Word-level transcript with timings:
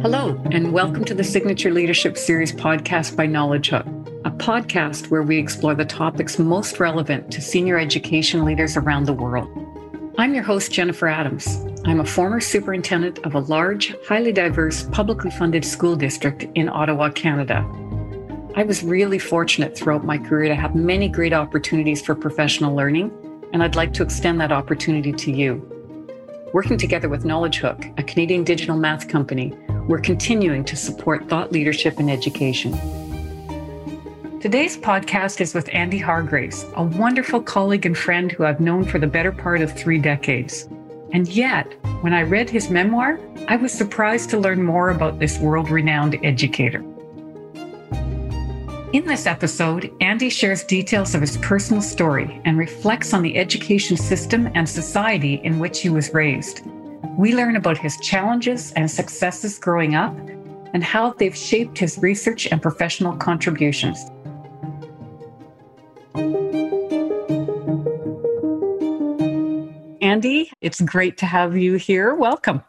Hello, 0.00 0.40
and 0.50 0.72
welcome 0.72 1.04
to 1.04 1.12
the 1.12 1.22
Signature 1.22 1.70
Leadership 1.70 2.16
Series 2.16 2.52
podcast 2.52 3.16
by 3.16 3.26
Knowledgehook, 3.26 3.84
a 4.24 4.30
podcast 4.30 5.10
where 5.10 5.22
we 5.22 5.36
explore 5.36 5.74
the 5.74 5.84
topics 5.84 6.38
most 6.38 6.80
relevant 6.80 7.30
to 7.30 7.42
senior 7.42 7.78
education 7.78 8.46
leaders 8.46 8.78
around 8.78 9.04
the 9.04 9.12
world. 9.12 9.50
I'm 10.16 10.32
your 10.32 10.44
host, 10.44 10.72
Jennifer 10.72 11.08
Adams. 11.08 11.58
I'm 11.84 12.00
a 12.00 12.06
former 12.06 12.40
superintendent 12.40 13.18
of 13.26 13.34
a 13.34 13.40
large, 13.40 13.94
highly 14.06 14.32
diverse, 14.32 14.84
publicly 14.84 15.30
funded 15.32 15.66
school 15.66 15.96
district 15.96 16.46
in 16.54 16.70
Ottawa, 16.70 17.10
Canada. 17.10 17.62
I 18.58 18.64
was 18.64 18.82
really 18.82 19.20
fortunate 19.20 19.78
throughout 19.78 20.04
my 20.04 20.18
career 20.18 20.48
to 20.48 20.54
have 20.56 20.74
many 20.74 21.08
great 21.08 21.32
opportunities 21.32 22.02
for 22.02 22.16
professional 22.16 22.74
learning, 22.74 23.12
and 23.52 23.62
I'd 23.62 23.76
like 23.76 23.92
to 23.92 24.02
extend 24.02 24.40
that 24.40 24.50
opportunity 24.50 25.12
to 25.12 25.30
you. 25.30 25.62
Working 26.52 26.76
together 26.76 27.08
with 27.08 27.24
Knowledgehook, 27.24 27.96
a 28.00 28.02
Canadian 28.02 28.42
digital 28.42 28.76
math 28.76 29.06
company, 29.06 29.56
we're 29.86 30.00
continuing 30.00 30.64
to 30.64 30.74
support 30.74 31.28
thought 31.28 31.52
leadership 31.52 32.00
in 32.00 32.10
education. 32.10 32.72
Today's 34.40 34.76
podcast 34.76 35.40
is 35.40 35.54
with 35.54 35.72
Andy 35.72 35.98
Hargreaves, 35.98 36.66
a 36.74 36.82
wonderful 36.82 37.40
colleague 37.40 37.86
and 37.86 37.96
friend 37.96 38.32
who 38.32 38.44
I've 38.44 38.58
known 38.58 38.84
for 38.84 38.98
the 38.98 39.06
better 39.06 39.30
part 39.30 39.60
of 39.60 39.70
three 39.72 40.00
decades. 40.00 40.68
And 41.12 41.28
yet, 41.28 41.72
when 42.00 42.12
I 42.12 42.22
read 42.22 42.50
his 42.50 42.70
memoir, 42.70 43.20
I 43.46 43.54
was 43.54 43.72
surprised 43.72 44.30
to 44.30 44.38
learn 44.40 44.64
more 44.64 44.90
about 44.90 45.20
this 45.20 45.38
world 45.38 45.70
renowned 45.70 46.18
educator. 46.24 46.82
In 48.94 49.04
this 49.04 49.26
episode, 49.26 49.92
Andy 50.00 50.30
shares 50.30 50.64
details 50.64 51.14
of 51.14 51.20
his 51.20 51.36
personal 51.36 51.82
story 51.82 52.40
and 52.46 52.56
reflects 52.56 53.12
on 53.12 53.20
the 53.20 53.36
education 53.36 53.98
system 53.98 54.50
and 54.54 54.66
society 54.66 55.42
in 55.44 55.58
which 55.58 55.82
he 55.82 55.90
was 55.90 56.14
raised. 56.14 56.62
We 57.18 57.34
learn 57.34 57.56
about 57.56 57.76
his 57.76 57.98
challenges 57.98 58.72
and 58.72 58.90
successes 58.90 59.58
growing 59.58 59.94
up 59.94 60.16
and 60.72 60.82
how 60.82 61.12
they've 61.12 61.36
shaped 61.36 61.76
his 61.76 61.98
research 61.98 62.46
and 62.46 62.62
professional 62.62 63.14
contributions. 63.14 64.02
Andy, 70.00 70.50
it's 70.62 70.80
great 70.80 71.18
to 71.18 71.26
have 71.26 71.58
you 71.58 71.74
here. 71.74 72.14
Welcome. 72.14 72.62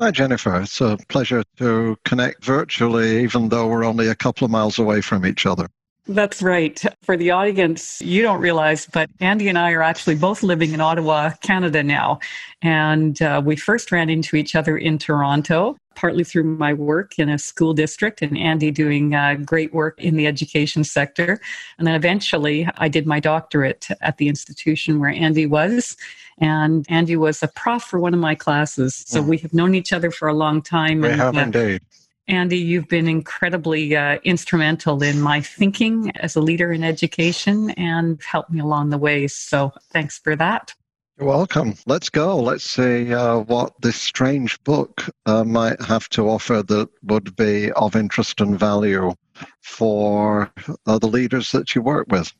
Hi, 0.00 0.12
Jennifer. 0.12 0.60
It's 0.60 0.80
a 0.80 0.96
pleasure 1.08 1.42
to 1.56 1.96
connect 2.04 2.44
virtually, 2.44 3.20
even 3.24 3.48
though 3.48 3.66
we're 3.66 3.84
only 3.84 4.06
a 4.06 4.14
couple 4.14 4.44
of 4.44 4.50
miles 4.52 4.78
away 4.78 5.00
from 5.00 5.26
each 5.26 5.44
other. 5.44 5.66
That's 6.06 6.40
right. 6.40 6.80
For 7.02 7.16
the 7.16 7.32
audience, 7.32 8.00
you 8.00 8.22
don't 8.22 8.40
realize, 8.40 8.86
but 8.86 9.10
Andy 9.18 9.48
and 9.48 9.58
I 9.58 9.72
are 9.72 9.82
actually 9.82 10.14
both 10.14 10.44
living 10.44 10.72
in 10.72 10.80
Ottawa, 10.80 11.30
Canada 11.42 11.82
now. 11.82 12.20
And 12.62 13.20
uh, 13.20 13.42
we 13.44 13.56
first 13.56 13.90
ran 13.90 14.08
into 14.08 14.36
each 14.36 14.54
other 14.54 14.78
in 14.78 14.98
Toronto, 14.98 15.76
partly 15.96 16.22
through 16.22 16.44
my 16.44 16.72
work 16.72 17.18
in 17.18 17.28
a 17.28 17.36
school 17.36 17.74
district, 17.74 18.22
and 18.22 18.38
Andy 18.38 18.70
doing 18.70 19.16
uh, 19.16 19.34
great 19.44 19.74
work 19.74 20.00
in 20.00 20.16
the 20.16 20.28
education 20.28 20.84
sector. 20.84 21.40
And 21.76 21.88
then 21.88 21.96
eventually, 21.96 22.68
I 22.78 22.88
did 22.88 23.04
my 23.04 23.18
doctorate 23.18 23.88
at 24.00 24.16
the 24.18 24.28
institution 24.28 25.00
where 25.00 25.10
Andy 25.10 25.44
was. 25.44 25.96
And 26.40 26.86
Andy 26.88 27.16
was 27.16 27.42
a 27.42 27.48
prof 27.48 27.82
for 27.82 27.98
one 27.98 28.14
of 28.14 28.20
my 28.20 28.34
classes. 28.34 28.94
So 29.06 29.22
mm. 29.22 29.26
we 29.26 29.38
have 29.38 29.52
known 29.52 29.74
each 29.74 29.92
other 29.92 30.10
for 30.10 30.28
a 30.28 30.34
long 30.34 30.62
time. 30.62 31.00
We 31.00 31.08
and, 31.08 31.20
have 31.20 31.36
uh, 31.36 31.40
indeed. 31.40 31.82
Andy, 32.28 32.58
you've 32.58 32.88
been 32.88 33.08
incredibly 33.08 33.96
uh, 33.96 34.18
instrumental 34.22 35.02
in 35.02 35.20
my 35.20 35.40
thinking 35.40 36.12
as 36.16 36.36
a 36.36 36.40
leader 36.40 36.72
in 36.72 36.84
education 36.84 37.70
and 37.70 38.22
helped 38.22 38.50
me 38.50 38.60
along 38.60 38.90
the 38.90 38.98
way. 38.98 39.26
So 39.28 39.72
thanks 39.92 40.18
for 40.18 40.36
that. 40.36 40.74
You're 41.18 41.26
welcome. 41.26 41.74
Let's 41.86 42.10
go. 42.10 42.38
Let's 42.38 42.62
see 42.62 43.12
uh, 43.12 43.38
what 43.38 43.72
this 43.80 43.96
strange 43.96 44.62
book 44.62 45.10
uh, 45.26 45.42
might 45.42 45.80
have 45.82 46.08
to 46.10 46.28
offer 46.28 46.62
that 46.62 46.88
would 47.02 47.34
be 47.34 47.72
of 47.72 47.96
interest 47.96 48.40
and 48.40 48.56
value 48.56 49.14
for 49.62 50.52
uh, 50.86 50.98
the 50.98 51.08
leaders 51.08 51.50
that 51.52 51.74
you 51.74 51.82
work 51.82 52.06
with. 52.08 52.32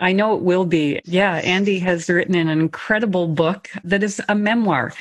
I 0.00 0.12
know 0.12 0.34
it 0.34 0.42
will 0.42 0.64
be. 0.64 1.00
Yeah, 1.04 1.36
Andy 1.36 1.78
has 1.80 2.08
written 2.08 2.34
an 2.34 2.48
incredible 2.48 3.28
book 3.28 3.68
that 3.84 4.02
is 4.02 4.20
a 4.28 4.34
memoir. 4.34 4.92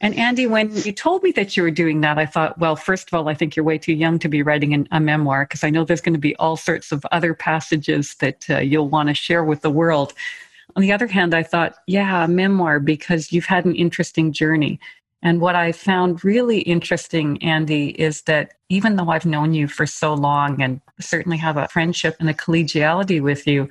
And 0.00 0.14
Andy, 0.14 0.46
when 0.46 0.74
you 0.74 0.92
told 0.92 1.22
me 1.22 1.32
that 1.32 1.56
you 1.56 1.62
were 1.62 1.70
doing 1.70 2.02
that, 2.02 2.18
I 2.18 2.26
thought, 2.26 2.58
well, 2.58 2.76
first 2.76 3.08
of 3.08 3.14
all, 3.14 3.28
I 3.28 3.34
think 3.34 3.56
you're 3.56 3.64
way 3.64 3.78
too 3.78 3.94
young 3.94 4.18
to 4.18 4.28
be 4.28 4.42
writing 4.42 4.74
an, 4.74 4.88
a 4.90 5.00
memoir 5.00 5.44
because 5.44 5.64
I 5.64 5.70
know 5.70 5.84
there's 5.84 6.02
going 6.02 6.14
to 6.14 6.18
be 6.20 6.36
all 6.36 6.56
sorts 6.56 6.92
of 6.92 7.04
other 7.12 7.32
passages 7.32 8.14
that 8.16 8.44
uh, 8.50 8.58
you'll 8.58 8.88
want 8.88 9.08
to 9.08 9.14
share 9.14 9.42
with 9.44 9.62
the 9.62 9.70
world. 9.70 10.12
On 10.74 10.82
the 10.82 10.92
other 10.92 11.06
hand, 11.06 11.34
I 11.34 11.42
thought, 11.42 11.76
yeah, 11.86 12.24
a 12.24 12.28
memoir 12.28 12.78
because 12.78 13.32
you've 13.32 13.46
had 13.46 13.64
an 13.64 13.74
interesting 13.74 14.32
journey. 14.32 14.78
And 15.22 15.40
what 15.40 15.56
I 15.56 15.72
found 15.72 16.22
really 16.24 16.58
interesting, 16.60 17.42
Andy, 17.42 17.88
is 18.00 18.22
that 18.22 18.52
even 18.68 18.96
though 18.96 19.08
I've 19.08 19.24
known 19.24 19.54
you 19.54 19.66
for 19.66 19.86
so 19.86 20.12
long 20.12 20.60
and 20.60 20.80
certainly 21.00 21.38
have 21.38 21.56
a 21.56 21.68
friendship 21.68 22.16
and 22.20 22.28
a 22.28 22.34
collegiality 22.34 23.22
with 23.22 23.46
you, 23.46 23.68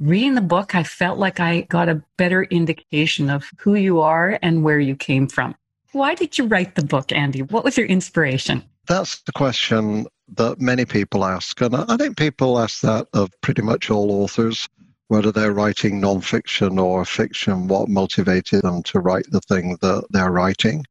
reading 0.00 0.34
the 0.34 0.40
book, 0.40 0.74
I 0.74 0.82
felt 0.82 1.18
like 1.18 1.40
I 1.40 1.62
got 1.62 1.88
a 1.88 2.02
better 2.16 2.44
indication 2.44 3.30
of 3.30 3.50
who 3.58 3.74
you 3.74 4.00
are 4.00 4.38
and 4.42 4.62
where 4.62 4.80
you 4.80 4.96
came 4.96 5.26
from. 5.26 5.54
Why 5.92 6.14
did 6.14 6.38
you 6.38 6.46
write 6.46 6.74
the 6.74 6.84
book, 6.84 7.12
Andy? 7.12 7.42
What 7.42 7.64
was 7.64 7.76
your 7.76 7.86
inspiration? 7.86 8.62
That's 8.86 9.20
the 9.22 9.32
question 9.32 10.06
that 10.34 10.60
many 10.60 10.84
people 10.84 11.24
ask. 11.24 11.60
And 11.60 11.74
I 11.74 11.96
think 11.96 12.16
people 12.16 12.58
ask 12.58 12.80
that 12.82 13.06
of 13.12 13.30
pretty 13.40 13.62
much 13.62 13.90
all 13.90 14.10
authors, 14.10 14.68
whether 15.08 15.32
they're 15.32 15.52
writing 15.52 16.00
nonfiction 16.00 16.82
or 16.82 17.04
fiction, 17.04 17.68
what 17.68 17.88
motivated 17.88 18.62
them 18.62 18.82
to 18.84 19.00
write 19.00 19.26
the 19.30 19.40
thing 19.40 19.78
that 19.80 20.06
they're 20.10 20.30
writing. 20.30 20.84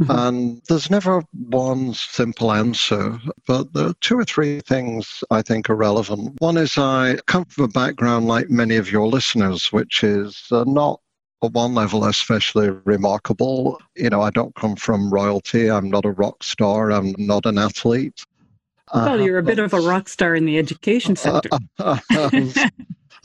Mm-hmm. 0.00 0.10
And 0.10 0.62
there's 0.68 0.90
never 0.90 1.22
one 1.32 1.94
simple 1.94 2.52
answer, 2.52 3.18
but 3.46 3.72
there 3.72 3.88
are 3.88 3.94
two 4.00 4.18
or 4.18 4.24
three 4.24 4.60
things 4.60 5.24
I 5.30 5.40
think 5.40 5.70
are 5.70 5.76
relevant. 5.76 6.34
One 6.38 6.58
is 6.58 6.76
I 6.76 7.16
come 7.26 7.46
from 7.46 7.64
a 7.64 7.68
background 7.68 8.26
like 8.26 8.50
many 8.50 8.76
of 8.76 8.92
your 8.92 9.06
listeners, 9.06 9.72
which 9.72 10.04
is 10.04 10.46
uh, 10.52 10.64
not 10.66 11.00
at 11.42 11.52
one 11.52 11.74
level 11.74 12.04
especially 12.04 12.70
remarkable. 12.84 13.80
You 13.94 14.10
know, 14.10 14.20
I 14.20 14.30
don't 14.30 14.54
come 14.54 14.76
from 14.76 15.10
royalty. 15.10 15.70
I'm 15.70 15.88
not 15.88 16.04
a 16.04 16.10
rock 16.10 16.42
star. 16.42 16.92
I'm 16.92 17.14
not 17.18 17.46
an 17.46 17.56
athlete. 17.56 18.22
Well, 18.94 19.20
you're 19.20 19.38
a 19.38 19.42
bit 19.42 19.58
of 19.58 19.72
a 19.72 19.80
rock 19.80 20.08
star 20.08 20.36
in 20.36 20.44
the 20.44 20.58
education 20.58 21.16
sector. 21.16 21.48
Uh, 21.78 21.98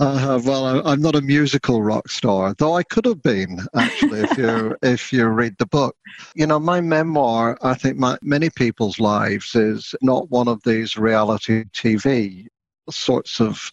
Uh, 0.02 0.42
well, 0.44 0.88
I'm 0.88 1.00
not 1.00 1.14
a 1.14 1.22
musical 1.22 1.84
rock 1.84 2.10
star, 2.10 2.56
though 2.58 2.76
I 2.76 2.82
could 2.82 3.06
have 3.06 3.22
been 3.22 3.60
actually 3.76 4.22
if 4.22 4.36
you 4.36 4.76
if 4.82 5.14
you 5.14 5.28
read 5.28 5.56
the 5.60 5.68
book. 5.68 5.96
You 6.34 6.48
know, 6.48 6.60
my 6.60 6.82
memoir, 6.82 7.56
I 7.62 7.76
think 7.76 7.98
my, 7.98 8.18
many 8.24 8.50
people's 8.50 9.00
lives 9.00 9.54
is 9.54 9.94
not 10.02 10.32
one 10.32 10.48
of 10.48 10.64
these 10.64 10.98
reality 10.98 11.66
TV 11.66 12.48
sorts 12.90 13.40
of 13.40 13.72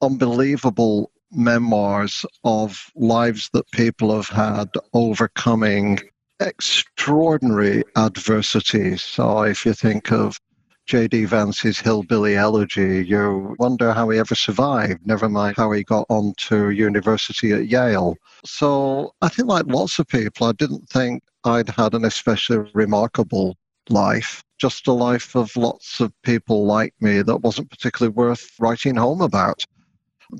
unbelievable 0.00 1.12
memoirs 1.30 2.24
of 2.42 2.90
lives 2.94 3.50
that 3.52 3.70
people 3.72 4.16
have 4.16 4.30
had 4.30 4.70
overcoming 4.94 6.00
extraordinary 6.40 7.84
adversity. 7.96 8.96
So 8.96 9.42
if 9.42 9.66
you 9.66 9.74
think 9.74 10.10
of 10.10 10.40
J.D. 10.90 11.26
Vance's 11.26 11.78
Hillbilly 11.78 12.34
Elegy, 12.34 13.06
you 13.06 13.54
wonder 13.60 13.92
how 13.92 14.08
he 14.08 14.18
ever 14.18 14.34
survived, 14.34 15.06
never 15.06 15.28
mind 15.28 15.56
how 15.56 15.70
he 15.70 15.84
got 15.84 16.04
on 16.08 16.34
to 16.48 16.70
university 16.70 17.52
at 17.52 17.68
Yale. 17.68 18.16
So 18.44 19.14
I 19.22 19.28
think, 19.28 19.46
like 19.46 19.66
lots 19.66 20.00
of 20.00 20.08
people, 20.08 20.48
I 20.48 20.52
didn't 20.52 20.88
think 20.88 21.22
I'd 21.44 21.68
had 21.68 21.94
an 21.94 22.04
especially 22.04 22.68
remarkable 22.74 23.56
life, 23.88 24.42
just 24.58 24.88
a 24.88 24.92
life 24.92 25.36
of 25.36 25.54
lots 25.54 26.00
of 26.00 26.12
people 26.24 26.66
like 26.66 26.92
me 27.00 27.22
that 27.22 27.36
wasn't 27.36 27.70
particularly 27.70 28.12
worth 28.12 28.50
writing 28.58 28.96
home 28.96 29.20
about. 29.20 29.64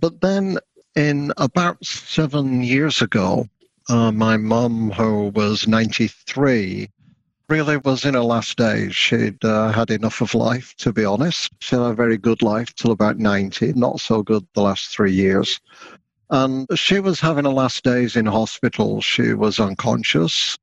But 0.00 0.20
then, 0.20 0.58
in 0.96 1.32
about 1.36 1.84
seven 1.86 2.64
years 2.64 3.00
ago, 3.00 3.46
uh, 3.88 4.10
my 4.10 4.36
mum, 4.36 4.91
who 4.91 5.28
was 5.28 5.68
93, 5.68 6.91
really 7.50 7.78
was 7.78 8.04
in 8.04 8.14
her 8.14 8.22
last 8.22 8.56
days. 8.56 8.94
She'd 8.94 9.44
uh, 9.44 9.72
had 9.72 9.91
enough 9.91 10.20
of 10.20 10.34
life, 10.34 10.74
to 10.76 10.92
be 10.92 11.04
honest. 11.04 11.50
She 11.58 11.74
had 11.74 11.84
a 11.84 11.94
very 11.94 12.16
good 12.16 12.42
life 12.42 12.72
till 12.76 12.92
about 12.92 13.18
90, 13.18 13.72
not 13.72 14.00
so 14.00 14.22
good 14.22 14.47
the 14.54 14.62
last 14.62 14.94
three 14.94 15.12
years. 15.12 15.60
And 16.30 16.68
she 16.78 17.00
was 17.00 17.18
having 17.18 17.44
her 17.44 17.50
last 17.50 17.82
days 17.82 18.14
in 18.14 18.26
hospital. 18.26 19.00
She 19.00 19.34
was 19.34 19.58
unconscious. 19.58 20.56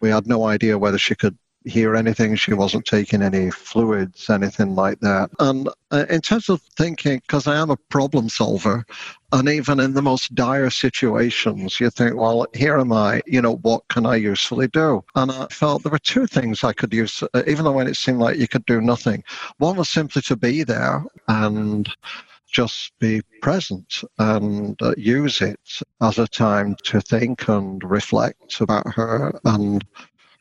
We 0.00 0.10
had 0.10 0.26
no 0.26 0.44
idea 0.44 0.78
whether 0.78 0.98
she 0.98 1.14
could 1.14 1.38
hear 1.66 1.96
anything. 1.96 2.36
She 2.36 2.54
wasn't 2.54 2.86
taking 2.86 3.22
any 3.22 3.50
fluids, 3.50 4.30
anything 4.30 4.74
like 4.74 5.00
that. 5.00 5.30
And 5.40 5.68
uh, 5.90 6.06
in 6.08 6.20
terms 6.20 6.48
of 6.48 6.62
thinking, 6.76 7.20
because 7.20 7.46
I 7.46 7.56
am 7.56 7.70
a 7.70 7.76
problem 7.76 8.28
solver, 8.28 8.84
and 9.32 9.48
even 9.48 9.80
in 9.80 9.94
the 9.94 10.02
most 10.02 10.34
dire 10.34 10.70
situations, 10.70 11.80
you 11.80 11.90
think, 11.90 12.16
well, 12.16 12.46
here 12.54 12.78
am 12.78 12.92
I, 12.92 13.22
you 13.26 13.42
know, 13.42 13.56
what 13.56 13.86
can 13.88 14.06
I 14.06 14.16
usefully 14.16 14.68
do? 14.68 15.04
And 15.16 15.30
I 15.30 15.46
felt 15.50 15.82
there 15.82 15.92
were 15.92 15.98
two 15.98 16.26
things 16.26 16.62
I 16.62 16.72
could 16.72 16.92
use, 16.92 17.22
uh, 17.22 17.42
even 17.46 17.64
though 17.64 17.72
when 17.72 17.88
it 17.88 17.96
seemed 17.96 18.20
like 18.20 18.38
you 18.38 18.48
could 18.48 18.66
do 18.66 18.80
nothing. 18.80 19.24
One 19.58 19.76
was 19.76 19.88
simply 19.88 20.22
to 20.22 20.36
be 20.36 20.62
there 20.62 21.04
and 21.28 21.88
just 22.50 22.92
be 23.00 23.20
present 23.42 24.02
and 24.18 24.80
uh, 24.80 24.94
use 24.96 25.42
it 25.42 25.60
as 26.00 26.18
a 26.18 26.28
time 26.28 26.76
to 26.84 27.00
think 27.00 27.48
and 27.48 27.82
reflect 27.82 28.60
about 28.60 28.86
her 28.94 29.38
and 29.44 29.84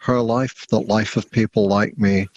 her 0.06 0.22
life, 0.22 0.66
the 0.68 0.80
life 0.80 1.18
of 1.18 1.30
people 1.32 1.68
like 1.68 1.98
me. 1.98 2.28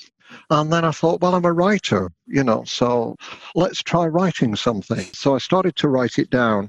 And 0.50 0.72
then 0.72 0.84
I 0.84 0.90
thought, 0.90 1.20
well, 1.20 1.34
I'm 1.34 1.44
a 1.44 1.52
writer, 1.52 2.10
you 2.26 2.44
know, 2.44 2.64
so 2.64 3.16
let's 3.54 3.82
try 3.82 4.06
writing 4.06 4.56
something. 4.56 5.06
So 5.12 5.34
I 5.34 5.38
started 5.38 5.76
to 5.76 5.88
write 5.88 6.18
it 6.18 6.30
down 6.30 6.68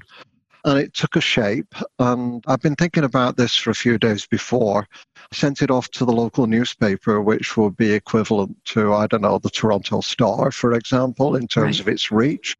and 0.64 0.78
it 0.78 0.94
took 0.94 1.16
a 1.16 1.20
shape. 1.20 1.74
And 1.98 2.44
I've 2.46 2.60
been 2.60 2.76
thinking 2.76 3.04
about 3.04 3.36
this 3.36 3.56
for 3.56 3.70
a 3.70 3.74
few 3.74 3.98
days 3.98 4.26
before. 4.26 4.86
I 5.16 5.34
sent 5.34 5.62
it 5.62 5.70
off 5.70 5.90
to 5.92 6.04
the 6.04 6.12
local 6.12 6.46
newspaper, 6.46 7.20
which 7.20 7.56
would 7.56 7.76
be 7.76 7.92
equivalent 7.92 8.56
to, 8.66 8.92
I 8.92 9.06
don't 9.06 9.22
know, 9.22 9.38
the 9.38 9.50
Toronto 9.50 10.00
Star, 10.00 10.50
for 10.50 10.74
example, 10.74 11.36
in 11.36 11.46
terms 11.46 11.78
right. 11.78 11.80
of 11.80 11.88
its 11.88 12.10
reach. 12.10 12.56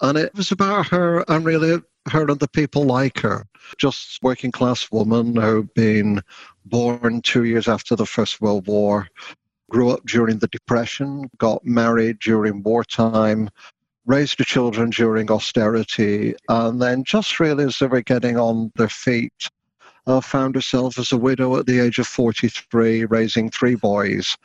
And 0.00 0.18
it 0.18 0.34
was 0.34 0.50
about 0.50 0.88
her 0.88 1.24
and 1.28 1.44
really 1.44 1.80
her 2.10 2.28
and 2.28 2.40
the 2.40 2.48
people 2.48 2.84
like 2.84 3.20
her. 3.20 3.46
Just 3.78 4.22
working 4.22 4.52
class 4.52 4.90
woman 4.90 5.36
who'd 5.36 5.72
been 5.74 6.20
born 6.64 7.22
two 7.22 7.44
years 7.44 7.68
after 7.68 7.96
the 7.96 8.06
First 8.06 8.40
World 8.40 8.66
War, 8.66 9.08
grew 9.70 9.90
up 9.90 10.04
during 10.06 10.38
the 10.38 10.48
Depression, 10.48 11.30
got 11.38 11.64
married 11.64 12.18
during 12.20 12.62
wartime, 12.62 13.50
raised 14.06 14.38
the 14.38 14.44
children 14.44 14.90
during 14.90 15.30
austerity, 15.30 16.34
and 16.48 16.80
then 16.80 17.04
just 17.04 17.40
really 17.40 17.64
as 17.64 17.78
they 17.78 17.86
were 17.86 18.02
getting 18.02 18.38
on 18.38 18.70
their 18.76 18.88
feet, 18.88 19.50
uh, 20.06 20.20
found 20.20 20.54
herself 20.54 20.98
as 20.98 21.12
a 21.12 21.16
widow 21.16 21.56
at 21.56 21.66
the 21.66 21.80
age 21.80 21.98
of 21.98 22.06
43, 22.06 23.06
raising 23.06 23.50
three 23.50 23.74
boys 23.74 24.36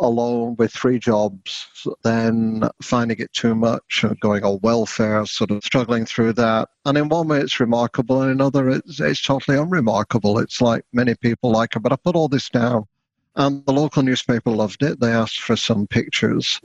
alone 0.00 0.56
with 0.56 0.72
three 0.72 0.98
jobs, 0.98 1.66
then 2.02 2.68
finding 2.82 3.18
it 3.18 3.32
too 3.32 3.54
much, 3.54 4.04
going 4.20 4.44
on 4.44 4.58
welfare, 4.62 5.24
sort 5.26 5.50
of 5.50 5.64
struggling 5.64 6.06
through 6.06 6.34
that. 6.34 6.68
And 6.84 6.96
in 6.98 7.08
one 7.08 7.28
way, 7.28 7.40
it's 7.40 7.60
remarkable, 7.60 8.22
and 8.22 8.30
in 8.30 8.36
another, 8.36 8.70
it's, 8.70 9.00
it's 9.00 9.22
totally 9.22 9.58
unremarkable. 9.58 10.38
It's 10.38 10.60
like 10.60 10.84
many 10.92 11.14
people 11.14 11.50
like 11.50 11.74
her, 11.74 11.80
but 11.80 11.92
I 11.92 11.96
put 11.96 12.16
all 12.16 12.28
this 12.28 12.48
down. 12.48 12.86
And 13.34 13.64
the 13.66 13.72
local 13.72 14.02
newspaper 14.02 14.50
loved 14.50 14.82
it. 14.82 14.98
They 14.98 15.12
asked 15.12 15.40
for 15.40 15.56
some 15.56 15.86
pictures. 15.86 16.60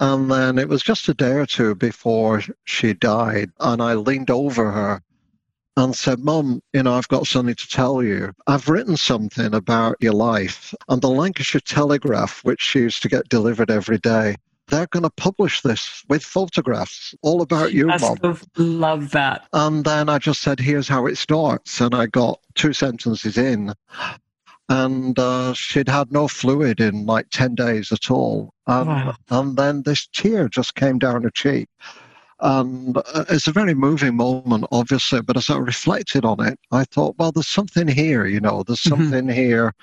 And 0.00 0.30
then 0.30 0.58
it 0.58 0.68
was 0.68 0.82
just 0.82 1.08
a 1.08 1.14
day 1.14 1.32
or 1.32 1.46
two 1.46 1.74
before 1.74 2.42
she 2.64 2.94
died, 2.94 3.50
and 3.60 3.82
I 3.82 3.94
leaned 3.94 4.30
over 4.30 4.70
her 4.70 5.02
and 5.76 5.94
said, 5.94 6.18
Mum, 6.18 6.60
you 6.72 6.82
know, 6.82 6.94
I've 6.94 7.08
got 7.08 7.26
something 7.26 7.54
to 7.54 7.68
tell 7.68 8.02
you. 8.02 8.32
I've 8.46 8.68
written 8.68 8.96
something 8.96 9.54
about 9.54 9.96
your 10.00 10.12
life. 10.12 10.74
And 10.88 11.00
the 11.00 11.08
Lancashire 11.08 11.60
Telegraph, 11.60 12.40
which 12.44 12.60
she 12.60 12.80
used 12.80 13.02
to 13.02 13.08
get 13.08 13.28
delivered 13.28 13.70
every 13.70 13.98
day, 13.98 14.36
they're 14.68 14.86
going 14.86 15.02
to 15.02 15.10
publish 15.10 15.62
this 15.62 16.02
with 16.08 16.22
photographs 16.22 17.14
all 17.22 17.42
about 17.42 17.72
you, 17.72 17.90
I 17.90 17.98
Mum. 17.98 18.18
love 18.56 19.10
that. 19.10 19.46
And 19.52 19.84
then 19.84 20.08
I 20.08 20.18
just 20.18 20.42
said, 20.42 20.60
here's 20.60 20.88
how 20.88 21.06
it 21.06 21.18
starts. 21.18 21.80
And 21.80 21.94
I 21.94 22.06
got 22.06 22.40
two 22.54 22.72
sentences 22.72 23.36
in. 23.36 23.74
And 24.68 25.18
uh, 25.18 25.52
she'd 25.54 25.88
had 25.88 26.12
no 26.12 26.28
fluid 26.28 26.80
in 26.80 27.04
like 27.04 27.26
10 27.30 27.56
days 27.56 27.90
at 27.90 28.10
all. 28.10 28.54
Um, 28.68 28.86
wow. 28.86 29.16
And 29.28 29.56
then 29.56 29.82
this 29.82 30.06
tear 30.12 30.48
just 30.48 30.76
came 30.76 31.00
down 31.00 31.24
her 31.24 31.30
cheek. 31.30 31.68
And 32.40 32.96
uh, 32.96 33.24
it's 33.28 33.46
a 33.46 33.52
very 33.52 33.74
moving 33.74 34.16
moment, 34.16 34.66
obviously. 34.72 35.20
But 35.22 35.36
as 35.36 35.50
I 35.50 35.58
reflected 35.58 36.24
on 36.24 36.44
it, 36.46 36.58
I 36.72 36.84
thought, 36.84 37.16
well, 37.18 37.32
there's 37.32 37.48
something 37.48 37.88
here, 37.88 38.26
you 38.26 38.40
know, 38.40 38.62
there's 38.62 38.80
mm-hmm. 38.80 39.02
something 39.02 39.26
mm-hmm. 39.26 39.36
here. 39.36 39.74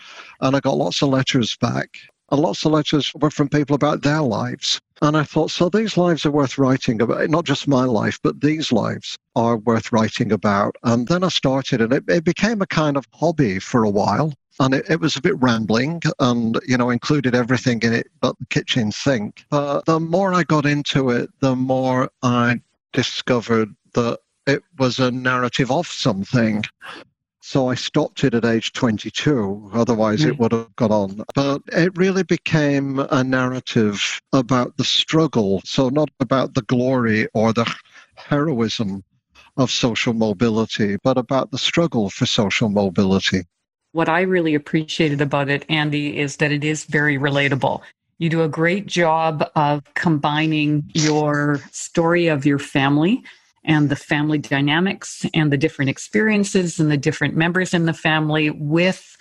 And 0.41 0.55
I 0.55 0.59
got 0.59 0.77
lots 0.77 1.01
of 1.01 1.09
letters 1.09 1.55
back. 1.59 1.97
And 2.29 2.41
lots 2.41 2.65
of 2.65 2.73
letters 2.73 3.11
were 3.15 3.31
from 3.31 3.47
people 3.47 3.75
about 3.75 4.01
their 4.01 4.21
lives. 4.21 4.81
And 5.01 5.15
I 5.15 5.23
thought, 5.23 5.51
so 5.51 5.69
these 5.69 5.95
lives 5.95 6.25
are 6.25 6.31
worth 6.31 6.57
writing 6.57 7.01
about, 7.01 7.29
not 7.29 7.45
just 7.45 7.67
my 7.67 7.85
life, 7.85 8.19
but 8.23 8.41
these 8.41 8.71
lives 8.71 9.15
are 9.35 9.57
worth 9.57 9.91
writing 9.91 10.31
about. 10.31 10.75
And 10.83 11.07
then 11.07 11.23
I 11.23 11.29
started, 11.29 11.81
and 11.81 11.93
it, 11.93 12.03
it 12.07 12.23
became 12.23 12.61
a 12.61 12.67
kind 12.67 12.97
of 12.97 13.05
hobby 13.13 13.59
for 13.59 13.83
a 13.83 13.89
while 13.89 14.33
and 14.59 14.73
it, 14.73 14.89
it, 14.89 14.99
was 14.99 15.15
a 15.15 15.21
bit 15.21 15.39
rambling 15.41 16.01
and 16.19 16.59
you 16.67 16.77
know 16.77 16.89
included 16.89 17.35
everything 17.35 17.79
in 17.81 17.93
it 17.93 18.07
but 18.21 18.37
the 18.39 18.45
kitchen 18.47 18.91
sink 18.91 19.45
but 19.49 19.85
the 19.85 19.99
more 19.99 20.33
i 20.33 20.43
got 20.43 20.65
into 20.65 21.09
it 21.09 21.29
the 21.39 21.55
more 21.55 22.09
i 22.23 22.59
discovered 22.93 23.73
that 23.93 24.19
it 24.45 24.63
was 24.79 24.99
a 24.99 25.11
narrative 25.11 25.71
of 25.71 25.87
something 25.87 26.63
so 27.47 27.69
I 27.69 27.75
stopped 27.75 28.25
it 28.25 28.33
at 28.33 28.43
age 28.43 28.73
22, 28.73 29.71
otherwise 29.73 30.25
it 30.25 30.35
hmm. 30.35 30.43
would 30.43 30.51
have 30.51 30.75
gone 30.75 30.91
on. 30.91 31.23
But 31.33 31.61
it 31.67 31.97
really 31.97 32.23
became 32.23 32.99
a 32.99 33.23
narrative 33.23 34.21
about 34.33 34.75
the 34.75 34.83
struggle, 34.83 35.61
so 35.63 35.87
not 35.87 36.09
about 36.19 36.55
the 36.55 36.63
glory 36.63 37.25
or 37.33 37.53
the 37.53 37.65
heroism 38.15 39.01
of 39.55 39.71
social 39.71 40.11
mobility, 40.11 40.97
but 41.05 41.17
about 41.17 41.51
the 41.51 41.57
struggle 41.57 42.09
for 42.09 42.25
social 42.25 42.67
mobility. 42.67 43.43
What 43.97 44.09
I 44.09 44.21
really 44.21 44.53
appreciated 44.53 45.21
about 45.21 45.49
it, 45.49 45.65
Andy, 45.69 46.19
is 46.19 46.35
that 46.35 46.51
it 46.51 46.63
is 46.63 46.83
very 46.83 47.17
relatable. 47.17 47.81
You 48.19 48.29
do 48.29 48.43
a 48.43 48.47
great 48.47 48.85
job 48.85 49.49
of 49.55 49.91
combining 49.95 50.83
your 50.93 51.61
story 51.71 52.27
of 52.27 52.45
your 52.45 52.59
family 52.59 53.23
and 53.63 53.89
the 53.89 53.95
family 53.95 54.37
dynamics 54.37 55.25
and 55.33 55.51
the 55.51 55.57
different 55.57 55.89
experiences 55.89 56.79
and 56.79 56.91
the 56.91 56.97
different 56.97 57.35
members 57.35 57.73
in 57.73 57.87
the 57.87 57.93
family 57.93 58.51
with 58.51 59.17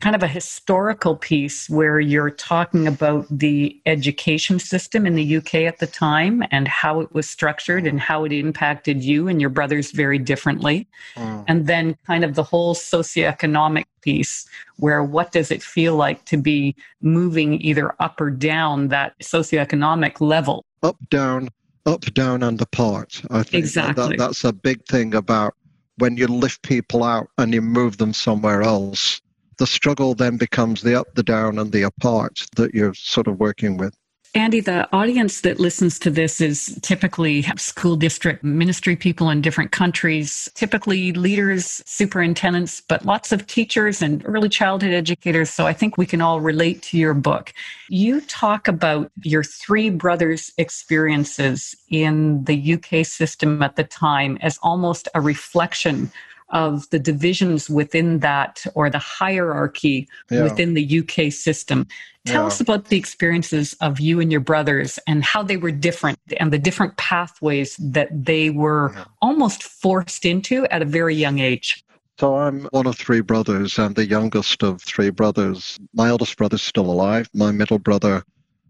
kind 0.00 0.16
of 0.16 0.22
a 0.22 0.28
historical 0.28 1.16
piece 1.16 1.68
where 1.70 1.98
you're 1.98 2.30
talking 2.30 2.86
about 2.86 3.26
the 3.30 3.80
education 3.86 4.58
system 4.58 5.06
in 5.06 5.14
the 5.14 5.36
UK 5.36 5.54
at 5.54 5.78
the 5.78 5.86
time 5.86 6.42
and 6.50 6.68
how 6.68 7.00
it 7.00 7.12
was 7.14 7.28
structured 7.28 7.86
and 7.86 8.00
how 8.00 8.24
it 8.24 8.32
impacted 8.32 9.02
you 9.02 9.28
and 9.28 9.40
your 9.40 9.50
brothers 9.50 9.92
very 9.92 10.18
differently. 10.18 10.86
Mm. 11.16 11.44
And 11.48 11.66
then 11.66 11.96
kind 12.06 12.24
of 12.24 12.34
the 12.34 12.42
whole 12.42 12.74
socioeconomic 12.74 13.84
piece 14.02 14.46
where 14.76 15.02
what 15.02 15.32
does 15.32 15.50
it 15.50 15.62
feel 15.62 15.96
like 15.96 16.24
to 16.26 16.36
be 16.36 16.74
moving 17.00 17.60
either 17.62 17.94
up 18.00 18.20
or 18.20 18.30
down 18.30 18.88
that 18.88 19.18
socioeconomic 19.20 20.20
level? 20.20 20.64
Up, 20.82 20.96
down, 21.08 21.48
up, 21.86 22.02
down, 22.12 22.42
and 22.42 22.60
apart. 22.60 23.22
I 23.30 23.42
think 23.42 23.64
exactly. 23.64 24.08
that, 24.08 24.18
that's 24.18 24.44
a 24.44 24.52
big 24.52 24.84
thing 24.86 25.14
about 25.14 25.54
when 25.96 26.16
you 26.16 26.26
lift 26.26 26.62
people 26.62 27.04
out 27.04 27.28
and 27.38 27.54
you 27.54 27.62
move 27.62 27.98
them 27.98 28.12
somewhere 28.12 28.62
else 28.62 29.22
the 29.58 29.66
struggle 29.66 30.14
then 30.14 30.36
becomes 30.36 30.82
the 30.82 30.98
up, 30.98 31.14
the 31.14 31.22
down, 31.22 31.58
and 31.58 31.72
the 31.72 31.82
apart 31.82 32.46
that 32.56 32.74
you're 32.74 32.94
sort 32.94 33.26
of 33.26 33.38
working 33.38 33.76
with. 33.76 33.96
Andy, 34.36 34.58
the 34.58 34.88
audience 34.92 35.42
that 35.42 35.60
listens 35.60 35.96
to 36.00 36.10
this 36.10 36.40
is 36.40 36.76
typically 36.82 37.42
school 37.56 37.94
district 37.94 38.42
ministry 38.42 38.96
people 38.96 39.30
in 39.30 39.40
different 39.40 39.70
countries, 39.70 40.50
typically 40.56 41.12
leaders, 41.12 41.84
superintendents, 41.86 42.80
but 42.80 43.04
lots 43.04 43.30
of 43.30 43.46
teachers 43.46 44.02
and 44.02 44.24
early 44.26 44.48
childhood 44.48 44.92
educators. 44.92 45.50
So 45.50 45.68
I 45.68 45.72
think 45.72 45.96
we 45.96 46.04
can 46.04 46.20
all 46.20 46.40
relate 46.40 46.82
to 46.82 46.98
your 46.98 47.14
book. 47.14 47.52
You 47.88 48.20
talk 48.22 48.66
about 48.66 49.08
your 49.22 49.44
three 49.44 49.88
brothers' 49.88 50.52
experiences 50.58 51.76
in 51.88 52.42
the 52.42 52.74
UK 52.74 53.06
system 53.06 53.62
at 53.62 53.76
the 53.76 53.84
time 53.84 54.36
as 54.40 54.58
almost 54.64 55.06
a 55.14 55.20
reflection 55.20 56.10
of 56.50 56.88
the 56.90 56.98
divisions 56.98 57.68
within 57.68 58.20
that 58.20 58.64
or 58.74 58.90
the 58.90 58.98
hierarchy 58.98 60.08
yeah. 60.30 60.42
within 60.42 60.74
the 60.74 61.00
UK 61.00 61.32
system. 61.32 61.86
Tell 62.26 62.42
yeah. 62.42 62.46
us 62.46 62.60
about 62.60 62.86
the 62.86 62.96
experiences 62.96 63.74
of 63.80 64.00
you 64.00 64.20
and 64.20 64.30
your 64.30 64.40
brothers 64.40 64.98
and 65.06 65.22
how 65.24 65.42
they 65.42 65.56
were 65.56 65.70
different 65.70 66.18
and 66.38 66.52
the 66.52 66.58
different 66.58 66.96
pathways 66.96 67.76
that 67.76 68.08
they 68.12 68.50
were 68.50 68.92
yeah. 68.94 69.04
almost 69.20 69.62
forced 69.62 70.24
into 70.24 70.66
at 70.68 70.80
a 70.80 70.86
very 70.86 71.14
young 71.14 71.38
age. 71.38 71.84
So 72.18 72.36
I'm 72.36 72.64
one 72.70 72.86
of 72.86 72.96
three 72.96 73.20
brothers 73.20 73.78
and 73.78 73.96
the 73.96 74.06
youngest 74.06 74.62
of 74.62 74.80
three 74.80 75.10
brothers. 75.10 75.78
My 75.94 76.08
eldest 76.08 76.36
brother's 76.36 76.62
still 76.62 76.90
alive. 76.90 77.28
My 77.34 77.50
middle 77.50 77.78
brother 77.78 78.22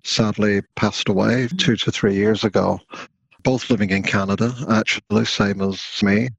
sadly 0.02 0.62
passed 0.76 1.08
away 1.08 1.46
mm-hmm. 1.46 1.56
two 1.58 1.76
to 1.76 1.92
three 1.92 2.14
years 2.14 2.44
ago. 2.44 2.80
Both 3.42 3.68
living 3.68 3.90
in 3.90 4.02
Canada, 4.02 4.54
actually, 4.70 5.26
same 5.26 5.60
as 5.60 6.02
me. 6.02 6.30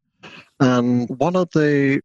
And 0.59 1.09
one 1.09 1.35
of 1.35 1.49
the 1.51 2.01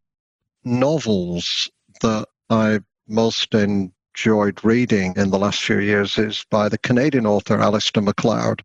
novels 0.65 1.71
that 2.01 2.29
I 2.49 2.81
most 3.07 3.55
enjoyed 3.55 4.65
reading 4.65 5.15
in 5.17 5.31
the 5.31 5.39
last 5.39 5.63
few 5.63 5.79
years 5.79 6.19
is 6.19 6.45
by 6.51 6.69
the 6.69 6.79
Canadian 6.79 7.27
author 7.27 7.61
Alistair 7.61 8.03
MacLeod. 8.03 8.63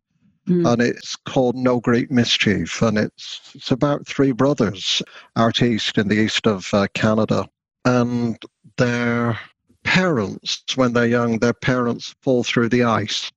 Mm. 0.48 0.72
And 0.72 0.82
it's 0.82 1.16
called 1.16 1.56
No 1.56 1.80
Great 1.80 2.10
Mischief. 2.10 2.80
And 2.82 2.98
it's, 2.98 3.52
it's 3.54 3.70
about 3.70 4.06
three 4.06 4.32
brothers 4.32 5.02
out 5.34 5.62
east 5.62 5.98
in 5.98 6.08
the 6.08 6.16
east 6.16 6.46
of 6.46 6.72
uh, 6.72 6.86
Canada. 6.94 7.48
And 7.84 8.38
their 8.76 9.38
parents, 9.84 10.64
when 10.74 10.92
they're 10.92 11.06
young, 11.06 11.38
their 11.38 11.52
parents 11.52 12.14
fall 12.22 12.44
through 12.44 12.68
the 12.68 12.84
ice. 12.84 13.30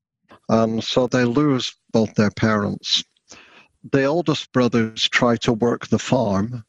And 0.50 0.84
so 0.84 1.08
they 1.08 1.26
lose 1.26 1.76
both 1.92 2.14
their 2.16 2.32
parents 2.32 3.04
the 3.92 4.06
oldest 4.06 4.52
brothers 4.52 5.08
try 5.10 5.36
to 5.38 5.54
work 5.54 5.88
the 5.88 6.00
farm, 6.00 6.64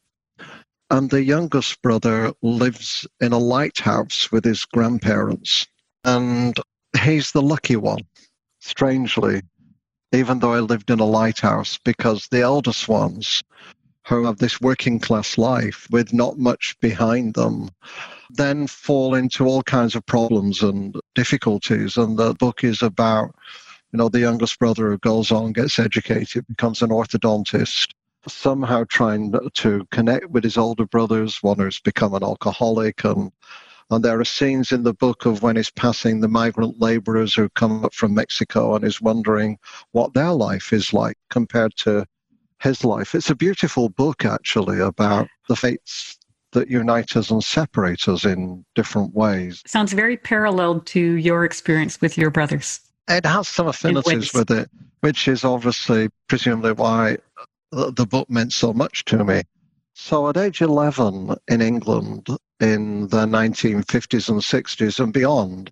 and 0.89 1.09
the 1.09 1.23
youngest 1.23 1.81
brother 1.81 2.33
lives 2.41 3.07
in 3.19 3.31
a 3.31 3.37
lighthouse 3.37 4.31
with 4.31 4.43
his 4.43 4.65
grandparents. 4.65 5.67
And 6.03 6.57
he's 7.01 7.31
the 7.31 7.41
lucky 7.41 7.75
one, 7.75 8.05
strangely. 8.59 9.41
even 10.11 10.39
though 10.39 10.53
I 10.53 10.59
lived 10.59 10.89
in 10.89 10.99
a 10.99 11.05
lighthouse, 11.05 11.79
because 11.83 12.27
the 12.27 12.41
eldest 12.41 12.87
ones 12.87 13.41
who 14.07 14.25
have 14.25 14.37
this 14.37 14.59
working 14.59 14.99
class 14.99 15.37
life 15.37 15.87
with 15.91 16.11
not 16.11 16.37
much 16.37 16.75
behind 16.81 17.35
them 17.35 17.69
then 18.31 18.65
fall 18.65 19.13
into 19.13 19.45
all 19.45 19.61
kinds 19.63 19.95
of 19.95 20.05
problems 20.05 20.63
and 20.63 20.95
difficulties. 21.15 21.97
And 21.97 22.17
the 22.17 22.33
book 22.33 22.63
is 22.63 22.81
about, 22.81 23.35
you 23.91 23.97
know, 23.97 24.09
the 24.09 24.19
youngest 24.19 24.57
brother 24.59 24.89
who 24.89 24.97
goes 24.99 25.31
on, 25.31 25.53
gets 25.53 25.79
educated, 25.79 26.47
becomes 26.47 26.81
an 26.81 26.89
orthodontist, 26.89 27.91
somehow 28.27 28.85
trying 28.87 29.33
to 29.53 29.85
connect 29.91 30.29
with 30.29 30.43
his 30.43 30.57
older 30.57 30.85
brothers, 30.85 31.39
one 31.41 31.57
who's 31.57 31.79
become 31.79 32.13
an 32.13 32.23
alcoholic 32.23 33.03
and 33.03 33.31
and 33.91 34.05
there 34.05 34.21
are 34.21 34.25
scenes 34.25 34.71
in 34.71 34.83
the 34.83 34.93
book 34.93 35.25
of 35.25 35.43
when 35.43 35.57
he's 35.57 35.69
passing 35.69 36.21
the 36.21 36.29
migrant 36.29 36.79
laborers 36.79 37.35
who 37.35 37.49
come 37.49 37.83
up 37.83 37.93
from 37.93 38.13
Mexico 38.13 38.73
and 38.73 38.85
is 38.85 39.01
wondering 39.01 39.59
what 39.91 40.13
their 40.13 40.31
life 40.31 40.71
is 40.71 40.93
like 40.93 41.17
compared 41.29 41.75
to 41.75 42.05
his 42.61 42.85
life. 42.85 43.13
It's 43.13 43.29
a 43.29 43.35
beautiful 43.35 43.89
book, 43.89 44.23
actually, 44.23 44.79
about 44.79 45.27
the 45.49 45.57
fates 45.57 46.17
that 46.53 46.69
unite 46.69 47.17
us 47.17 47.31
and 47.31 47.43
separate 47.43 48.07
us 48.07 48.23
in 48.23 48.63
different 48.75 49.13
ways. 49.13 49.61
Sounds 49.67 49.91
very 49.91 50.15
parallel 50.15 50.79
to 50.79 50.99
your 50.99 51.43
experience 51.43 51.99
with 51.99 52.17
your 52.17 52.29
brothers. 52.29 52.79
It 53.09 53.25
has 53.25 53.47
some 53.47 53.67
affinities 53.67 54.33
with 54.33 54.51
it, 54.51 54.69
which 55.01 55.27
is 55.27 55.43
obviously, 55.43 56.09
presumably, 56.27 56.73
why 56.73 57.17
the 57.71 58.05
book 58.05 58.29
meant 58.29 58.53
so 58.53 58.73
much 58.73 59.05
to 59.05 59.23
me. 59.23 59.41
So 59.93 60.29
at 60.29 60.37
age 60.37 60.61
11 60.61 61.35
in 61.47 61.61
England 61.61 62.27
in 62.59 63.07
the 63.07 63.25
1950s 63.25 64.29
and 64.29 64.41
60s 64.41 64.99
and 64.99 65.13
beyond, 65.13 65.71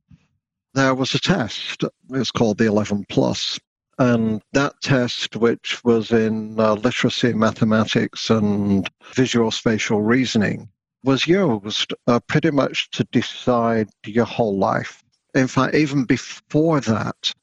there 0.73 0.93
was 0.93 1.13
a 1.13 1.19
test. 1.19 1.83
It 1.83 1.91
was 2.07 2.31
called 2.31 2.57
the 2.57 2.65
11 2.65 3.05
Plus. 3.09 3.59
And 3.97 4.41
that 4.53 4.79
test, 4.81 5.35
which 5.35 5.83
was 5.83 6.11
in 6.11 6.59
uh, 6.59 6.75
literacy, 6.75 7.33
mathematics, 7.33 8.29
and 8.29 8.89
visual 9.13 9.51
spatial 9.51 10.01
reasoning, 10.01 10.69
was 11.03 11.27
used 11.27 11.93
uh, 12.07 12.19
pretty 12.21 12.51
much 12.51 12.89
to 12.91 13.03
decide 13.11 13.89
your 14.05 14.25
whole 14.25 14.57
life. 14.57 15.03
In 15.35 15.47
fact, 15.47 15.75
even 15.75 16.05
before 16.05 16.81
that, 16.81 17.33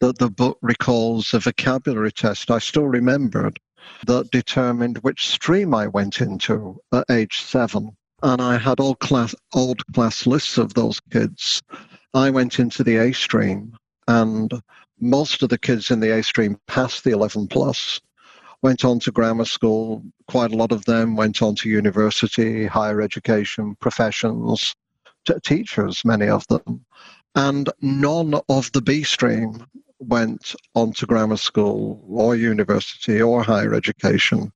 that 0.00 0.18
the 0.18 0.30
book 0.30 0.58
recalls 0.62 1.32
a 1.32 1.38
vocabulary 1.38 2.12
test 2.12 2.50
I 2.50 2.58
still 2.58 2.86
remembered 2.86 3.58
that 4.06 4.30
determined 4.30 4.98
which 4.98 5.28
stream 5.28 5.74
I 5.74 5.86
went 5.86 6.20
into 6.20 6.80
at 6.92 7.04
age 7.10 7.40
seven. 7.40 7.96
And 8.22 8.42
I 8.42 8.58
had 8.58 8.80
all 8.80 8.96
class, 8.96 9.34
old 9.54 9.86
class 9.94 10.26
lists 10.26 10.58
of 10.58 10.74
those 10.74 11.00
kids. 11.10 11.62
I 12.12 12.30
went 12.30 12.58
into 12.58 12.82
the 12.84 12.96
A 12.96 13.12
stream 13.12 13.76
and 14.08 14.52
most 15.00 15.42
of 15.42 15.48
the 15.48 15.58
kids 15.58 15.90
in 15.90 16.00
the 16.00 16.10
A 16.10 16.22
stream 16.22 16.58
passed 16.66 17.04
the 17.04 17.10
11 17.10 17.46
plus, 17.48 18.00
went 18.62 18.84
on 18.84 18.98
to 19.00 19.12
grammar 19.12 19.44
school. 19.44 20.02
Quite 20.28 20.52
a 20.52 20.56
lot 20.56 20.72
of 20.72 20.84
them 20.84 21.16
went 21.16 21.40
on 21.42 21.54
to 21.56 21.70
university, 21.70 22.66
higher 22.66 23.00
education, 23.00 23.76
professions, 23.76 24.74
t- 25.26 25.34
teachers, 25.42 26.04
many 26.04 26.28
of 26.28 26.46
them. 26.48 26.84
And 27.34 27.68
none 27.80 28.34
of 28.48 28.72
the 28.72 28.82
B 28.82 29.02
stream 29.02 29.64
went 30.00 30.54
on 30.74 30.92
to 30.94 31.06
grammar 31.06 31.36
school 31.36 32.02
or 32.08 32.34
university 32.34 33.20
or 33.20 33.42
higher 33.42 33.74
education. 33.74 34.52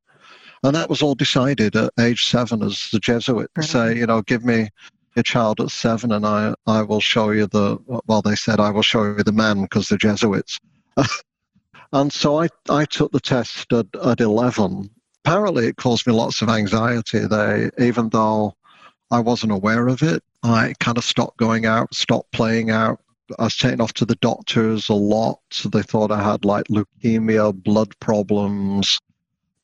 And 0.62 0.74
that 0.74 0.88
was 0.88 1.02
all 1.02 1.14
decided 1.14 1.76
at 1.76 1.92
age 2.00 2.24
seven 2.24 2.62
as 2.62 2.88
the 2.90 2.98
Jesuits 2.98 3.68
say, 3.68 3.96
you 3.96 4.06
know, 4.06 4.22
give 4.22 4.44
me 4.44 4.70
a 5.16 5.22
child 5.22 5.60
at 5.60 5.70
seven 5.70 6.10
and 6.10 6.26
I, 6.26 6.54
I 6.66 6.82
will 6.82 7.00
show 7.00 7.30
you 7.30 7.46
the, 7.46 7.78
well, 8.06 8.22
they 8.22 8.34
said, 8.34 8.60
I 8.60 8.70
will 8.70 8.82
show 8.82 9.04
you 9.04 9.22
the 9.22 9.32
man 9.32 9.62
because 9.62 9.88
they're 9.88 9.98
Jesuits. 9.98 10.58
and 11.92 12.12
so 12.12 12.40
I, 12.42 12.48
I 12.70 12.86
took 12.86 13.12
the 13.12 13.20
test 13.20 13.72
at, 13.72 13.86
at 14.02 14.20
11. 14.20 14.90
Apparently, 15.24 15.66
it 15.68 15.76
caused 15.76 16.06
me 16.06 16.12
lots 16.12 16.42
of 16.42 16.48
anxiety. 16.48 17.20
They, 17.20 17.70
even 17.78 18.08
though 18.08 18.54
I 19.14 19.20
wasn't 19.20 19.52
aware 19.52 19.86
of 19.86 20.02
it, 20.02 20.24
I 20.42 20.74
kind 20.80 20.98
of 20.98 21.04
stopped 21.04 21.36
going 21.36 21.66
out, 21.66 21.94
stopped 21.94 22.32
playing 22.32 22.70
out. 22.70 22.98
I 23.38 23.44
was 23.44 23.56
taken 23.56 23.80
off 23.80 23.92
to 23.94 24.04
the 24.04 24.16
doctors 24.16 24.88
a 24.88 24.94
lot. 24.94 25.38
They 25.64 25.82
thought 25.82 26.10
I 26.10 26.20
had 26.20 26.44
like 26.44 26.66
leukemia, 26.66 27.54
blood 27.62 27.96
problems, 28.00 28.98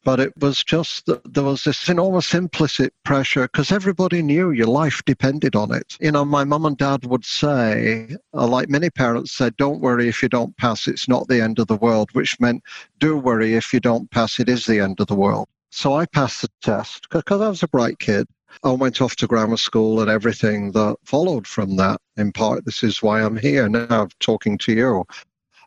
but 0.05 0.21
it 0.21 0.33
was 0.39 0.63
just 0.63 1.07
that 1.07 1.35
there 1.35 1.43
was 1.43 1.65
this 1.65 1.89
enormous 1.89 2.33
implicit 2.33 2.95
pressure 3.03 3.43
because 3.43 3.73
everybody 3.73 4.23
knew 4.23 4.53
your 4.53 4.69
life 4.69 5.03
depended 5.05 5.57
on 5.57 5.75
it. 5.75 5.97
You 6.01 6.13
know, 6.13 6.25
my 6.25 6.45
mum 6.45 6.65
and 6.65 6.79
dad 6.79 7.05
would 7.07 7.25
say, 7.25 8.17
uh, 8.33 8.47
like 8.47 8.69
many 8.69 8.89
parents 8.89 9.33
said, 9.33 9.57
don't 9.57 9.81
worry 9.81 10.09
if 10.09 10.23
you 10.23 10.29
don't 10.29 10.57
pass, 10.59 10.87
it's 10.87 11.09
not 11.09 11.27
the 11.27 11.43
end 11.43 11.59
of 11.59 11.67
the 11.67 11.77
world, 11.77 12.11
which 12.13 12.39
meant 12.39 12.63
do 13.01 13.19
worry 13.19 13.55
if 13.55 13.75
you 13.75 13.81
don't 13.81 14.09
pass, 14.13 14.39
it 14.39 14.49
is 14.49 14.65
the 14.65 14.79
end 14.79 15.01
of 15.01 15.09
the 15.09 15.17
world. 15.17 15.49
So 15.71 15.95
I 15.95 16.07
passed 16.07 16.43
the 16.43 16.49
test 16.63 17.09
because 17.11 17.41
I 17.41 17.49
was 17.49 17.65
a 17.65 17.69
bright 17.69 17.99
kid. 17.99 18.29
I 18.65 18.73
went 18.73 19.01
off 19.01 19.17
to 19.17 19.27
grammar 19.27 19.57
school 19.57 20.01
and 20.01 20.11
everything 20.11 20.73
that 20.73 20.97
followed 21.05 21.47
from 21.47 21.77
that. 21.77 22.01
In 22.17 22.33
part, 22.33 22.65
this 22.65 22.83
is 22.83 23.03
why 23.03 23.23
I'm 23.23 23.37
here 23.37 23.69
now 23.69 24.09
talking 24.21 24.59
to 24.59 24.73
you. 24.73 25.05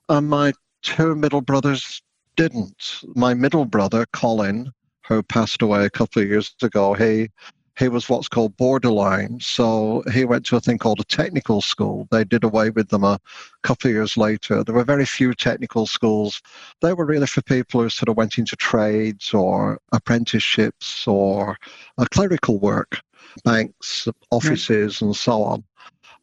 And 0.09 0.29
my 0.29 0.53
two 0.81 1.15
middle 1.15 1.41
brothers 1.41 2.01
didn't. 2.35 3.01
My 3.15 3.33
middle 3.33 3.65
brother, 3.65 4.05
Colin, 4.13 4.71
who 5.07 5.23
passed 5.23 5.61
away 5.61 5.85
a 5.85 5.89
couple 5.89 6.21
of 6.21 6.27
years 6.27 6.55
ago, 6.61 6.93
he 6.93 7.29
he 7.77 7.87
was 7.87 8.07
what's 8.07 8.27
called 8.27 8.55
borderline. 8.57 9.39
So 9.39 10.03
he 10.11 10.25
went 10.25 10.45
to 10.47 10.55
a 10.55 10.59
thing 10.59 10.77
called 10.77 10.99
a 10.99 11.05
technical 11.05 11.61
school. 11.61 12.07
They 12.11 12.23
did 12.23 12.43
away 12.43 12.69
with 12.69 12.89
them 12.89 13.03
a 13.03 13.19
couple 13.63 13.89
of 13.89 13.95
years 13.95 14.15
later. 14.15 14.63
There 14.63 14.75
were 14.75 14.83
very 14.83 15.05
few 15.05 15.33
technical 15.33 15.87
schools. 15.87 16.41
They 16.81 16.93
were 16.93 17.05
really 17.05 17.27
for 17.27 17.41
people 17.41 17.81
who 17.81 17.89
sort 17.89 18.09
of 18.09 18.17
went 18.17 18.37
into 18.37 18.55
trades 18.55 19.33
or 19.33 19.79
apprenticeships 19.91 21.07
or 21.07 21.57
uh, 21.97 22.05
clerical 22.11 22.59
work, 22.59 23.01
banks, 23.43 24.07
offices, 24.29 25.01
right. 25.01 25.07
and 25.07 25.15
so 25.15 25.43
on. 25.43 25.63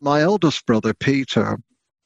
My 0.00 0.22
eldest 0.22 0.64
brother, 0.66 0.94
Peter, 0.94 1.58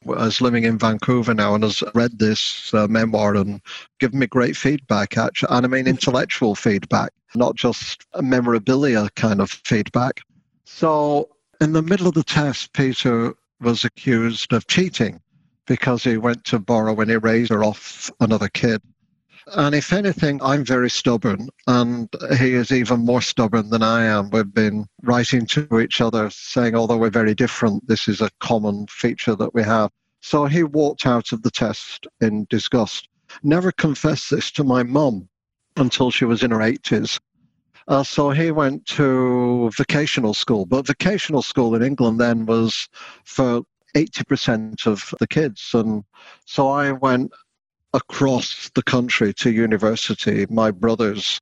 is 0.09 0.41
living 0.41 0.65
in 0.65 0.79
Vancouver 0.79 1.35
now 1.35 1.55
and 1.55 1.65
has 1.65 1.83
read 1.95 2.19
this 2.19 2.73
uh, 2.75 2.87
memoir 2.89 3.35
and 3.35 3.61
given 4.01 4.19
me 4.19 4.27
great 4.27 4.57
feedback, 4.57 5.17
actually. 5.17 5.55
And 5.57 5.67
I 5.67 5.69
mean 5.69 5.87
intellectual 5.87 6.55
feedback, 6.55 7.13
not 7.35 7.55
just 7.57 8.07
memorabilia 8.21 9.09
kind 9.17 9.41
of 9.41 9.51
feedback. 9.51 10.21
So, 10.65 11.29
in 11.61 11.73
the 11.73 11.83
middle 11.83 12.09
of 12.09 12.15
the 12.15 12.25
test, 12.25 12.73
Peter 12.73 13.35
was 13.61 13.85
accused 13.85 14.53
of 14.53 14.67
cheating 14.67 15.21
because 15.67 16.05
he 16.05 16.17
went 16.17 16.45
to 16.45 16.59
borrow 16.59 17.01
an 17.01 17.11
eraser 17.11 17.65
off 17.65 18.11
another 18.21 18.49
kid. 18.49 18.83
And 19.49 19.75
if 19.75 19.93
anything, 19.93 20.41
I'm 20.43 20.65
very 20.65 20.89
stubborn, 20.89 21.49
and 21.67 22.09
he 22.39 22.55
is 22.55 22.73
even 22.73 23.01
more 23.01 23.21
stubborn 23.21 23.69
than 23.69 23.83
I 23.83 24.05
am. 24.05 24.31
We've 24.31 24.53
been 24.53 24.87
writing 25.03 25.47
to 25.49 25.81
each 25.81 26.01
other 26.01 26.31
saying, 26.31 26.75
although 26.75 26.97
we're 26.97 27.11
very 27.11 27.35
different, 27.35 27.87
this 27.87 28.09
is 28.09 28.23
a 28.23 28.31
common 28.41 28.87
feature 28.87 29.37
that 29.37 29.55
we 29.55 29.63
have. 29.63 29.91
So 30.23 30.47
he 30.47 30.63
walked 30.63 31.07
out 31.07 31.33
of 31.33 31.43
the 31.43 31.51
test 31.51 32.07
in 32.23 32.47
disgust. 32.49 33.09
Never 33.43 33.71
confessed 33.73 34.31
this 34.31 34.51
to 34.53 34.65
my 34.65 34.83
mum 34.83 35.29
until 35.77 36.11
she 36.11 36.25
was 36.25 36.43
in 36.43 36.51
her 36.51 36.59
80s. 36.59 37.21
Uh, 37.87 38.03
so 38.03 38.31
he 38.31 38.51
went 38.51 38.87
to 38.87 39.71
vocational 39.77 40.33
school, 40.33 40.65
but 40.65 40.87
vocational 40.87 41.43
school 41.43 41.75
in 41.75 41.83
England 41.83 42.19
then 42.19 42.47
was 42.47 42.89
for 43.25 43.63
80% 43.95 44.87
of 44.87 45.15
the 45.21 45.27
kids. 45.27 45.71
And 45.75 46.05
so 46.47 46.69
I 46.69 46.93
went 46.93 47.33
across 47.95 48.71
the 48.75 48.83
country 48.83 49.33
to 49.33 49.51
university. 49.51 50.45
My 50.51 50.71
brothers 50.71 51.41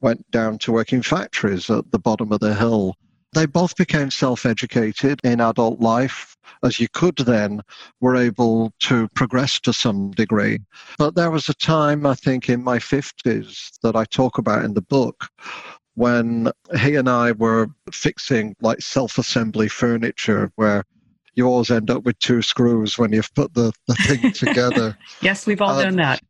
went 0.00 0.30
down 0.30 0.58
to 0.58 0.72
work 0.72 0.92
in 0.92 1.02
factories 1.02 1.68
at 1.70 1.90
the 1.90 1.98
bottom 1.98 2.30
of 2.30 2.40
the 2.40 2.54
hill. 2.54 2.94
They 3.32 3.46
both 3.46 3.74
became 3.76 4.10
self 4.10 4.46
educated 4.46 5.20
in 5.24 5.40
adult 5.40 5.80
life, 5.80 6.36
as 6.62 6.78
you 6.78 6.86
could 6.92 7.16
then, 7.16 7.62
were 8.00 8.16
able 8.16 8.72
to 8.80 9.08
progress 9.08 9.58
to 9.60 9.72
some 9.72 10.10
degree. 10.12 10.60
But 10.98 11.16
there 11.16 11.30
was 11.30 11.48
a 11.48 11.54
time, 11.54 12.06
I 12.06 12.14
think, 12.14 12.48
in 12.48 12.62
my 12.62 12.78
50s 12.78 13.78
that 13.82 13.96
I 13.96 14.04
talk 14.04 14.38
about 14.38 14.64
in 14.64 14.74
the 14.74 14.82
book 14.82 15.28
when 15.94 16.52
he 16.78 16.94
and 16.94 17.08
I 17.08 17.32
were 17.32 17.68
fixing 17.90 18.54
like 18.60 18.80
self 18.80 19.18
assembly 19.18 19.68
furniture 19.68 20.52
where 20.56 20.84
you 21.36 21.46
always 21.46 21.70
end 21.70 21.90
up 21.90 22.04
with 22.04 22.18
two 22.18 22.42
screws 22.42 22.98
when 22.98 23.12
you've 23.12 23.32
put 23.34 23.54
the, 23.54 23.72
the 23.86 23.94
thing 23.94 24.32
together. 24.32 24.96
yes, 25.20 25.46
we've 25.46 25.60
all 25.60 25.80
done 25.80 25.96
that. 25.96 26.20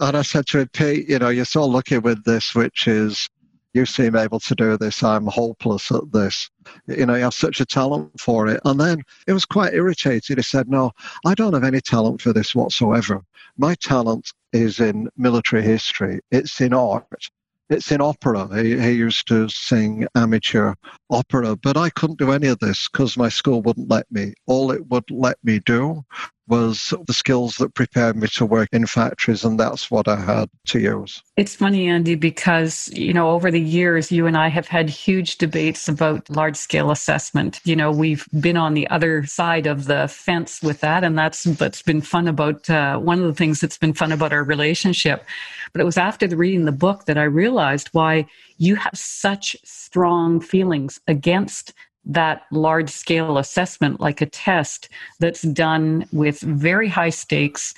And 0.00 0.16
I 0.16 0.22
said 0.22 0.46
to 0.48 0.60
him, 0.60 0.68
Pete, 0.72 1.08
you 1.08 1.18
know, 1.18 1.28
you're 1.28 1.44
so 1.44 1.64
lucky 1.64 1.98
with 1.98 2.24
this, 2.24 2.54
which 2.54 2.88
is 2.88 3.28
you 3.74 3.84
seem 3.84 4.16
able 4.16 4.40
to 4.40 4.54
do 4.54 4.76
this. 4.78 5.02
I'm 5.02 5.26
hopeless 5.26 5.90
at 5.92 6.10
this. 6.12 6.48
You 6.86 7.06
know, 7.06 7.14
you 7.14 7.24
have 7.24 7.34
such 7.34 7.60
a 7.60 7.66
talent 7.66 8.18
for 8.18 8.48
it. 8.48 8.60
And 8.64 8.80
then 8.80 9.02
it 9.26 9.32
was 9.32 9.44
quite 9.44 9.74
irritated. 9.74 10.38
He 10.38 10.42
said, 10.42 10.68
No, 10.68 10.92
I 11.26 11.34
don't 11.34 11.52
have 11.52 11.64
any 11.64 11.80
talent 11.80 12.20
for 12.22 12.32
this 12.32 12.54
whatsoever. 12.54 13.22
My 13.56 13.74
talent 13.74 14.32
is 14.52 14.80
in 14.80 15.08
military 15.16 15.62
history, 15.62 16.20
it's 16.30 16.60
in 16.60 16.72
art, 16.72 17.28
it's 17.70 17.92
in 17.92 18.00
opera. 18.00 18.48
He, 18.62 18.90
used 18.90 19.28
to 19.28 19.48
sing 19.48 20.06
amateur 20.14 20.74
opera, 21.10 21.56
but 21.56 21.76
I 21.76 21.90
couldn't 21.90 22.18
do 22.18 22.32
any 22.32 22.48
of 22.48 22.58
this 22.58 22.88
because 22.88 23.16
my 23.16 23.28
school 23.28 23.62
wouldn't 23.62 23.90
let 23.90 24.10
me. 24.10 24.34
All 24.46 24.70
it 24.72 24.86
would 24.88 25.10
let 25.10 25.38
me 25.44 25.60
do 25.60 26.04
was 26.48 26.94
the 27.06 27.12
skills 27.12 27.56
that 27.56 27.74
prepared 27.74 28.16
me 28.16 28.28
to 28.28 28.46
work 28.46 28.70
in 28.72 28.86
factories, 28.86 29.44
and 29.44 29.60
that's 29.60 29.90
what 29.90 30.08
I 30.08 30.16
had 30.16 30.48
to 30.66 30.80
use. 30.80 31.22
It's 31.36 31.54
funny, 31.54 31.88
Andy, 31.88 32.14
because, 32.14 32.88
you 32.92 33.12
know, 33.12 33.30
over 33.30 33.50
the 33.50 33.60
years, 33.60 34.10
you 34.10 34.26
and 34.26 34.36
I 34.36 34.48
have 34.48 34.66
had 34.66 34.88
huge 34.88 35.38
debates 35.38 35.88
about 35.88 36.28
large 36.30 36.56
scale 36.56 36.90
assessment. 36.90 37.60
You 37.64 37.76
know, 37.76 37.90
we've 37.90 38.26
been 38.40 38.56
on 38.56 38.74
the 38.74 38.88
other 38.88 39.26
side 39.26 39.66
of 39.66 39.84
the 39.84 40.08
fence 40.08 40.62
with 40.62 40.80
that, 40.80 41.04
and 41.04 41.18
that's 41.18 41.46
what's 41.46 41.82
been 41.82 42.00
fun 42.00 42.28
about 42.28 42.68
uh, 42.70 42.98
one 42.98 43.18
of 43.20 43.26
the 43.26 43.34
things 43.34 43.60
that's 43.60 43.78
been 43.78 43.94
fun 43.94 44.12
about 44.12 44.32
our 44.32 44.42
relationship. 44.42 45.24
But 45.72 45.82
it 45.82 45.84
was 45.84 45.98
after 45.98 46.26
the 46.26 46.36
reading 46.36 46.64
the 46.64 46.72
book 46.72 47.04
that 47.04 47.18
I 47.18 47.24
realized 47.24 47.88
why 47.92 48.26
you 48.56 48.76
have 48.76 48.94
such 48.94 49.56
strong 49.64 50.40
feelings 50.40 51.00
against 51.06 51.72
that 52.04 52.42
large 52.50 52.90
scale 52.90 53.38
assessment, 53.38 54.00
like 54.00 54.20
a 54.20 54.26
test 54.26 54.88
that's 55.20 55.42
done 55.42 56.06
with 56.12 56.40
very 56.40 56.88
high 56.88 57.10
stakes 57.10 57.74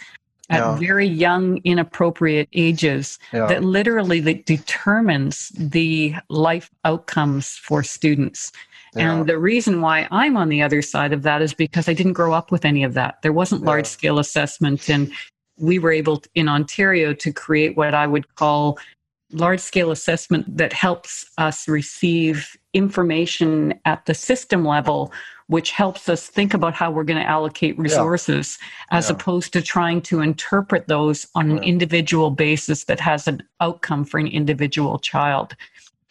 at 0.50 0.58
yeah. 0.58 0.76
very 0.76 1.06
young, 1.06 1.58
inappropriate 1.58 2.48
ages, 2.52 3.18
yeah. 3.32 3.46
that 3.46 3.62
literally 3.62 4.20
that 4.20 4.46
determines 4.46 5.50
the 5.50 6.14
life 6.28 6.70
outcomes 6.84 7.56
for 7.56 7.82
students. 7.82 8.50
Yeah. 8.94 9.12
And 9.12 9.28
the 9.28 9.38
reason 9.38 9.80
why 9.80 10.08
I'm 10.10 10.36
on 10.36 10.48
the 10.48 10.62
other 10.62 10.82
side 10.82 11.12
of 11.12 11.22
that 11.22 11.40
is 11.40 11.54
because 11.54 11.88
I 11.88 11.94
didn't 11.94 12.14
grow 12.14 12.32
up 12.32 12.50
with 12.50 12.64
any 12.64 12.82
of 12.82 12.94
that. 12.94 13.22
There 13.22 13.32
wasn't 13.32 13.62
large 13.62 13.86
scale 13.86 14.18
assessment. 14.18 14.90
And 14.90 15.12
we 15.56 15.78
were 15.78 15.92
able 15.92 16.16
to, 16.18 16.28
in 16.34 16.48
Ontario 16.48 17.14
to 17.14 17.32
create 17.32 17.76
what 17.76 17.94
I 17.94 18.08
would 18.08 18.34
call 18.34 18.78
large 19.32 19.60
scale 19.60 19.90
assessment 19.90 20.56
that 20.56 20.72
helps 20.72 21.30
us 21.38 21.68
receive 21.68 22.56
information 22.72 23.74
at 23.84 24.04
the 24.06 24.14
system 24.14 24.64
level 24.64 25.12
which 25.50 25.72
helps 25.72 26.08
us 26.08 26.28
think 26.28 26.54
about 26.54 26.74
how 26.74 26.92
we're 26.92 27.02
going 27.02 27.20
to 27.20 27.28
allocate 27.28 27.76
resources 27.76 28.56
yeah. 28.60 28.98
as 28.98 29.08
yeah. 29.08 29.16
opposed 29.16 29.52
to 29.52 29.60
trying 29.60 30.00
to 30.00 30.20
interpret 30.20 30.86
those 30.86 31.26
on 31.34 31.50
an 31.50 31.58
individual 31.64 32.30
basis 32.30 32.84
that 32.84 33.00
has 33.00 33.26
an 33.26 33.42
outcome 33.60 34.04
for 34.04 34.20
an 34.20 34.28
individual 34.28 34.96
child. 35.00 35.56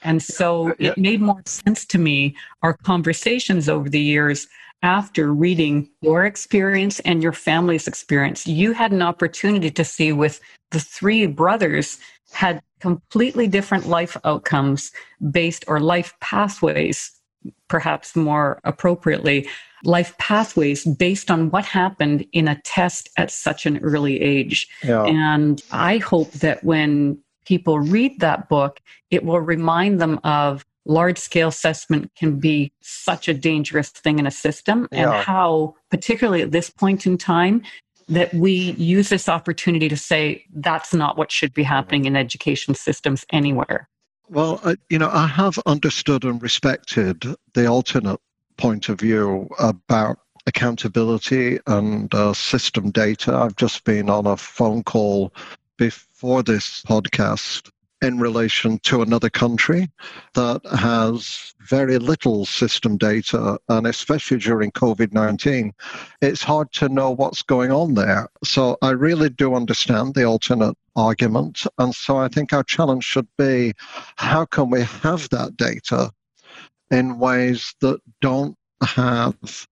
And 0.03 0.21
so 0.21 0.71
uh, 0.71 0.73
yeah. 0.77 0.91
it 0.91 0.97
made 0.97 1.21
more 1.21 1.41
sense 1.45 1.85
to 1.85 1.97
me, 1.97 2.35
our 2.63 2.73
conversations 2.73 3.69
over 3.69 3.87
the 3.87 4.01
years 4.01 4.45
after 4.83 5.33
reading 5.33 5.89
your 6.01 6.25
experience 6.25 6.99
and 7.01 7.23
your 7.23 7.31
family's 7.31 7.87
experience. 7.87 8.45
You 8.45 8.73
had 8.73 8.91
an 8.91 9.01
opportunity 9.01 9.71
to 9.71 9.85
see 9.85 10.11
with 10.11 10.41
the 10.71 10.81
three 10.81 11.27
brothers 11.27 11.97
had 12.31 12.61
completely 12.79 13.47
different 13.47 13.87
life 13.87 14.15
outcomes 14.23 14.91
based 15.31 15.65
or 15.67 15.79
life 15.79 16.13
pathways 16.19 17.11
perhaps 17.67 18.15
more 18.15 18.59
appropriately 18.63 19.47
life 19.83 20.17
pathways 20.17 20.85
based 20.85 21.31
on 21.31 21.49
what 21.51 21.65
happened 21.65 22.25
in 22.33 22.47
a 22.47 22.59
test 22.61 23.09
at 23.17 23.31
such 23.31 23.65
an 23.65 23.77
early 23.79 24.19
age 24.21 24.67
yeah. 24.83 25.03
and 25.03 25.61
i 25.71 25.97
hope 25.97 26.31
that 26.33 26.63
when 26.63 27.17
people 27.45 27.79
read 27.79 28.19
that 28.19 28.49
book 28.49 28.81
it 29.09 29.23
will 29.23 29.39
remind 29.39 30.01
them 30.01 30.19
of 30.23 30.65
large 30.85 31.17
scale 31.17 31.49
assessment 31.49 32.11
can 32.15 32.39
be 32.39 32.71
such 32.81 33.27
a 33.27 33.33
dangerous 33.33 33.89
thing 33.89 34.19
in 34.19 34.27
a 34.27 34.31
system 34.31 34.87
yeah. 34.91 35.13
and 35.13 35.23
how 35.23 35.73
particularly 35.89 36.41
at 36.41 36.51
this 36.51 36.69
point 36.69 37.05
in 37.05 37.17
time 37.17 37.61
that 38.09 38.33
we 38.33 38.71
use 38.71 39.09
this 39.09 39.29
opportunity 39.29 39.87
to 39.87 39.97
say 39.97 40.43
that's 40.55 40.93
not 40.93 41.17
what 41.17 41.31
should 41.31 41.53
be 41.53 41.63
happening 41.63 42.05
in 42.05 42.15
education 42.15 42.73
systems 42.73 43.25
anywhere. 43.31 43.87
Well, 44.27 44.59
uh, 44.63 44.75
you 44.89 44.99
know, 44.99 45.09
I 45.11 45.27
have 45.27 45.57
understood 45.65 46.23
and 46.23 46.41
respected 46.41 47.23
the 47.53 47.67
alternate 47.67 48.19
point 48.57 48.89
of 48.89 48.99
view 48.99 49.47
about 49.59 50.19
accountability 50.45 51.59
and 51.67 52.13
uh, 52.13 52.33
system 52.33 52.91
data. 52.91 53.35
I've 53.35 53.55
just 53.55 53.83
been 53.83 54.09
on 54.09 54.25
a 54.27 54.37
phone 54.37 54.83
call 54.83 55.33
before 55.77 56.43
this 56.43 56.83
podcast 56.83 57.71
in 58.01 58.19
relation 58.19 58.79
to 58.79 59.01
another 59.01 59.29
country 59.29 59.89
that 60.33 60.61
has 60.65 61.53
very 61.59 61.97
little 61.97 62.45
system 62.45 62.97
data, 62.97 63.59
and 63.67 63.87
especially 63.87 64.37
during 64.37 64.71
COVID 64.71 65.13
19, 65.13 65.73
it's 66.21 66.43
hard 66.43 66.71
to 66.73 66.89
know 66.89 67.11
what's 67.11 67.41
going 67.41 67.71
on 67.71 67.93
there. 67.93 68.29
So 68.43 68.77
I 68.81 68.91
really 68.91 69.29
do 69.29 69.55
understand 69.55 70.13
the 70.13 70.23
alternate 70.23 70.77
argument. 70.95 71.65
And 71.77 71.93
so 71.93 72.17
I 72.17 72.27
think 72.27 72.53
our 72.53 72.63
challenge 72.63 73.03
should 73.03 73.27
be 73.37 73.73
how 74.15 74.45
can 74.45 74.69
we 74.69 74.81
have 74.81 75.29
that 75.29 75.57
data 75.57 76.11
in 76.91 77.19
ways 77.19 77.73
that 77.81 77.99
don't 78.21 78.55
have 78.81 79.67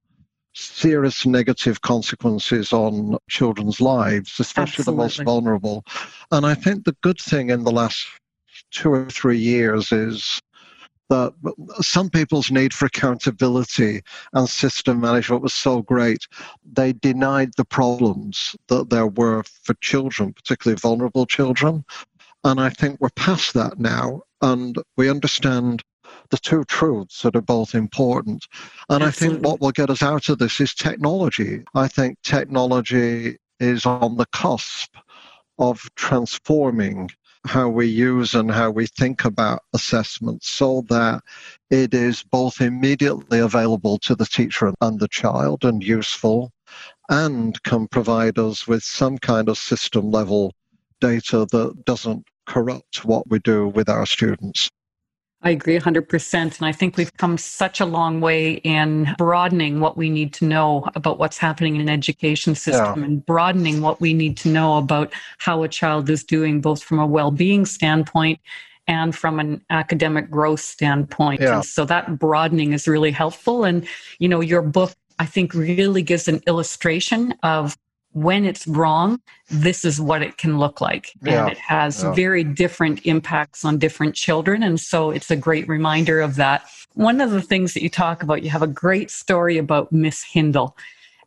serious 0.58 1.26
negative 1.26 1.82
consequences 1.82 2.74
on 2.74 3.18
children's 3.30 3.80
lives, 3.80 4.40
especially 4.40 4.82
Absolutely. 4.82 4.92
the 4.92 5.04
most 5.04 5.24
vulnerable. 5.24 5.84
And 6.32 6.46
I 6.46 6.56
think 6.56 6.84
the 6.84 6.96
good 7.02 7.20
thing 7.20 7.50
in 7.50 7.64
the 7.64 7.72
last 7.72 8.08
two 8.72 8.92
or 8.92 9.10
three 9.10 9.38
years 9.38 9.92
is 9.92 10.42
that 11.10 11.34
some 11.80 12.10
people's 12.10 12.52
need 12.52 12.74
for 12.74 12.86
accountability 12.86 14.02
and 14.34 14.50
system 14.50 15.00
management 15.00 15.42
was 15.42 15.54
so 15.54 15.82
great, 15.82 16.28
they 16.74 16.92
denied 16.92 17.52
the 17.56 17.64
problems 17.64 18.56
that 18.68 18.90
there 18.90 19.08
were 19.08 19.44
for 19.64 19.74
children, 19.76 20.34
particularly 20.34 20.78
vulnerable 20.78 21.26
children. 21.26 21.86
And 22.44 22.60
I 22.60 22.70
think 22.70 23.00
we're 23.00 23.10
past 23.12 23.54
that 23.54 23.80
now, 23.80 24.22
and 24.42 24.78
we 24.98 25.10
understand 25.10 25.82
the 26.30 26.38
two 26.38 26.64
truths 26.66 27.22
that 27.22 27.36
are 27.36 27.42
both 27.42 27.76
important. 27.76 28.46
And 28.90 29.04
Absolutely. 29.04 29.08
I 29.08 29.12
think 29.12 29.46
what 29.46 29.62
will 29.62 29.72
get 29.72 29.90
us 29.90 30.04
out 30.04 30.30
of 30.30 30.40
this 30.40 30.60
is 30.60 30.74
technology. 30.74 31.64
I 31.74 31.88
think 31.88 32.18
technology 32.24 33.38
is 33.60 33.86
on 33.86 34.18
the 34.18 34.26
cusp 34.28 34.96
of 35.60 35.82
transforming 35.96 37.10
how 37.46 37.70
we 37.70 37.88
use 37.88 38.36
and 38.36 38.52
how 38.52 38.70
we 38.70 38.88
think 38.88 39.26
about 39.26 39.64
assessments 39.74 40.50
so 40.50 40.84
that 40.90 41.24
it 41.70 41.94
is 41.94 42.24
both 42.24 42.62
immediately 42.62 43.40
available 43.40 43.98
to 44.00 44.16
the 44.16 44.26
teacher 44.26 44.74
and 44.82 45.00
the 45.00 45.08
child 45.08 45.64
and 45.64 45.84
useful 45.84 46.52
and 47.10 47.62
can 47.64 47.88
provide 47.88 48.38
us 48.38 48.68
with 48.68 48.84
some 48.84 49.18
kind 49.18 49.48
of 49.48 49.58
system 49.58 50.12
level 50.12 50.54
data 51.00 51.48
that 51.52 51.86
doesn't 51.86 52.28
corrupt 52.46 53.06
what 53.06 53.30
we 53.30 53.40
do 53.40 53.68
with 53.68 53.90
our 53.90 54.06
students. 54.06 54.70
I 55.44 55.52
agree 55.52 55.78
100%. 55.78 56.34
And 56.36 56.66
I 56.66 56.72
think 56.72 56.98
we've 56.98 57.16
come 57.18 57.38
such 57.38 57.80
a 57.80 57.86
long 57.86 58.22
way 58.22 58.54
in 58.54 59.14
broadening 59.18 59.80
what 59.80 59.96
we 59.96 60.10
need 60.10 60.34
to 60.36 60.46
know 60.46 60.90
about 60.96 61.20
what's 61.20 61.38
happening 61.38 61.76
in 61.76 61.82
an 61.82 61.90
education 61.90 62.56
system 62.56 63.00
yeah. 63.00 63.06
and 63.06 63.26
broadening 63.26 63.82
what 63.82 64.02
we 64.02 64.14
need 64.14 64.36
to 64.38 64.50
know 64.50 64.78
about 64.78 65.14
how 65.38 65.62
a 65.62 65.68
child 65.68 66.10
is 66.10 66.24
doing, 66.24 66.60
both 66.60 66.82
from 66.82 66.98
a 66.98 67.06
well 67.06 67.30
being 67.30 67.66
standpoint 67.66 68.40
and 68.88 69.16
from 69.16 69.40
an 69.40 69.64
academic 69.70 70.32
growth 70.32 70.62
standpoint. 70.62 71.42
Yeah. 71.42 71.56
And 71.56 71.66
so 71.66 71.86
that 71.86 72.18
broadening 72.18 72.74
is 72.74 72.88
really 72.88 73.12
helpful. 73.12 73.64
And, 73.64 73.88
you 74.18 74.28
know, 74.28 74.42
your 74.42 74.64
book, 74.64 74.94
I 75.20 75.26
think, 75.26 75.54
really 75.54 76.02
gives 76.02 76.28
an 76.28 76.42
illustration 76.48 77.36
of 77.44 77.78
when 78.18 78.46
it's 78.46 78.68
wrong, 78.68 79.22
this 79.52 79.86
is 79.86 80.02
what 80.02 80.24
it 80.24 80.38
can 80.38 80.58
look 80.58 80.82
like. 80.82 81.12
Yeah. 81.22 81.44
And 81.44 81.52
it 81.52 81.58
has 81.60 82.02
yeah. 82.02 82.14
very 82.14 82.44
different 82.44 83.06
impacts 83.06 83.64
on 83.64 83.78
different 83.78 84.16
children. 84.16 84.64
And 84.64 84.80
so 84.80 85.12
it's 85.12 85.30
a 85.30 85.36
great 85.36 85.68
reminder 85.68 86.20
of 86.20 86.36
that. 86.38 86.68
One 86.96 87.22
of 87.22 87.30
the 87.30 87.44
things 87.44 87.76
that 87.76 87.84
you 87.84 87.90
talk 87.90 88.24
about, 88.24 88.42
you 88.42 88.50
have 88.50 88.64
a 88.64 88.68
great 88.68 89.12
story 89.12 89.60
about 89.60 89.92
Miss 89.92 90.24
Hindle. 90.24 90.76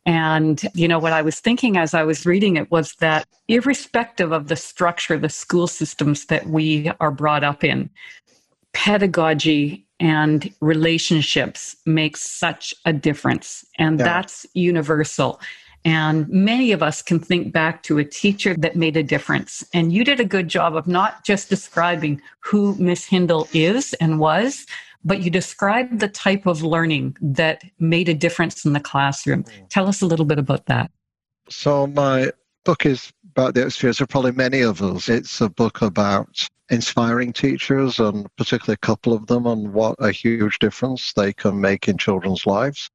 And, 0.05 0.61
you 0.73 0.85
know, 0.85 0.99
what 0.99 1.13
I 1.13 1.21
was 1.21 1.39
thinking 1.39 1.77
as 1.77 1.93
I 1.93 2.03
was 2.03 2.25
reading 2.25 2.57
it 2.57 2.69
was 2.71 2.93
that 2.95 3.25
irrespective 3.47 4.33
of 4.33 4.49
the 4.49 4.57
structure, 4.57 5.17
the 5.17 5.29
school 5.29 5.67
systems 5.67 6.25
that 6.25 6.47
we 6.47 6.91
are 6.99 7.11
brought 7.11 7.45
up 7.45 7.63
in, 7.63 7.89
pedagogy 8.73 9.85
and 10.01 10.53
relationships 10.59 11.77
make 11.85 12.17
such 12.17 12.73
a 12.83 12.91
difference. 12.91 13.63
And 13.77 13.97
yeah. 13.97 14.05
that's 14.05 14.45
universal. 14.53 15.39
And 15.83 16.29
many 16.29 16.71
of 16.71 16.83
us 16.83 17.01
can 17.01 17.19
think 17.19 17.51
back 17.51 17.81
to 17.83 17.97
a 17.97 18.05
teacher 18.05 18.55
that 18.57 18.75
made 18.75 18.95
a 18.97 19.03
difference. 19.03 19.63
And 19.73 19.91
you 19.91 20.03
did 20.03 20.19
a 20.19 20.25
good 20.25 20.47
job 20.47 20.75
of 20.75 20.87
not 20.87 21.23
just 21.23 21.49
describing 21.49 22.21
who 22.39 22.75
Miss 22.75 23.05
Hindle 23.05 23.47
is 23.53 23.93
and 23.95 24.19
was, 24.19 24.65
but 25.03 25.21
you 25.21 25.31
described 25.31 25.99
the 25.99 26.07
type 26.07 26.45
of 26.45 26.61
learning 26.61 27.17
that 27.21 27.63
made 27.79 28.09
a 28.09 28.13
difference 28.13 28.63
in 28.65 28.73
the 28.73 28.79
classroom. 28.79 29.43
Mm. 29.43 29.69
Tell 29.69 29.87
us 29.87 30.01
a 30.01 30.05
little 30.05 30.25
bit 30.25 30.37
about 30.37 30.67
that. 30.67 30.91
So, 31.49 31.87
my 31.87 32.31
book 32.63 32.85
is 32.85 33.11
about 33.31 33.55
the 33.55 33.65
experience 33.65 33.99
of 33.99 34.09
probably 34.09 34.33
many 34.33 34.61
of 34.61 34.81
us. 34.83 35.09
It's 35.09 35.41
a 35.41 35.49
book 35.49 35.81
about 35.81 36.47
inspiring 36.69 37.33
teachers, 37.33 37.99
and 37.99 38.27
particularly 38.35 38.75
a 38.75 38.85
couple 38.85 39.13
of 39.13 39.25
them, 39.25 39.47
and 39.47 39.73
what 39.73 39.95
a 39.99 40.11
huge 40.11 40.59
difference 40.59 41.13
they 41.13 41.33
can 41.33 41.59
make 41.59 41.87
in 41.87 41.97
children's 41.97 42.45
lives 42.45 42.89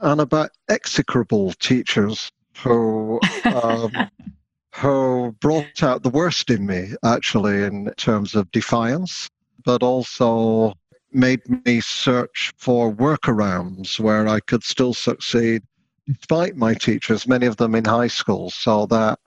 and 0.00 0.20
about 0.20 0.50
execrable 0.68 1.52
teachers 1.54 2.30
who 2.58 3.20
um, 3.44 3.92
who 4.74 5.34
brought 5.40 5.82
out 5.82 6.02
the 6.02 6.10
worst 6.10 6.50
in 6.50 6.66
me, 6.66 6.94
actually, 7.04 7.64
in 7.64 7.92
terms 7.96 8.34
of 8.34 8.50
defiance, 8.52 9.28
but 9.64 9.82
also 9.82 10.74
made 11.12 11.40
me 11.66 11.80
search 11.80 12.52
for 12.56 12.92
workarounds 12.92 13.98
where 13.98 14.28
I 14.28 14.40
could 14.40 14.62
still 14.62 14.94
succeed 14.94 15.62
despite 16.06 16.56
my 16.56 16.74
teachers, 16.74 17.26
many 17.26 17.46
of 17.46 17.56
them 17.56 17.74
in 17.74 17.84
high 17.84 18.08
school. 18.08 18.50
So 18.50 18.86
that 18.86 19.18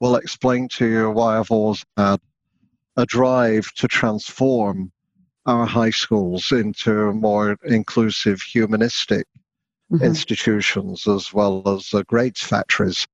will 0.00 0.16
explain 0.16 0.68
to 0.68 0.86
you 0.86 1.10
why 1.10 1.38
I've 1.38 1.50
always 1.50 1.84
had 1.96 2.20
a 2.96 3.06
drive 3.06 3.72
to 3.74 3.88
transform 3.88 4.92
our 5.46 5.66
high 5.66 5.90
schools 5.90 6.52
into 6.52 7.12
more 7.12 7.56
inclusive, 7.64 8.40
humanistic 8.40 9.26
mm-hmm. 9.92 10.04
institutions 10.04 11.06
as 11.06 11.32
well 11.32 11.62
as 11.66 11.92
uh, 11.92 12.02
grades 12.06 12.42
factories. 12.42 13.06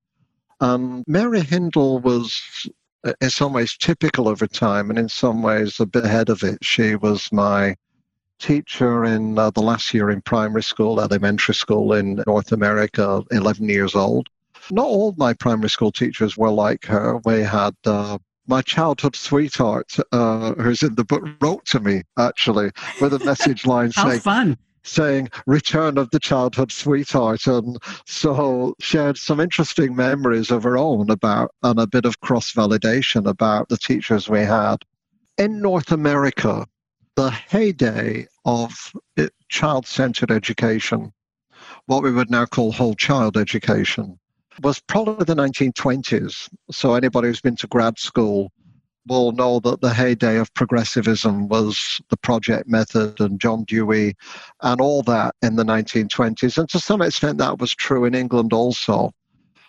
Um, 0.61 1.05
Mary 1.07 1.41
Hindle 1.41 2.01
was 2.01 2.69
uh, 3.05 3.13
in 3.21 3.31
some 3.31 3.53
ways 3.53 3.77
typical 3.77 4.29
of 4.29 4.41
her 4.41 4.47
time 4.47 4.91
and 4.91 4.99
in 4.99 5.09
some 5.09 5.43
ways 5.43 5.81
a 5.81 5.87
bit 5.87 6.05
ahead 6.05 6.31
of 6.31 6.43
it. 6.43 6.59
She 6.63 6.97
was 6.97 7.31
my 7.33 7.77
teacher 8.39 9.05
in 9.05 9.39
uh, 9.39 9.51
the 9.51 9.63
last 9.63 9.93
year 9.93 10.11
in 10.11 10.23
primary 10.23 10.63
school, 10.63 11.01
elementary 11.01 11.55
school 11.55 11.93
in 11.93 12.23
North 12.27 12.53
America, 12.53 13.23
11 13.31 13.69
years 13.69 13.95
old. 13.95 14.29
Not 14.71 14.87
all 14.87 15.15
my 15.17 15.33
primary 15.33 15.71
school 15.71 15.93
teachers 15.93 16.37
were 16.37 16.51
like 16.51 16.85
her. 16.87 17.19
We 17.25 17.41
had 17.41 17.75
uh, 17.85 18.19
my 18.47 18.63
childhood 18.63 19.17
sweetheart, 19.17 19.97
uh, 20.13 20.55
who's 20.55 20.83
in 20.83 20.95
the 20.95 21.05
book, 21.05 21.23
wrote 21.41 21.65
to 21.67 21.81
me 21.81 22.03
actually 22.19 22.71
with 23.01 23.15
a 23.15 23.25
message 23.25 23.67
line 23.67 23.93
How 23.95 24.09
saying, 24.09 24.21
fun 24.21 24.59
saying 24.89 25.29
return 25.47 25.99
of 25.99 26.11
the 26.11 26.19
childhood 26.19 26.73
sweetheart 26.73 27.47
and 27.47 27.79
so 28.07 28.75
shared 28.81 29.17
some 29.17 29.41
interesting 29.41 29.95
memories 29.95 30.51
of 30.51 30.63
her 30.63 30.77
own 30.77 31.11
about 31.11 31.51
and 31.63 31.79
a 31.79 31.87
bit 31.87 32.05
of 32.05 32.21
cross 32.21 32.53
validation 32.53 33.29
about 33.29 33.69
the 33.69 33.77
teachers 33.77 34.29
we 34.29 34.41
had. 34.41 34.77
In 35.37 35.61
north 35.61 35.93
america 35.93 36.67
the 37.17 37.31
heyday 37.31 38.27
of 38.45 38.93
eh, 39.17 39.29
child-centered 39.49 40.31
education 40.31 41.13
what 41.87 42.03
we 42.03 42.13
would 42.13 42.31
now 42.31 42.47
call 42.47 42.71
whole 42.73 42.95
child 42.95 43.37
education 43.37 44.19
was 44.63 44.81
probably 44.81 45.25
the 45.25 45.35
1920s 45.35 46.49
so 46.71 46.95
anybody 46.95 47.29
who's 47.29 47.41
been 47.41 47.57
to 47.57 47.67
grad 47.67 47.99
school 47.99 48.53
will 49.09 49.33
know 49.33 49.61
that 49.61 49.81
the 49.81 49.93
heyday 49.93 50.37
of 50.37 50.53
progressivism 50.55 51.49
was 51.49 52.01
the 52.11 52.17
project 52.17 52.69
method 52.69 53.21
and 53.21 53.41
John 53.41 53.65
Dewey 53.65 54.15
and 54.63 54.81
all 54.81 55.03
that 55.03 55.35
in 55.43 55.57
the 55.57 55.65
1920s. 55.65 56.59
And 56.59 56.69
to 56.69 56.79
some 56.79 57.03
extent, 57.03 57.39
that 57.39 57.59
was 57.59 57.75
true 57.75 58.05
in 58.05 58.15
England 58.15 58.53
also. 58.53 59.13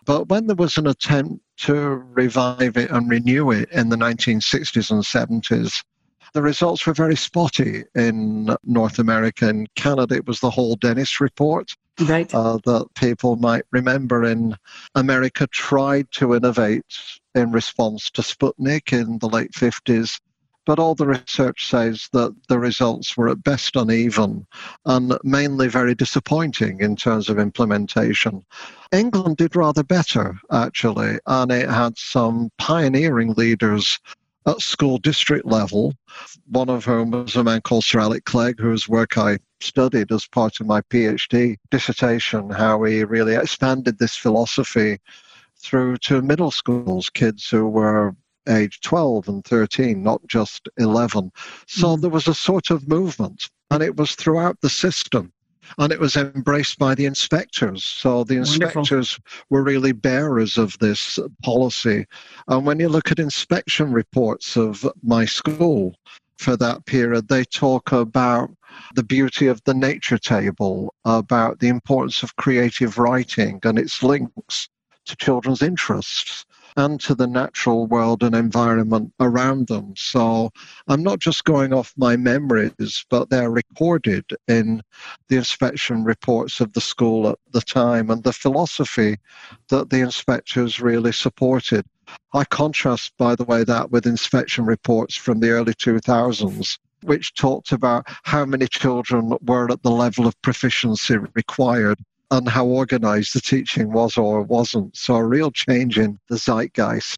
But 0.06 0.30
when 0.30 0.47
there 0.47 0.56
was 0.56 0.78
an 0.78 0.88
attempt 0.88 1.43
to 1.60 1.75
revive 2.13 2.78
it 2.78 2.89
and 2.91 3.10
renew 3.10 3.52
it 3.52 3.69
in 3.71 3.89
the 3.89 3.95
1960s 3.95 4.91
and 4.91 5.04
70s, 5.04 5.84
the 6.34 6.41
results 6.41 6.86
were 6.86 6.93
very 6.93 7.15
spotty 7.15 7.84
in 7.95 8.56
North 8.63 8.99
America. 8.99 9.49
In 9.49 9.67
Canada, 9.75 10.15
it 10.15 10.28
was 10.28 10.39
the 10.39 10.49
Hall 10.49 10.75
Dennis 10.75 11.19
report. 11.19 11.73
Right. 11.99 12.34
Uh, 12.34 12.60
that 12.65 12.88
people 12.95 13.36
might 13.36 13.63
remember 13.71 14.23
in 14.23 14.56
America 14.95 15.47
tried 15.47 16.10
to 16.12 16.34
innovate 16.34 16.86
in 17.39 17.52
response 17.52 18.12
to 18.12 18.21
Sputnik 18.21 18.93
in 18.93 19.17
the 19.19 19.30
late 19.30 19.52
50s. 19.54 20.19
But 20.65 20.78
all 20.78 20.93
the 20.93 21.08
research 21.08 21.67
says 21.67 22.10
that 22.13 22.36
the 22.47 22.60
results 22.60 23.17
were 23.17 23.30
at 23.30 23.43
best 23.43 23.75
uneven 23.75 24.45
and 24.86 25.17
mainly 25.23 25.67
very 25.67 25.95
disappointing 25.95 26.82
in 26.82 26.95
terms 26.95 27.28
of 27.28 27.39
implementation. 27.39 28.43
England 28.91 29.38
did 29.38 29.56
rather 29.56 29.84
better, 29.84 30.38
actually, 30.52 31.17
and 31.25 31.52
it 31.52 31.69
had 31.69 31.97
some 31.97 32.52
pioneering 32.60 33.34
leaders 33.34 33.99
at 34.45 34.62
school 34.62 34.97
district 34.99 35.45
level, 35.45 35.95
one 36.47 36.69
of 36.69 36.86
whom 36.86 37.12
was 37.12 37.36
a 37.36 37.43
man 37.43 37.62
called 37.62 37.84
Sir 37.84 37.99
Alec 37.99 38.25
Clegg, 38.25 38.60
whose 38.60 38.88
work 38.88 39.17
I 39.17 39.39
studied 39.62 40.12
as 40.12 40.28
part 40.28 40.60
of 40.60 40.67
my 40.67 40.82
PhD 40.82 41.58
dissertation, 41.71 42.49
how 42.49 42.84
he 42.84 43.04
really 43.04 43.36
expanded 43.36 43.97
this 43.97 44.15
philosophy 44.15 44.99
through 45.61 45.97
to 45.97 46.21
middle 46.21 46.51
schools, 46.51 47.09
kids 47.09 47.49
who 47.49 47.67
were 47.67 48.15
age 48.47 48.79
12 48.81 49.27
and 49.27 49.45
13, 49.45 50.01
not 50.01 50.25
just 50.27 50.67
11. 50.77 51.31
So 51.67 51.95
mm. 51.95 52.01
there 52.01 52.09
was 52.09 52.27
a 52.27 52.33
sort 52.33 52.71
of 52.71 52.87
movement, 52.87 53.49
and 53.69 53.83
it 53.83 53.95
was 53.95 54.15
throughout 54.15 54.59
the 54.61 54.69
system. 54.69 55.31
And 55.77 55.93
it 55.93 55.99
was 55.99 56.15
embraced 56.15 56.79
by 56.79 56.95
the 56.95 57.05
inspectors. 57.05 57.83
So 57.83 58.23
the 58.23 58.37
inspectors 58.37 59.19
Wonderful. 59.19 59.45
were 59.51 59.63
really 59.63 59.91
bearers 59.91 60.57
of 60.57 60.75
this 60.79 61.19
policy. 61.43 62.07
And 62.47 62.65
when 62.65 62.79
you 62.79 62.89
look 62.89 63.11
at 63.11 63.19
inspection 63.19 63.91
reports 63.91 64.57
of 64.57 64.83
my 65.03 65.25
school 65.25 65.93
for 66.39 66.57
that 66.57 66.87
period, 66.87 67.27
they 67.27 67.43
talk 67.43 67.91
about 67.91 68.49
the 68.95 69.03
beauty 69.03 69.45
of 69.45 69.61
the 69.65 69.75
nature 69.75 70.17
table, 70.17 70.91
about 71.05 71.59
the 71.59 71.67
importance 71.67 72.23
of 72.23 72.35
creative 72.37 72.97
writing 72.97 73.59
and 73.63 73.77
its 73.77 74.01
links 74.01 74.69
to 75.05 75.15
children's 75.15 75.62
interests 75.62 76.45
and 76.77 76.99
to 77.01 77.15
the 77.15 77.27
natural 77.27 77.88
world 77.88 78.23
and 78.23 78.35
environment 78.35 79.12
around 79.19 79.67
them. 79.67 79.93
So 79.97 80.51
I'm 80.88 81.03
not 81.03 81.19
just 81.19 81.43
going 81.43 81.73
off 81.73 81.93
my 81.97 82.15
memories, 82.15 83.05
but 83.09 83.29
they're 83.29 83.51
recorded 83.51 84.25
in 84.47 84.81
the 85.27 85.38
inspection 85.38 86.03
reports 86.03 86.59
of 86.59 86.73
the 86.73 86.81
school 86.81 87.27
at 87.27 87.39
the 87.51 87.62
time 87.62 88.09
and 88.09 88.23
the 88.23 88.33
philosophy 88.33 89.17
that 89.69 89.89
the 89.89 89.99
inspectors 89.99 90.79
really 90.79 91.12
supported. 91.12 91.85
I 92.33 92.43
contrast, 92.45 93.13
by 93.17 93.35
the 93.35 93.43
way, 93.43 93.63
that 93.63 93.91
with 93.91 94.05
inspection 94.05 94.65
reports 94.65 95.15
from 95.15 95.39
the 95.39 95.49
early 95.49 95.73
2000s 95.73 96.77
which 97.03 97.33
talked 97.33 97.71
about 97.71 98.05
how 98.23 98.45
many 98.45 98.67
children 98.67 99.33
were 99.41 99.71
at 99.71 99.81
the 99.83 99.91
level 99.91 100.27
of 100.27 100.41
proficiency 100.41 101.15
required 101.33 101.97
and 102.31 102.47
how 102.47 102.65
organized 102.65 103.33
the 103.33 103.41
teaching 103.41 103.91
was 103.91 104.17
or 104.17 104.41
wasn't. 104.41 104.95
So 104.95 105.15
a 105.15 105.25
real 105.25 105.51
change 105.51 105.97
in 105.97 106.19
the 106.29 106.37
zeitgeist. 106.37 107.17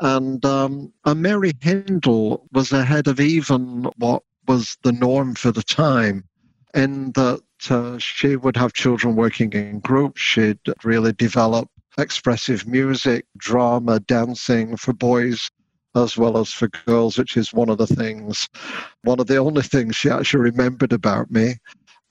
And, 0.00 0.44
um, 0.44 0.92
and 1.04 1.22
Mary 1.22 1.52
Hindle 1.60 2.46
was 2.52 2.72
ahead 2.72 3.08
of 3.08 3.20
even 3.20 3.90
what 3.96 4.22
was 4.46 4.76
the 4.82 4.92
norm 4.92 5.34
for 5.34 5.52
the 5.52 5.62
time 5.62 6.24
in 6.74 7.12
that 7.12 7.40
uh, 7.70 7.98
she 7.98 8.36
would 8.36 8.56
have 8.56 8.72
children 8.72 9.14
working 9.14 9.52
in 9.52 9.80
groups. 9.80 10.20
She'd 10.20 10.58
really 10.82 11.12
develop 11.12 11.68
expressive 11.98 12.66
music, 12.66 13.26
drama, 13.36 14.00
dancing 14.00 14.76
for 14.76 14.92
boys 14.92 15.50
as 15.94 16.16
well 16.16 16.38
as 16.38 16.50
for 16.50 16.68
girls, 16.86 17.18
which 17.18 17.36
is 17.36 17.52
one 17.52 17.68
of 17.68 17.78
the 17.78 17.86
things, 17.86 18.48
one 19.02 19.20
of 19.20 19.26
the 19.26 19.36
only 19.36 19.62
things 19.62 19.94
she 19.94 20.08
actually 20.08 20.40
remembered 20.40 20.92
about 20.92 21.30
me. 21.30 21.56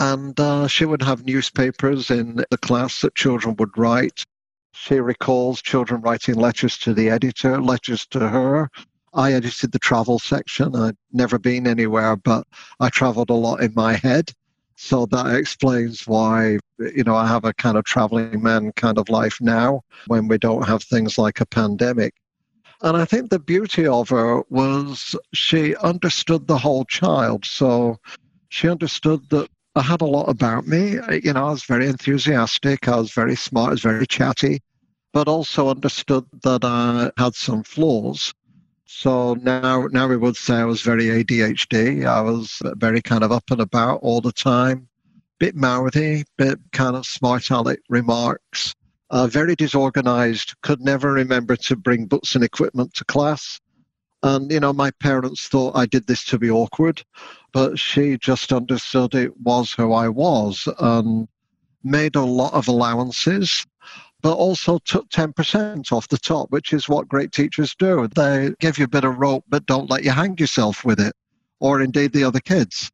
And 0.01 0.39
uh, 0.39 0.67
she 0.67 0.85
would 0.85 1.03
have 1.03 1.27
newspapers 1.27 2.09
in 2.09 2.43
the 2.49 2.57
class 2.57 3.01
that 3.01 3.13
children 3.13 3.55
would 3.57 3.77
write. 3.77 4.25
She 4.71 4.99
recalls 4.99 5.61
children 5.61 6.01
writing 6.01 6.33
letters 6.33 6.75
to 6.79 6.95
the 6.95 7.11
editor, 7.11 7.61
letters 7.61 8.07
to 8.07 8.27
her. 8.27 8.71
I 9.13 9.33
edited 9.33 9.73
the 9.73 9.77
travel 9.77 10.17
section. 10.17 10.75
I'd 10.75 10.97
never 11.13 11.37
been 11.37 11.67
anywhere, 11.67 12.15
but 12.15 12.47
I 12.79 12.89
traveled 12.89 13.29
a 13.29 13.35
lot 13.35 13.61
in 13.61 13.73
my 13.75 13.93
head. 13.93 14.31
So 14.75 15.05
that 15.05 15.35
explains 15.35 16.07
why, 16.07 16.57
you 16.79 17.03
know, 17.03 17.15
I 17.15 17.27
have 17.27 17.45
a 17.45 17.53
kind 17.53 17.77
of 17.77 17.85
traveling 17.85 18.41
man 18.41 18.71
kind 18.71 18.97
of 18.97 19.07
life 19.07 19.37
now 19.39 19.83
when 20.07 20.27
we 20.27 20.39
don't 20.39 20.67
have 20.67 20.81
things 20.81 21.19
like 21.19 21.41
a 21.41 21.45
pandemic. 21.45 22.15
And 22.81 22.97
I 22.97 23.05
think 23.05 23.29
the 23.29 23.37
beauty 23.37 23.85
of 23.85 24.09
her 24.09 24.41
was 24.49 25.15
she 25.35 25.75
understood 25.75 26.47
the 26.47 26.57
whole 26.57 26.85
child. 26.85 27.45
So 27.45 27.99
she 28.49 28.67
understood 28.67 29.29
that 29.29 29.47
I 29.73 29.81
had 29.81 30.01
a 30.01 30.05
lot 30.05 30.27
about 30.27 30.67
me. 30.67 30.97
You 31.23 31.33
know, 31.33 31.47
I 31.47 31.51
was 31.51 31.63
very 31.63 31.87
enthusiastic. 31.87 32.87
I 32.89 32.97
was 32.97 33.13
very 33.13 33.35
smart. 33.35 33.69
I 33.69 33.71
was 33.71 33.81
very 33.81 34.05
chatty, 34.05 34.59
but 35.13 35.29
also 35.29 35.69
understood 35.69 36.25
that 36.43 36.65
I 36.65 37.11
had 37.17 37.35
some 37.35 37.63
flaws. 37.63 38.33
So 38.85 39.35
now, 39.35 39.87
now 39.91 40.09
we 40.09 40.17
would 40.17 40.35
say 40.35 40.55
I 40.55 40.65
was 40.65 40.81
very 40.81 41.05
ADHD. 41.05 42.05
I 42.05 42.19
was 42.19 42.61
very 42.75 43.01
kind 43.01 43.23
of 43.23 43.31
up 43.31 43.49
and 43.49 43.61
about 43.61 44.01
all 44.01 44.19
the 44.19 44.33
time, 44.33 44.89
bit 45.39 45.55
mouthy, 45.55 46.25
bit 46.37 46.59
kind 46.73 46.97
of 46.97 47.05
smart 47.05 47.49
aleck 47.49 47.79
remarks. 47.87 48.75
Uh, 49.09 49.27
very 49.27 49.55
disorganized. 49.55 50.53
Could 50.61 50.81
never 50.81 51.13
remember 51.13 51.55
to 51.55 51.77
bring 51.77 52.07
books 52.07 52.35
and 52.35 52.43
equipment 52.43 52.93
to 52.95 53.05
class. 53.05 53.61
And, 54.23 54.51
you 54.51 54.59
know, 54.59 54.73
my 54.73 54.91
parents 54.91 55.47
thought 55.47 55.75
I 55.75 55.85
did 55.85 56.05
this 56.05 56.23
to 56.25 56.37
be 56.37 56.51
awkward, 56.51 57.03
but 57.53 57.79
she 57.79 58.17
just 58.17 58.53
understood 58.53 59.15
it 59.15 59.35
was 59.41 59.73
who 59.73 59.93
I 59.93 60.09
was 60.09 60.67
and 60.79 61.27
made 61.83 62.15
a 62.15 62.21
lot 62.21 62.53
of 62.53 62.67
allowances, 62.67 63.65
but 64.21 64.35
also 64.35 64.77
took 64.79 65.09
10% 65.09 65.91
off 65.91 66.07
the 66.07 66.17
top, 66.17 66.51
which 66.51 66.73
is 66.73 66.87
what 66.87 67.07
great 67.07 67.31
teachers 67.31 67.73
do. 67.75 68.07
They 68.15 68.53
give 68.59 68.77
you 68.77 68.85
a 68.85 68.89
bit 68.89 69.03
of 69.03 69.17
rope, 69.17 69.43
but 69.49 69.65
don't 69.65 69.89
let 69.89 70.03
you 70.03 70.11
hang 70.11 70.37
yourself 70.37 70.85
with 70.85 70.99
it, 70.99 71.15
or 71.59 71.81
indeed 71.81 72.13
the 72.13 72.23
other 72.23 72.39
kids. 72.39 72.91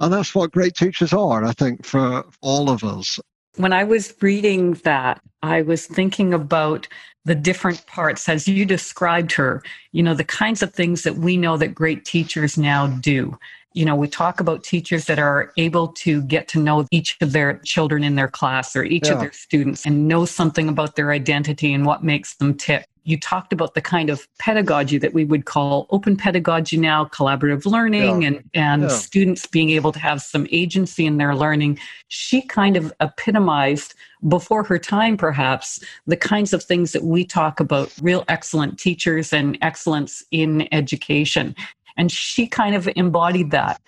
And 0.00 0.12
that's 0.12 0.34
what 0.34 0.50
great 0.50 0.74
teachers 0.74 1.12
are, 1.12 1.44
I 1.44 1.52
think, 1.52 1.86
for 1.86 2.24
all 2.42 2.68
of 2.70 2.82
us. 2.82 3.20
When 3.56 3.72
I 3.72 3.84
was 3.84 4.14
reading 4.20 4.74
that, 4.84 5.20
I 5.42 5.62
was 5.62 5.86
thinking 5.86 6.34
about 6.34 6.88
the 7.24 7.34
different 7.34 7.84
parts 7.86 8.28
as 8.28 8.46
you 8.46 8.64
described 8.64 9.32
her, 9.32 9.62
you 9.92 10.02
know, 10.02 10.14
the 10.14 10.24
kinds 10.24 10.62
of 10.62 10.72
things 10.72 11.02
that 11.02 11.16
we 11.16 11.36
know 11.36 11.56
that 11.56 11.74
great 11.74 12.04
teachers 12.04 12.56
now 12.56 12.86
do. 12.86 13.36
you 13.76 13.84
know, 13.84 13.94
we 13.94 14.08
talk 14.08 14.40
about 14.40 14.64
teachers 14.64 15.04
that 15.04 15.18
are 15.18 15.52
able 15.58 15.88
to 15.88 16.22
get 16.22 16.48
to 16.48 16.58
know 16.58 16.86
each 16.90 17.18
of 17.20 17.32
their 17.32 17.58
children 17.58 18.02
in 18.02 18.14
their 18.14 18.26
class 18.28 18.74
or 18.74 18.84
each 18.84 19.06
yeah. 19.06 19.12
of 19.12 19.20
their 19.20 19.32
students 19.32 19.84
and 19.84 20.08
know 20.08 20.24
something 20.24 20.66
about 20.66 20.96
their 20.96 21.12
identity 21.12 21.74
and 21.74 21.84
what 21.84 22.02
makes 22.02 22.36
them 22.36 22.54
tick. 22.54 22.86
You 23.06 23.18
talked 23.18 23.52
about 23.52 23.74
the 23.74 23.80
kind 23.80 24.10
of 24.10 24.26
pedagogy 24.38 24.98
that 24.98 25.14
we 25.14 25.24
would 25.24 25.44
call 25.44 25.86
open 25.90 26.16
pedagogy 26.16 26.76
now, 26.76 27.04
collaborative 27.04 27.64
learning, 27.64 28.22
yeah. 28.22 28.28
and, 28.28 28.50
and 28.52 28.82
yeah. 28.82 28.88
students 28.88 29.46
being 29.46 29.70
able 29.70 29.92
to 29.92 30.00
have 30.00 30.20
some 30.20 30.48
agency 30.50 31.06
in 31.06 31.16
their 31.16 31.34
learning. 31.34 31.78
She 32.08 32.42
kind 32.42 32.76
of 32.76 32.92
epitomized 33.00 33.94
before 34.26 34.64
her 34.64 34.78
time, 34.78 35.16
perhaps, 35.16 35.78
the 36.06 36.16
kinds 36.16 36.52
of 36.52 36.64
things 36.64 36.90
that 36.92 37.04
we 37.04 37.24
talk 37.24 37.60
about 37.60 37.94
real 38.02 38.24
excellent 38.26 38.76
teachers 38.76 39.32
and 39.32 39.56
excellence 39.62 40.24
in 40.32 40.66
education. 40.72 41.54
And 41.96 42.10
she 42.10 42.48
kind 42.48 42.74
of 42.74 42.88
embodied 42.96 43.52
that. 43.52 43.80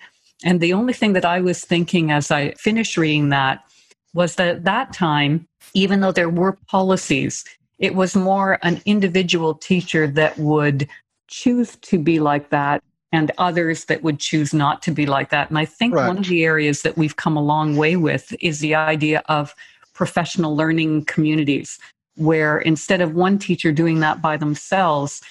And 0.45 0.61
the 0.61 0.71
only 0.71 0.93
thing 0.93 1.11
that 1.13 1.25
I 1.25 1.41
was 1.41 1.65
thinking 1.65 2.09
as 2.09 2.31
I 2.31 2.53
finished 2.53 2.95
reading 2.95 3.29
that 3.29 3.65
was 4.13 4.35
that 4.35 4.47
at 4.47 4.63
that 4.63 4.93
time, 4.93 5.45
even 5.73 5.99
though 5.99 6.13
there 6.13 6.29
were 6.29 6.57
policies, 6.67 7.43
it 7.79 7.95
was 7.95 8.15
more 8.15 8.59
an 8.61 8.81
individual 8.85 9.55
teacher 9.55 10.05
that 10.05 10.37
would 10.37 10.87
choose 11.27 11.75
to 11.77 11.97
be 11.97 12.19
like 12.19 12.49
that 12.49 12.83
and 13.11 13.31
others 13.37 13.85
that 13.85 14.03
would 14.03 14.19
choose 14.19 14.53
not 14.53 14.81
to 14.83 14.91
be 14.91 15.05
like 15.05 15.29
that. 15.29 15.49
And 15.49 15.57
I 15.57 15.65
think 15.65 15.95
right. 15.95 16.07
one 16.07 16.17
of 16.17 16.27
the 16.27 16.43
areas 16.43 16.83
that 16.83 16.97
we've 16.97 17.15
come 17.15 17.37
a 17.37 17.41
long 17.41 17.75
way 17.75 17.95
with 17.95 18.35
is 18.39 18.59
the 18.59 18.75
idea 18.75 19.23
of 19.27 19.55
professional 19.93 20.55
learning 20.55 21.05
communities, 21.05 21.79
where 22.15 22.59
instead 22.59 23.01
of 23.01 23.15
one 23.15 23.39
teacher 23.39 23.71
doing 23.71 23.99
that 24.01 24.21
by 24.21 24.37
themselves, 24.37 25.21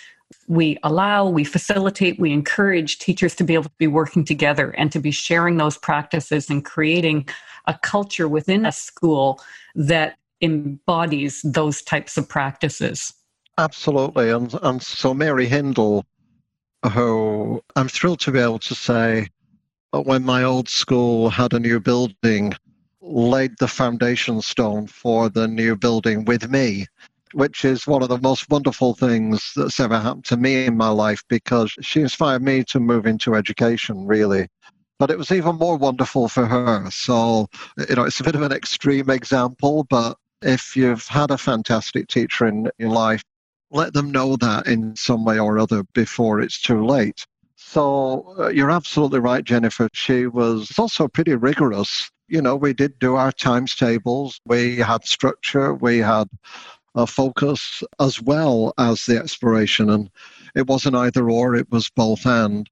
we 0.46 0.78
allow, 0.82 1.26
we 1.28 1.44
facilitate, 1.44 2.18
we 2.18 2.32
encourage 2.32 2.98
teachers 2.98 3.34
to 3.36 3.44
be 3.44 3.54
able 3.54 3.64
to 3.64 3.70
be 3.78 3.86
working 3.86 4.24
together 4.24 4.70
and 4.70 4.90
to 4.92 4.98
be 4.98 5.10
sharing 5.10 5.56
those 5.56 5.78
practices 5.78 6.50
and 6.50 6.64
creating 6.64 7.28
a 7.66 7.78
culture 7.82 8.28
within 8.28 8.66
a 8.66 8.72
school 8.72 9.40
that 9.74 10.16
embodies 10.40 11.42
those 11.42 11.82
types 11.82 12.16
of 12.16 12.28
practices. 12.28 13.12
Absolutely. 13.56 14.30
And, 14.30 14.54
and 14.62 14.82
so 14.82 15.14
Mary 15.14 15.46
Hindle, 15.46 16.04
who 16.92 17.62
I'm 17.76 17.88
thrilled 17.88 18.20
to 18.20 18.30
be 18.30 18.38
able 18.38 18.60
to 18.60 18.74
say, 18.74 19.28
when 19.92 20.24
my 20.24 20.44
old 20.44 20.68
school 20.68 21.30
had 21.30 21.52
a 21.52 21.60
new 21.60 21.80
building, 21.80 22.52
laid 23.00 23.52
the 23.58 23.68
foundation 23.68 24.40
stone 24.42 24.86
for 24.86 25.28
the 25.28 25.48
new 25.48 25.76
building 25.76 26.24
with 26.24 26.50
me 26.50 26.86
which 27.34 27.64
is 27.64 27.86
one 27.86 28.02
of 28.02 28.08
the 28.08 28.18
most 28.18 28.48
wonderful 28.50 28.94
things 28.94 29.52
that's 29.54 29.80
ever 29.80 29.98
happened 29.98 30.24
to 30.26 30.36
me 30.36 30.66
in 30.66 30.76
my 30.76 30.88
life 30.88 31.22
because 31.28 31.72
she 31.80 32.00
inspired 32.00 32.42
me 32.42 32.64
to 32.64 32.80
move 32.80 33.06
into 33.06 33.34
education, 33.34 34.06
really. 34.06 34.48
But 34.98 35.10
it 35.10 35.18
was 35.18 35.30
even 35.30 35.56
more 35.56 35.76
wonderful 35.76 36.28
for 36.28 36.46
her. 36.46 36.90
So, 36.90 37.48
you 37.88 37.94
know, 37.94 38.04
it's 38.04 38.20
a 38.20 38.24
bit 38.24 38.34
of 38.34 38.42
an 38.42 38.52
extreme 38.52 39.10
example, 39.10 39.84
but 39.88 40.16
if 40.42 40.76
you've 40.76 41.06
had 41.06 41.30
a 41.30 41.38
fantastic 41.38 42.08
teacher 42.08 42.46
in 42.46 42.70
your 42.78 42.90
life, 42.90 43.22
let 43.70 43.92
them 43.92 44.10
know 44.10 44.36
that 44.36 44.66
in 44.66 44.96
some 44.96 45.24
way 45.24 45.38
or 45.38 45.58
other 45.58 45.84
before 45.94 46.40
it's 46.40 46.60
too 46.60 46.84
late. 46.84 47.26
So 47.56 48.34
uh, 48.38 48.48
you're 48.48 48.70
absolutely 48.70 49.18
right, 49.18 49.44
Jennifer. 49.44 49.88
She 49.92 50.26
was 50.26 50.72
also 50.78 51.08
pretty 51.08 51.34
rigorous. 51.34 52.10
You 52.28 52.40
know, 52.40 52.56
we 52.56 52.72
did 52.72 52.98
do 52.98 53.16
our 53.16 53.32
times 53.32 53.74
tables, 53.74 54.40
we 54.46 54.76
had 54.76 55.04
structure, 55.04 55.74
we 55.74 55.98
had 55.98 56.28
a 56.94 57.06
focus 57.06 57.82
as 58.00 58.20
well 58.22 58.72
as 58.78 59.04
the 59.04 59.18
exploration. 59.18 59.90
And 59.90 60.10
it 60.58 60.66
wasn't 60.66 60.96
either 60.96 61.30
or, 61.30 61.54
it 61.54 61.70
was 61.70 61.88
both 61.90 62.26
and. 62.26 62.68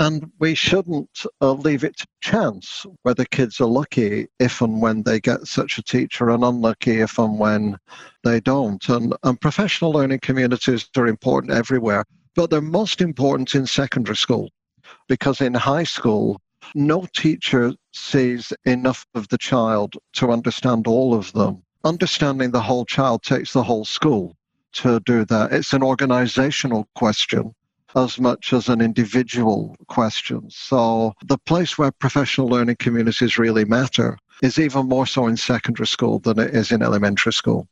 And 0.00 0.32
we 0.40 0.56
shouldn't 0.56 1.24
uh, 1.40 1.52
leave 1.52 1.84
it 1.84 1.96
to 1.98 2.06
chance 2.20 2.84
whether 3.02 3.24
kids 3.24 3.60
are 3.60 3.66
lucky 3.66 4.26
if 4.40 4.60
and 4.60 4.82
when 4.82 5.04
they 5.04 5.20
get 5.20 5.46
such 5.46 5.78
a 5.78 5.82
teacher 5.82 6.30
and 6.30 6.42
unlucky 6.42 7.00
if 7.00 7.16
and 7.16 7.38
when 7.38 7.78
they 8.24 8.40
don't. 8.40 8.86
And, 8.88 9.14
and 9.22 9.40
professional 9.40 9.92
learning 9.92 10.18
communities 10.20 10.90
are 10.96 11.06
important 11.06 11.52
everywhere, 11.52 12.04
but 12.34 12.50
they're 12.50 12.60
most 12.60 13.00
important 13.00 13.54
in 13.54 13.66
secondary 13.66 14.16
school 14.16 14.50
because 15.08 15.40
in 15.40 15.54
high 15.54 15.84
school, 15.84 16.40
no 16.74 17.06
teacher 17.14 17.72
sees 17.92 18.52
enough 18.64 19.06
of 19.14 19.28
the 19.28 19.38
child 19.38 19.94
to 20.14 20.32
understand 20.32 20.88
all 20.88 21.14
of 21.14 21.32
them 21.34 21.62
understanding 21.84 22.50
the 22.50 22.60
whole 22.60 22.84
child 22.84 23.22
takes 23.22 23.52
the 23.52 23.62
whole 23.62 23.84
school 23.84 24.36
to 24.82 25.00
do 25.00 25.24
that. 25.26 25.52
It's 25.52 25.72
an 25.72 25.82
organizational 25.82 26.88
question 26.94 27.54
as 27.96 28.18
much 28.20 28.52
as 28.52 28.68
an 28.68 28.80
individual 28.80 29.76
question. 29.88 30.42
So 30.50 31.14
the 31.26 31.38
place 31.38 31.78
where 31.78 31.90
professional 31.90 32.48
learning 32.48 32.76
communities 32.76 33.38
really 33.38 33.64
matter 33.64 34.18
is 34.42 34.58
even 34.58 34.86
more 34.88 35.06
so 35.06 35.26
in 35.26 35.36
secondary 35.36 35.86
school 35.86 36.18
than 36.20 36.38
it 36.38 36.54
is 36.54 36.70
in 36.70 36.82
elementary 36.82 37.32
school. 37.32 37.66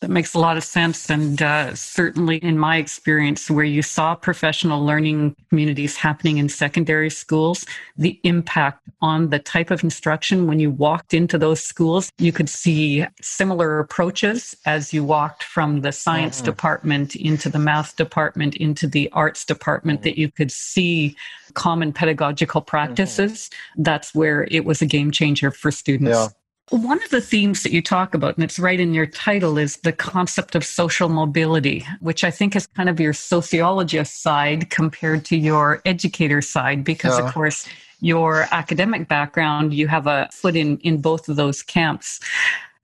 That 0.00 0.10
makes 0.10 0.34
a 0.34 0.38
lot 0.38 0.56
of 0.56 0.62
sense. 0.62 1.10
And 1.10 1.42
uh, 1.42 1.74
certainly 1.74 2.36
in 2.36 2.56
my 2.56 2.76
experience, 2.76 3.50
where 3.50 3.64
you 3.64 3.82
saw 3.82 4.14
professional 4.14 4.84
learning 4.84 5.34
communities 5.48 5.96
happening 5.96 6.38
in 6.38 6.48
secondary 6.48 7.10
schools, 7.10 7.66
the 7.96 8.20
impact 8.22 8.88
on 9.00 9.30
the 9.30 9.40
type 9.40 9.72
of 9.72 9.82
instruction 9.82 10.46
when 10.46 10.60
you 10.60 10.70
walked 10.70 11.14
into 11.14 11.36
those 11.36 11.64
schools, 11.64 12.12
you 12.18 12.30
could 12.30 12.48
see 12.48 13.04
similar 13.20 13.80
approaches 13.80 14.56
as 14.66 14.94
you 14.94 15.02
walked 15.02 15.42
from 15.42 15.80
the 15.80 15.90
science 15.90 16.36
mm-hmm. 16.36 16.46
department 16.46 17.16
into 17.16 17.48
the 17.48 17.58
math 17.58 17.96
department 17.96 18.54
into 18.56 18.86
the 18.86 19.10
arts 19.12 19.44
department, 19.44 19.98
mm-hmm. 19.98 20.10
that 20.10 20.18
you 20.18 20.30
could 20.30 20.52
see 20.52 21.16
common 21.54 21.92
pedagogical 21.92 22.60
practices. 22.60 23.50
Mm-hmm. 23.50 23.82
That's 23.82 24.14
where 24.14 24.46
it 24.50 24.64
was 24.64 24.80
a 24.80 24.86
game 24.86 25.10
changer 25.10 25.50
for 25.50 25.72
students. 25.72 26.10
Yeah. 26.10 26.28
One 26.70 27.02
of 27.02 27.08
the 27.10 27.20
themes 27.22 27.62
that 27.62 27.72
you 27.72 27.80
talk 27.80 28.14
about, 28.14 28.36
and 28.36 28.44
it's 28.44 28.58
right 28.58 28.78
in 28.78 28.92
your 28.92 29.06
title, 29.06 29.56
is 29.56 29.78
the 29.78 29.92
concept 29.92 30.54
of 30.54 30.64
social 30.64 31.08
mobility, 31.08 31.86
which 32.00 32.24
I 32.24 32.30
think 32.30 32.54
is 32.54 32.66
kind 32.66 32.90
of 32.90 33.00
your 33.00 33.14
sociologist 33.14 34.22
side 34.22 34.68
compared 34.68 35.24
to 35.26 35.36
your 35.36 35.80
educator 35.86 36.42
side, 36.42 36.84
because, 36.84 37.18
yeah. 37.18 37.26
of 37.26 37.32
course, 37.32 37.66
your 38.00 38.46
academic 38.50 39.08
background, 39.08 39.72
you 39.72 39.88
have 39.88 40.06
a 40.06 40.28
foot 40.30 40.56
in, 40.56 40.76
in 40.78 41.00
both 41.00 41.28
of 41.28 41.36
those 41.36 41.62
camps. 41.62 42.20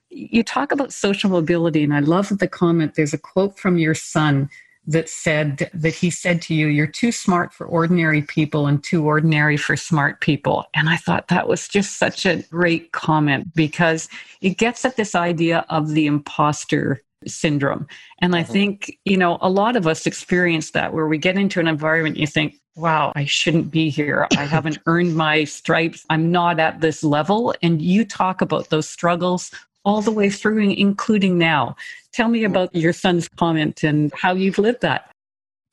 You 0.09 0.42
talk 0.42 0.73
about 0.73 0.92
social 0.92 1.29
mobility, 1.29 1.85
and 1.85 1.92
I 1.92 2.01
love 2.01 2.38
the 2.38 2.49
comment. 2.49 2.94
There's 2.94 3.12
a 3.12 3.18
quote 3.18 3.59
from 3.59 3.77
your 3.77 3.94
son 3.94 4.49
that 4.87 5.09
said 5.09 5.70
that 5.73 5.94
he 5.94 6.11
said 6.11 6.42
to 6.42 6.55
you, 6.55 6.66
You're 6.66 6.87
too 6.87 7.12
smart 7.12 7.53
for 7.53 7.66
ordinary 7.66 8.23
people 8.23 8.66
and 8.66 8.83
too 8.83 9.05
ordinary 9.05 9.57
for 9.57 9.77
smart 9.77 10.20
people. 10.20 10.64
And 10.75 10.88
I 10.88 10.97
thought 10.97 11.29
that 11.29 11.49
was 11.49 11.68
just 11.68 11.99
such 11.99 12.27
a 12.27 12.42
great 12.51 12.92
comment 12.92 13.55
because 13.55 14.09
it 14.40 14.59
gets 14.59 14.85
at 14.85 14.97
this 14.97 15.14
idea 15.14 15.64
of 15.68 15.90
the 15.90 16.07
imposter 16.07 17.03
syndrome. 17.27 17.87
And 18.20 18.35
I 18.35 18.42
mm-hmm. 18.42 18.53
think, 18.53 18.99
you 19.05 19.16
know, 19.16 19.38
a 19.40 19.49
lot 19.49 19.77
of 19.77 19.87
us 19.87 20.07
experience 20.07 20.73
that 20.73 20.92
where 20.92 21.07
we 21.07 21.18
get 21.18 21.37
into 21.37 21.61
an 21.61 21.68
environment, 21.68 22.16
you 22.16 22.27
think, 22.27 22.57
wow, 22.77 23.12
I 23.14 23.25
shouldn't 23.25 23.70
be 23.70 23.88
here. 23.88 24.27
I 24.37 24.44
haven't 24.44 24.79
earned 24.87 25.16
my 25.16 25.44
stripes. 25.44 26.05
I'm 26.11 26.31
not 26.31 26.59
at 26.61 26.81
this 26.81 27.03
level. 27.03 27.55
And 27.62 27.81
you 27.81 28.05
talk 28.05 28.40
about 28.40 28.70
those 28.70 28.88
struggles 28.88 29.51
all 29.85 30.01
the 30.01 30.11
way 30.11 30.31
through, 30.31 30.59
including 30.70 31.38
now. 31.38 31.77
Tell 32.14 32.29
me 32.29 32.44
about 32.44 32.72
your 32.72 32.92
son's 32.92 33.29
comment 33.29 33.83
and 33.83 34.12
how 34.14 34.35
you've 34.35 34.59
lived 34.59 34.83
that. 34.83 35.11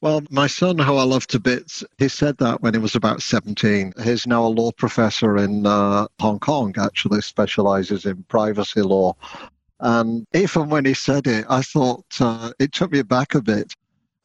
Well, 0.01 0.23
my 0.32 0.47
son, 0.47 0.80
who 0.80 0.97
I 0.97 1.04
love 1.04 1.27
to 1.27 1.39
bits, 1.39 1.84
he 1.99 2.08
said 2.08 2.39
that 2.39 2.63
when 2.63 2.73
he 2.73 2.80
was 2.80 2.95
about 2.95 3.21
17. 3.21 3.93
He's 4.04 4.25
now 4.25 4.43
a 4.43 4.47
law 4.47 4.71
professor 4.71 5.38
in 5.38 5.67
uh, 5.67 6.08
Hong 6.19 6.39
Kong, 6.39 6.73
actually, 6.80 7.21
specializes 7.21 8.08
in 8.08 8.23
privacy 8.23 8.82
law. 8.82 9.15
And 9.80 10.25
even 10.34 10.69
when 10.69 10.86
he 10.86 10.95
said 10.95 11.27
it, 11.27 11.45
I 11.47 11.62
thought 11.62 12.06
uh, 12.19 12.54
it 12.58 12.71
took 12.71 12.91
me 12.91 13.04
back 13.04 13.36
a 13.36 13.41
bit. 13.43 13.75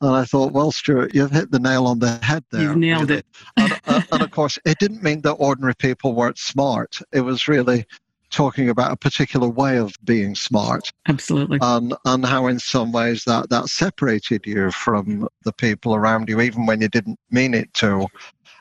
And 0.00 0.14
I 0.14 0.24
thought, 0.24 0.52
well, 0.52 0.72
Stuart, 0.72 1.14
you've 1.14 1.31
hit 1.31 1.50
the 1.50 1.59
nail 1.59 1.87
on 1.87 1.98
the 1.98 2.16
head 2.22 2.44
there. 2.50 2.62
You've 2.62 2.76
nailed 2.76 3.11
really. 3.11 3.18
it. 3.18 3.26
and, 3.59 3.81
uh, 3.87 4.02
and 4.12 4.22
of 4.22 4.31
course, 4.31 4.59
it 4.64 4.79
didn't 4.79 5.02
mean 5.02 5.20
that 5.22 5.33
ordinary 5.33 5.74
people 5.74 6.14
weren't 6.14 6.38
smart. 6.38 6.98
It 7.12 7.20
was 7.20 7.46
really 7.46 7.85
talking 8.31 8.69
about 8.69 8.93
a 8.93 8.97
particular 8.97 9.49
way 9.49 9.79
of 9.79 9.95
being 10.05 10.35
smart. 10.35 10.93
Absolutely. 11.09 11.59
And, 11.61 11.95
and 12.05 12.25
how, 12.25 12.47
in 12.47 12.59
some 12.59 12.93
ways, 12.93 13.25
that, 13.25 13.51
that 13.51 13.67
separated 13.67 14.47
you 14.47 14.71
from 14.71 15.29
the 15.45 15.53
people 15.53 15.95
around 15.95 16.29
you, 16.29 16.41
even 16.41 16.67
when 16.67 16.81
you 16.81 16.89
didn't 16.89 17.19
mean 17.31 17.55
it 17.55 17.73
to. 17.75 18.07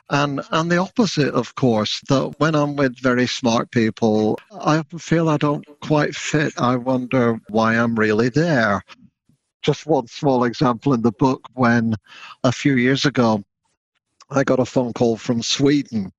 And, 0.08 0.40
and 0.52 0.70
the 0.70 0.76
opposite, 0.76 1.34
of 1.34 1.54
course, 1.56 2.00
that 2.08 2.34
when 2.38 2.54
I'm 2.54 2.76
with 2.76 3.00
very 3.00 3.26
smart 3.26 3.70
people, 3.72 4.38
I 4.52 4.82
feel 4.98 5.28
I 5.28 5.36
don't 5.36 5.64
quite 5.80 6.14
fit. 6.14 6.54
I 6.58 6.76
wonder 6.76 7.40
why 7.48 7.74
I'm 7.74 7.96
really 7.96 8.28
there. 8.28 8.82
Just 9.62 9.86
one 9.86 10.06
small 10.06 10.44
example 10.44 10.94
in 10.94 11.02
the 11.02 11.10
book 11.10 11.48
when 11.54 11.96
a 12.44 12.52
few 12.52 12.76
years 12.76 13.04
ago, 13.04 13.42
I 14.30 14.44
got 14.44 14.60
a 14.60 14.64
phone 14.64 14.92
call 14.92 15.16
from 15.16 15.42
Sweden 15.42 16.12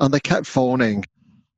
and 0.00 0.12
they 0.14 0.20
kept 0.20 0.46
phoning 0.46 1.04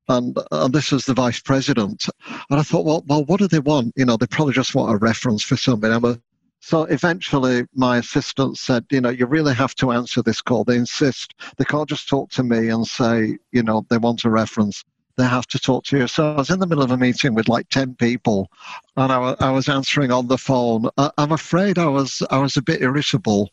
and, 0.08 0.38
and 0.50 0.74
this 0.74 0.90
was 0.90 1.04
the 1.04 1.14
vice 1.14 1.40
president. 1.40 2.06
And 2.50 2.58
I 2.58 2.62
thought, 2.62 2.84
well, 2.86 3.04
well, 3.06 3.24
what 3.24 3.40
do 3.40 3.48
they 3.48 3.58
want? 3.58 3.92
You 3.96 4.06
know, 4.06 4.16
they 4.16 4.26
probably 4.26 4.54
just 4.54 4.74
want 4.74 4.92
a 4.92 4.96
reference 4.96 5.42
for 5.42 5.56
something. 5.56 5.92
I'm 5.92 6.04
a 6.04 6.08
uh, 6.08 6.16
So 6.60 6.84
eventually, 6.84 7.66
my 7.74 7.98
assistant 7.98 8.58
said, 8.58 8.84
you 8.90 9.00
know, 9.00 9.10
you 9.10 9.26
really 9.26 9.54
have 9.54 9.74
to 9.76 9.92
answer 9.92 10.22
this 10.22 10.40
call. 10.40 10.64
They 10.64 10.76
insist. 10.76 11.34
They 11.56 11.64
can't 11.64 11.88
just 11.88 12.08
talk 12.08 12.30
to 12.30 12.42
me 12.42 12.68
and 12.68 12.86
say, 12.86 13.38
you 13.52 13.62
know, 13.62 13.86
they 13.90 13.98
want 13.98 14.24
a 14.24 14.30
reference. 14.30 14.82
They 15.16 15.24
have 15.24 15.46
to 15.48 15.58
talk 15.58 15.84
to 15.84 15.98
you. 15.98 16.06
So 16.06 16.32
I 16.32 16.36
was 16.36 16.50
in 16.50 16.60
the 16.60 16.66
middle 16.66 16.84
of 16.84 16.92
a 16.92 16.96
meeting 16.96 17.34
with 17.34 17.48
like 17.48 17.68
10 17.70 17.96
people 17.96 18.48
and 18.96 19.12
I, 19.12 19.34
I 19.40 19.50
was 19.50 19.68
answering 19.68 20.12
on 20.12 20.28
the 20.28 20.38
phone. 20.38 20.88
I, 20.96 21.10
I'm 21.18 21.32
afraid 21.32 21.76
I 21.76 21.86
was, 21.86 22.22
I 22.30 22.38
was 22.38 22.56
a 22.56 22.62
bit 22.62 22.82
irritable. 22.82 23.50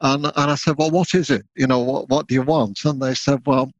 And, 0.00 0.26
and 0.26 0.50
I 0.50 0.54
said, 0.54 0.76
well, 0.78 0.90
what 0.90 1.14
is 1.14 1.28
it? 1.28 1.44
You 1.56 1.66
know, 1.66 1.80
what, 1.80 2.08
what 2.08 2.28
do 2.28 2.34
you 2.34 2.42
want? 2.42 2.84
And 2.84 3.00
they 3.02 3.14
said, 3.14 3.42
well, 3.46 3.72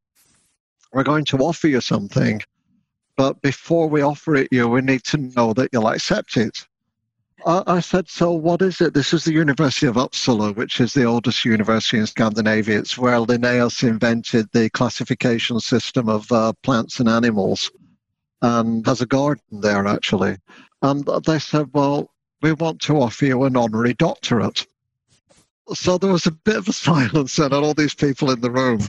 we're 0.93 1.03
going 1.03 1.25
to 1.27 1.39
offer 1.39 1.69
you 1.69 1.81
something. 1.81 2.43
But 3.17 3.41
before 3.43 3.89
we 3.89 4.03
offer 4.03 4.37
it 4.37 4.49
you, 4.51 4.69
we 4.69 4.81
need 4.81 5.05
to 5.05 5.19
know 5.19 5.53
that 5.55 5.71
you'll 5.73 5.89
accept 5.89 6.37
it. 6.37 6.67
I 7.45 7.81
said, 7.81 8.09
so 8.09 8.33
what 8.33 8.63
is 8.63 8.81
it? 8.81 8.95
This 8.95 9.13
is 9.13 9.25
the 9.25 9.33
University 9.33 9.87
of 9.87 9.97
Uppsala, 9.97 10.55
which 10.55 10.81
is 10.81 10.93
the 10.93 11.05
oldest 11.05 11.45
university 11.45 11.99
in 11.99 12.07
Scandinavia. 12.07 12.79
It's 12.79 12.97
where 12.97 13.19
Linnaeus 13.19 13.83
invented 13.83 14.49
the 14.53 14.71
classification 14.71 15.59
system 15.59 16.09
of 16.09 16.31
uh, 16.31 16.53
plants 16.63 17.01
and 17.01 17.09
animals 17.09 17.71
and 18.43 18.87
has 18.87 19.01
a 19.01 19.07
garden 19.07 19.61
there, 19.61 19.87
actually. 19.87 20.37
And 20.83 21.05
they 21.27 21.41
said, 21.41 21.71
well, 21.73 22.11
we 22.43 22.53
want 22.53 22.81
to 22.83 23.01
offer 23.01 23.27
you 23.27 23.43
an 23.45 23.57
honorary 23.57 23.95
doctorate. 23.95 24.67
So 25.75 25.99
there 25.99 26.13
was 26.13 26.27
a 26.27 26.33
bit 26.33 26.57
of 26.57 26.69
a 26.69 26.73
silence 26.73 27.39
and 27.39 27.53
all 27.53 27.75
these 27.75 27.95
people 27.95 28.31
in 28.31 28.41
the 28.41 28.51
room. 28.51 28.81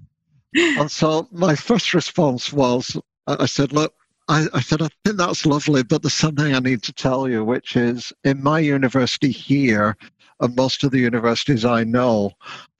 And 0.55 0.91
so 0.91 1.27
my 1.31 1.55
first 1.55 1.93
response 1.93 2.53
was, 2.53 2.97
I 3.27 3.45
said, 3.45 3.73
look, 3.73 3.93
I, 4.27 4.47
I, 4.53 4.61
said, 4.61 4.81
I 4.81 4.89
think 5.03 5.17
that's 5.17 5.45
lovely, 5.45 5.83
but 5.83 6.01
there's 6.01 6.13
something 6.13 6.53
I 6.53 6.59
need 6.59 6.83
to 6.83 6.93
tell 6.93 7.27
you, 7.27 7.43
which 7.43 7.75
is 7.75 8.13
in 8.23 8.41
my 8.41 8.59
university 8.59 9.31
here, 9.31 9.97
and 10.39 10.55
most 10.55 10.83
of 10.83 10.91
the 10.91 10.99
universities 10.99 11.65
I 11.65 11.83
know, 11.83 12.31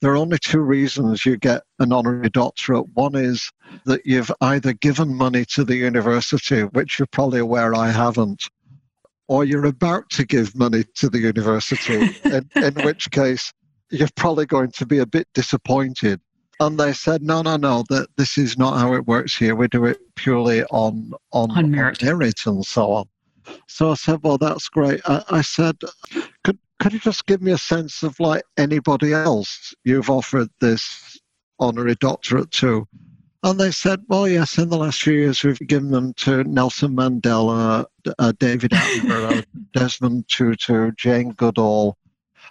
there 0.02 0.12
are 0.12 0.18
only 0.18 0.38
two 0.38 0.62
reasons 0.62 1.26
you 1.26 1.38
get 1.38 1.64
an 1.80 1.92
honorary 1.92 2.30
doctorate. 2.30 2.88
One 2.94 3.16
is 3.16 3.52
that 3.86 4.06
you've 4.06 4.32
either 4.42 4.74
given 4.74 5.16
money 5.16 5.46
to 5.54 5.64
the 5.64 5.76
university, 5.76 6.62
which 6.62 6.98
you're 6.98 7.08
probably 7.08 7.40
aware 7.40 7.76
I 7.76 7.90
haven't, 7.90 8.44
or 9.28 9.44
you're 9.44 9.66
about 9.66 10.10
to 10.12 10.26
give 10.26 10.56
money 10.56 10.86
to 10.96 11.10
the 11.10 11.20
university, 11.20 12.10
in, 12.26 12.50
in 12.56 12.74
which 12.86 13.12
case 13.12 13.54
you're 13.90 14.10
probably 14.16 14.46
going 14.46 14.72
to 14.72 14.86
be 14.86 15.00
a 15.00 15.06
bit 15.06 15.28
disappointed 15.34 16.22
and 16.60 16.80
they 16.80 16.94
said, 16.94 17.22
no, 17.22 17.42
no, 17.42 17.58
no, 17.58 17.84
that 17.90 18.08
this 18.18 18.38
is 18.38 18.58
not 18.58 18.78
how 18.78 18.94
it 18.94 19.08
works 19.08 19.36
here. 19.36 19.56
We 19.56 19.68
do 19.68 19.86
it 19.86 19.98
purely 20.16 20.64
on 20.66 21.14
on, 21.32 21.52
on 21.52 21.72
merit. 21.72 22.02
on 22.04 22.08
merit 22.08 22.46
and 22.46 22.66
so 22.66 22.92
on. 22.92 23.06
So 23.68 23.92
I 23.92 23.96
said, 23.96 24.20
well, 24.24 24.38
that's 24.38 24.70
great. 24.70 25.02
I, 25.06 25.24
I 25.30 25.42
said, 25.42 25.78
could 26.44 26.58
could 26.80 26.94
you 26.94 27.00
just 27.00 27.26
give 27.26 27.42
me 27.42 27.52
a 27.52 27.58
sense 27.58 28.04
of 28.04 28.20
like 28.20 28.44
anybody 28.58 29.14
else 29.14 29.74
you've 29.84 30.10
offered 30.10 30.50
this 30.60 31.20
honorary 31.60 31.96
doctorate 31.96 32.52
to? 32.52 32.88
And 33.44 33.60
they 33.60 33.72
said, 33.72 34.02
well, 34.08 34.26
yes, 34.26 34.58
in 34.58 34.70
the 34.70 34.78
last 34.78 35.02
few 35.02 35.14
years 35.14 35.44
we've 35.44 35.60
given 35.60 35.92
them 35.92 36.14
to 36.14 36.46
Nelson 36.46 36.96
Mandela, 36.96 37.86
uh, 38.18 38.34
David 38.40 38.72
Attenborough, 38.72 39.44
Desmond 39.74 40.26
Tutu, 40.30 40.92
Jane 40.98 41.32
Goodall. 41.32 41.98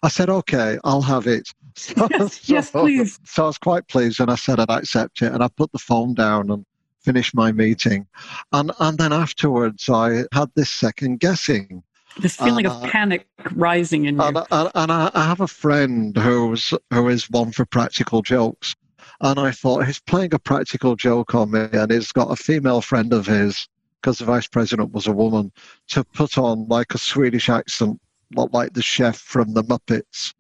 I 0.03 0.09
said, 0.09 0.29
okay, 0.29 0.79
I'll 0.85 1.01
have 1.01 1.27
it. 1.27 1.49
So, 1.79 2.09
yes, 2.11 2.49
yes, 2.49 2.71
please. 2.71 3.21
So 3.25 3.45
I 3.45 3.47
was 3.47 3.59
quite 3.59 3.89
pleased 3.89 4.21
and 4.21 4.31
I 4.31 4.35
said 4.35 4.61
I'd 4.61 4.71
accept 4.71 5.23
it 5.23 5.33
and 5.33 5.43
I 5.43 5.49
put 5.49 5.73
the 5.73 5.79
phone 5.79 6.15
down 6.15 6.51
and 6.51 6.65
finished 7.01 7.35
my 7.35 7.53
meeting. 7.53 8.07
And, 8.53 8.73
and 8.79 8.99
then 8.99 9.13
afterwards 9.13 9.89
I 9.89 10.25
had 10.33 10.51
this 10.55 10.71
second 10.71 11.21
guessing. 11.21 11.83
This 12.19 12.37
feeling 12.37 12.67
of 12.67 12.83
panic 12.83 13.27
rising 13.53 14.05
in 14.05 14.17
you. 14.17 14.23
And, 14.23 14.37
and, 14.51 14.71
and 14.75 14.93
I, 14.93 15.11
I 15.15 15.25
have 15.25 15.41
a 15.41 15.49
friend 15.49 16.17
who's, 16.17 16.75
who 16.93 17.09
is 17.09 17.31
one 17.31 17.53
for 17.53 17.65
practical 17.65 18.23
jokes. 18.23 18.77
And 19.21 19.41
I 19.41 19.51
thought 19.51 19.87
he's 19.87 20.01
playing 20.01 20.35
a 20.35 20.39
practical 20.39 20.97
joke 20.97 21.35
on 21.35 21.53
me 21.53 21.69
and 21.73 21.91
he's 21.91 22.13
got 22.13 22.31
a 22.31 22.37
female 22.37 22.81
friend 22.81 23.13
of 23.13 23.27
his 23.27 23.69
because 24.03 24.19
the 24.19 24.25
vice 24.25 24.49
president 24.49 24.93
was 24.93 25.07
a 25.07 25.13
woman, 25.13 25.53
to 25.87 26.03
put 26.03 26.37
on 26.37 26.67
like 26.67 26.93
a 26.93 26.99
Swedish 26.99 27.49
accent, 27.49 28.01
not 28.33 28.53
like 28.53 28.73
the 28.73 28.83
chef 28.83 29.17
from 29.17 29.55
the 29.55 29.63
Muppets, 29.63 30.35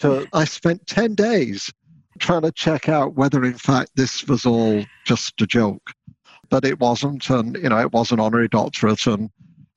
to, 0.00 0.26
I 0.32 0.44
spent 0.44 0.86
10 0.86 1.14
days 1.14 1.72
trying 2.18 2.42
to 2.42 2.52
check 2.52 2.88
out 2.88 3.14
whether, 3.14 3.44
in 3.44 3.54
fact, 3.54 3.90
this 3.94 4.26
was 4.26 4.44
all 4.46 4.84
just 5.04 5.40
a 5.40 5.46
joke. 5.46 5.92
But 6.50 6.64
it 6.64 6.80
wasn't, 6.80 7.28
and 7.30 7.56
you 7.56 7.68
know, 7.68 7.78
it 7.78 7.92
was 7.92 8.10
an 8.10 8.20
honorary 8.20 8.48
doctorate. 8.48 9.06
And, 9.06 9.30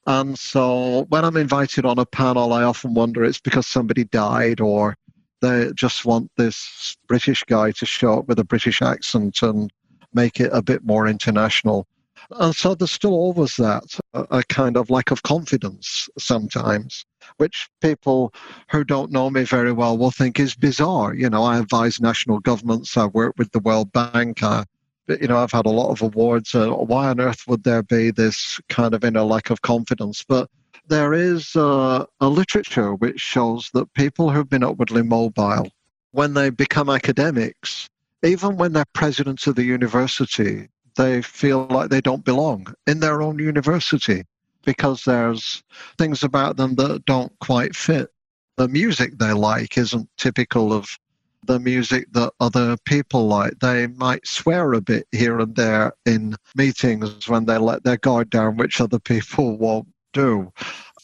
and 0.07 0.37
so 0.39 1.05
when 1.09 1.25
I'm 1.25 1.37
invited 1.37 1.85
on 1.85 1.99
a 1.99 2.05
panel, 2.05 2.53
I 2.53 2.63
often 2.63 2.93
wonder 2.93 3.23
it's 3.23 3.39
because 3.39 3.67
somebody 3.67 4.05
died 4.05 4.61
or 4.61 4.95
they 5.41 5.71
just 5.75 6.05
want 6.05 6.31
this 6.37 6.95
British 7.07 7.43
guy 7.43 7.71
to 7.71 7.85
show 7.85 8.19
up 8.19 8.27
with 8.27 8.39
a 8.39 8.43
British 8.43 8.81
accent 8.81 9.41
and 9.41 9.71
make 10.13 10.39
it 10.39 10.51
a 10.53 10.61
bit 10.61 10.83
more 10.85 11.07
international. 11.07 11.87
And 12.31 12.55
so 12.55 12.75
there's 12.75 12.91
still 12.91 13.13
always 13.13 13.55
that, 13.57 13.83
a, 14.13 14.39
a 14.39 14.43
kind 14.43 14.77
of 14.77 14.89
lack 14.89 15.11
of 15.11 15.23
confidence 15.23 16.07
sometimes 16.17 17.05
which 17.37 17.69
people 17.81 18.33
who 18.69 18.83
don't 18.83 19.11
know 19.11 19.29
me 19.29 19.43
very 19.43 19.71
well 19.71 19.97
will 19.97 20.11
think 20.11 20.39
is 20.39 20.55
bizarre. 20.55 21.13
You 21.13 21.29
know, 21.29 21.43
I 21.43 21.59
advise 21.59 21.99
national 21.99 22.39
governments, 22.39 22.97
I 22.97 23.05
work 23.05 23.35
with 23.37 23.51
the 23.51 23.59
World 23.59 23.91
Bank, 23.91 24.43
I, 24.43 24.65
you 25.07 25.27
know, 25.27 25.37
I've 25.37 25.51
had 25.51 25.65
a 25.65 25.69
lot 25.69 25.91
of 25.91 26.01
awards. 26.01 26.55
Uh, 26.55 26.69
why 26.69 27.09
on 27.09 27.19
earth 27.19 27.43
would 27.47 27.63
there 27.63 27.83
be 27.83 28.11
this 28.11 28.59
kind 28.69 28.93
of 28.93 29.03
inner 29.03 29.23
lack 29.23 29.49
of 29.49 29.61
confidence? 29.61 30.23
But 30.23 30.49
there 30.87 31.13
is 31.13 31.55
uh, 31.55 32.05
a 32.19 32.27
literature 32.27 32.95
which 32.95 33.19
shows 33.19 33.69
that 33.73 33.93
people 33.93 34.29
who've 34.29 34.49
been 34.49 34.63
upwardly 34.63 35.03
mobile, 35.03 35.69
when 36.11 36.33
they 36.33 36.49
become 36.49 36.89
academics, 36.89 37.89
even 38.23 38.57
when 38.57 38.73
they're 38.73 38.85
presidents 38.93 39.47
of 39.47 39.55
the 39.55 39.63
university, 39.63 40.67
they 40.97 41.21
feel 41.21 41.65
like 41.67 41.89
they 41.89 42.01
don't 42.01 42.25
belong 42.25 42.73
in 42.85 42.99
their 42.99 43.21
own 43.21 43.39
university 43.39 44.23
because 44.63 45.03
there's 45.03 45.63
things 45.97 46.23
about 46.23 46.57
them 46.57 46.75
that 46.75 47.05
don't 47.05 47.37
quite 47.39 47.75
fit. 47.75 48.09
The 48.57 48.67
music 48.67 49.17
they 49.17 49.33
like 49.33 49.77
isn't 49.77 50.09
typical 50.17 50.73
of 50.73 50.97
the 51.45 51.59
music 51.59 52.11
that 52.11 52.33
other 52.39 52.77
people 52.85 53.27
like. 53.27 53.59
They 53.59 53.87
might 53.87 54.27
swear 54.27 54.73
a 54.73 54.81
bit 54.81 55.07
here 55.11 55.39
and 55.39 55.55
there 55.55 55.93
in 56.05 56.35
meetings 56.55 57.27
when 57.27 57.45
they 57.45 57.57
let 57.57 57.83
their 57.83 57.97
guard 57.97 58.29
down, 58.29 58.57
which 58.57 58.79
other 58.79 58.99
people 58.99 59.57
won't 59.59 59.87
do. 60.13 60.51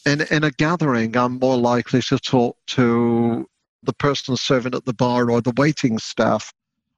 In, 0.06 0.22
in 0.30 0.44
a 0.44 0.50
gathering, 0.52 1.16
I'm 1.16 1.38
more 1.38 1.56
likely 1.56 2.02
to 2.02 2.18
talk 2.18 2.56
to 2.68 3.48
the 3.82 3.92
person 3.92 4.36
serving 4.36 4.74
at 4.74 4.84
the 4.84 4.94
bar 4.94 5.30
or 5.30 5.40
the 5.40 5.52
waiting 5.56 5.98
staff 5.98 6.52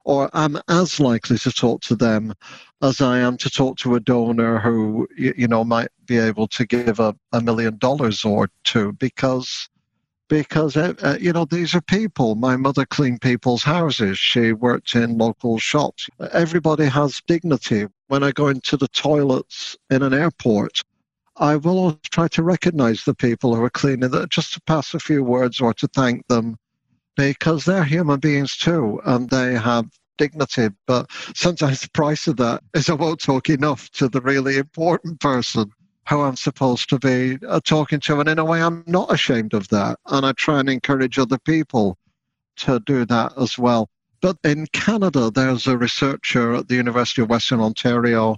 or 0.04 0.30
I'm 0.32 0.58
as 0.68 1.00
likely 1.00 1.38
to 1.38 1.52
talk 1.52 1.82
to 1.82 1.96
them 1.96 2.34
as 2.82 3.00
I 3.00 3.18
am 3.18 3.36
to 3.38 3.50
talk 3.50 3.76
to 3.78 3.94
a 3.94 4.00
donor 4.00 4.58
who, 4.58 5.06
you, 5.16 5.46
know, 5.46 5.64
might 5.64 5.88
be 6.06 6.18
able 6.18 6.48
to 6.48 6.66
give 6.66 6.98
a, 6.98 7.14
a 7.32 7.40
million 7.40 7.76
dollars 7.78 8.24
or 8.24 8.48
two 8.64 8.92
because 8.92 9.68
because 10.28 10.76
uh, 10.76 10.94
uh, 11.02 11.16
you 11.20 11.32
know 11.32 11.44
these 11.44 11.74
are 11.74 11.80
people. 11.80 12.36
My 12.36 12.56
mother 12.56 12.86
cleaned 12.86 13.20
people's 13.20 13.64
houses. 13.64 14.16
She 14.16 14.52
worked 14.52 14.94
in 14.94 15.18
local 15.18 15.58
shops. 15.58 16.08
Everybody 16.32 16.86
has 16.86 17.20
dignity. 17.26 17.88
When 18.06 18.22
i 18.22 18.30
go 18.30 18.48
into 18.48 18.76
the 18.76 18.88
toilets 18.88 19.76
in 19.88 20.02
an 20.02 20.12
airport 20.12 20.82
i 21.36 21.56
will 21.56 21.78
always 21.78 21.96
try 22.10 22.28
to 22.28 22.42
recognize 22.42 23.04
the 23.04 23.14
people 23.14 23.54
who 23.54 23.62
are 23.62 23.70
cleaning 23.70 24.10
that 24.10 24.30
just 24.30 24.52
to 24.52 24.60
pass 24.62 24.94
a 24.94 25.00
few 25.00 25.24
words 25.24 25.60
or 25.60 25.72
to 25.74 25.88
thank 25.88 26.26
them 26.28 26.56
because 27.16 27.64
they're 27.64 27.84
human 27.84 28.20
beings 28.20 28.56
too 28.56 29.00
and 29.04 29.28
they 29.30 29.54
have 29.54 29.86
dignity. 30.18 30.68
But 30.86 31.10
sometimes 31.34 31.80
the 31.80 31.90
price 31.90 32.26
of 32.26 32.36
that 32.36 32.62
is 32.74 32.88
I 32.88 32.94
won't 32.94 33.20
talk 33.20 33.48
enough 33.48 33.90
to 33.92 34.08
the 34.08 34.20
really 34.20 34.58
important 34.58 35.20
person 35.20 35.70
who 36.08 36.22
I'm 36.22 36.36
supposed 36.36 36.88
to 36.90 36.98
be 36.98 37.38
uh, 37.46 37.60
talking 37.64 38.00
to. 38.00 38.20
And 38.20 38.28
in 38.28 38.38
a 38.38 38.44
way, 38.44 38.62
I'm 38.62 38.84
not 38.86 39.12
ashamed 39.12 39.54
of 39.54 39.68
that. 39.68 39.98
And 40.06 40.26
I 40.26 40.32
try 40.32 40.60
and 40.60 40.68
encourage 40.68 41.18
other 41.18 41.38
people 41.38 41.96
to 42.58 42.80
do 42.80 43.04
that 43.06 43.32
as 43.38 43.56
well. 43.56 43.88
But 44.20 44.36
in 44.44 44.66
Canada, 44.72 45.30
there's 45.30 45.66
a 45.66 45.78
researcher 45.78 46.54
at 46.54 46.68
the 46.68 46.74
University 46.74 47.22
of 47.22 47.30
Western 47.30 47.60
Ontario 47.60 48.36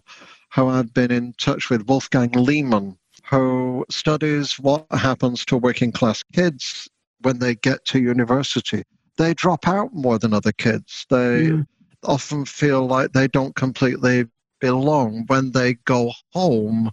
who 0.55 0.69
I've 0.69 0.93
been 0.93 1.11
in 1.11 1.35
touch 1.39 1.71
with, 1.71 1.89
Wolfgang 1.89 2.31
Lehmann, 2.33 2.99
who 3.29 3.85
studies 3.91 4.59
what 4.59 4.87
happens 4.93 5.45
to 5.47 5.57
working 5.57 5.93
class 5.93 6.23
kids 6.35 6.89
when 7.23 7.39
they 7.39 7.55
get 7.55 7.85
to 7.87 8.01
university. 8.01 8.83
They 9.19 9.35
drop 9.35 9.69
out 9.69 9.95
more 9.95 10.19
than 10.19 10.33
other 10.33 10.53
kids. 10.53 11.07
They 11.11 11.49
mm. 11.49 11.67
often 12.03 12.45
feel 12.45 12.87
like 12.87 13.13
they 13.13 13.29
don't 13.29 13.55
completely 13.55 14.27
belong. 14.61 15.25
When 15.27 15.53
they 15.53 15.75
go 15.85 16.13
home, 16.31 16.91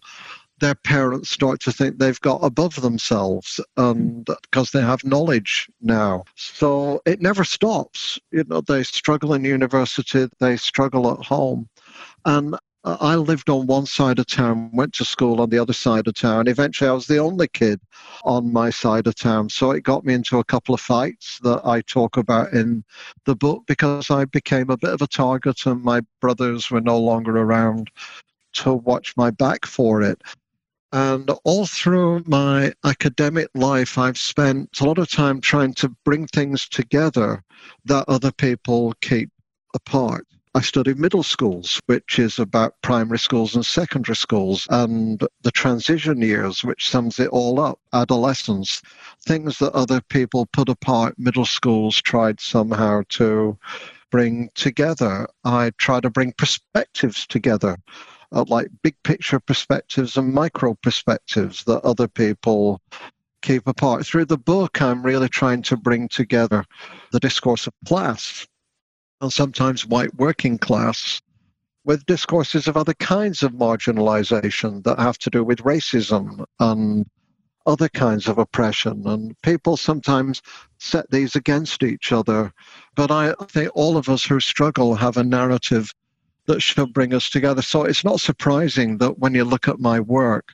their 0.59 0.75
parents 0.75 1.29
start 1.29 1.61
to 1.61 1.71
think 1.71 1.97
they've 1.97 2.19
got 2.21 2.43
above 2.43 2.75
themselves 2.81 3.59
and 3.77 4.25
because 4.25 4.71
they 4.71 4.81
have 4.81 5.03
knowledge 5.03 5.69
now 5.81 6.23
so 6.35 7.01
it 7.05 7.21
never 7.21 7.43
stops 7.43 8.19
you 8.31 8.43
know 8.47 8.61
they 8.61 8.83
struggle 8.83 9.33
in 9.33 9.43
university 9.43 10.27
they 10.39 10.57
struggle 10.57 11.11
at 11.11 11.25
home 11.25 11.69
and 12.25 12.55
I 12.99 13.15
lived 13.15 13.49
on 13.49 13.67
one 13.67 13.85
side 13.85 14.19
of 14.19 14.27
town, 14.27 14.69
went 14.73 14.93
to 14.95 15.05
school 15.05 15.41
on 15.41 15.49
the 15.49 15.59
other 15.59 15.73
side 15.73 16.07
of 16.07 16.15
town. 16.15 16.47
Eventually, 16.47 16.89
I 16.89 16.93
was 16.93 17.07
the 17.07 17.17
only 17.17 17.47
kid 17.47 17.79
on 18.23 18.53
my 18.53 18.69
side 18.69 19.07
of 19.07 19.15
town. 19.15 19.49
So 19.49 19.71
it 19.71 19.81
got 19.81 20.05
me 20.05 20.13
into 20.13 20.39
a 20.39 20.43
couple 20.43 20.73
of 20.75 20.81
fights 20.81 21.39
that 21.43 21.61
I 21.65 21.81
talk 21.81 22.17
about 22.17 22.53
in 22.53 22.83
the 23.25 23.35
book 23.35 23.63
because 23.67 24.09
I 24.09 24.25
became 24.25 24.69
a 24.69 24.77
bit 24.77 24.91
of 24.91 25.01
a 25.01 25.07
target 25.07 25.65
and 25.65 25.83
my 25.83 26.01
brothers 26.21 26.71
were 26.71 26.81
no 26.81 26.97
longer 26.99 27.37
around 27.37 27.89
to 28.53 28.73
watch 28.73 29.15
my 29.15 29.31
back 29.31 29.65
for 29.65 30.01
it. 30.01 30.21
And 30.91 31.29
all 31.43 31.67
through 31.67 32.23
my 32.25 32.73
academic 32.83 33.49
life, 33.53 33.97
I've 33.97 34.17
spent 34.17 34.81
a 34.81 34.85
lot 34.85 34.97
of 34.97 35.09
time 35.09 35.39
trying 35.39 35.75
to 35.75 35.89
bring 36.03 36.25
things 36.27 36.67
together 36.67 37.43
that 37.85 38.05
other 38.07 38.31
people 38.31 38.93
keep 39.01 39.29
apart. 39.75 40.25
I 40.55 40.61
studied 40.61 40.97
middle 40.97 41.21
schools, 41.21 41.79
which 41.85 42.17
is 42.17 42.39
about 42.39 42.81
primary 42.81 43.19
schools 43.19 43.55
and 43.55 43.65
secondary 43.65 44.15
schools, 44.15 44.65
and 44.71 45.23
the 45.43 45.51
transition 45.51 46.21
years, 46.21 46.63
which 46.63 46.89
sums 46.89 47.19
it 47.19 47.29
all 47.29 47.59
up 47.59 47.79
adolescence, 47.93 48.81
things 49.25 49.59
that 49.59 49.73
other 49.73 50.01
people 50.01 50.47
put 50.47 50.67
apart, 50.67 51.13
middle 51.19 51.45
schools 51.45 52.01
tried 52.01 52.39
somehow 52.39 53.03
to 53.09 53.57
bring 54.09 54.49
together. 54.55 55.27
I 55.43 55.71
try 55.77 55.99
to 55.99 56.09
bring 56.09 56.33
perspectives 56.33 57.27
together 57.27 57.77
uh, 58.31 58.45
like 58.47 58.69
big 58.83 58.95
picture 59.03 59.39
perspectives 59.39 60.17
and 60.17 60.33
micro 60.33 60.75
perspectives 60.81 61.63
that 61.65 61.83
other 61.83 62.07
people 62.07 62.81
keep 63.41 63.67
apart. 63.67 64.05
Through 64.05 64.25
the 64.25 64.37
book, 64.37 64.81
I'm 64.81 65.03
really 65.03 65.29
trying 65.29 65.61
to 65.63 65.77
bring 65.77 66.07
together 66.07 66.65
the 67.11 67.19
discourse 67.19 67.67
of 67.67 67.73
class 67.87 68.47
and 69.21 69.31
sometimes 69.31 69.85
white 69.85 70.15
working 70.15 70.57
class 70.57 71.21
with 71.85 72.05
discourses 72.05 72.67
of 72.67 72.77
other 72.77 72.93
kinds 72.95 73.41
of 73.43 73.53
marginalization 73.53 74.83
that 74.83 74.99
have 74.99 75.17
to 75.17 75.29
do 75.29 75.43
with 75.43 75.59
racism 75.59 76.45
and 76.59 77.05
other 77.65 77.89
kinds 77.89 78.27
of 78.27 78.37
oppression. 78.37 79.05
And 79.07 79.39
people 79.41 79.77
sometimes 79.77 80.41
set 80.77 81.09
these 81.09 81.35
against 81.35 81.83
each 81.83 82.11
other. 82.11 82.51
But 82.95 83.11
I 83.11 83.33
think 83.49 83.71
all 83.75 83.97
of 83.97 84.09
us 84.09 84.23
who 84.23 84.39
struggle 84.39 84.95
have 84.95 85.17
a 85.17 85.23
narrative 85.23 85.91
that 86.45 86.61
should 86.61 86.93
bring 86.93 87.13
us 87.13 87.29
together. 87.29 87.61
So 87.61 87.83
it's 87.83 88.03
not 88.03 88.19
surprising 88.19 88.97
that 88.97 89.19
when 89.19 89.35
you 89.35 89.43
look 89.43 89.67
at 89.67 89.79
my 89.79 89.99
work, 89.99 90.53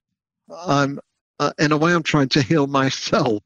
I'm 0.66 0.99
uh, 1.39 1.51
in 1.59 1.72
a 1.72 1.78
way 1.78 1.93
I'm 1.93 2.03
trying 2.03 2.30
to 2.30 2.41
heal 2.41 2.68
myself 2.68 3.43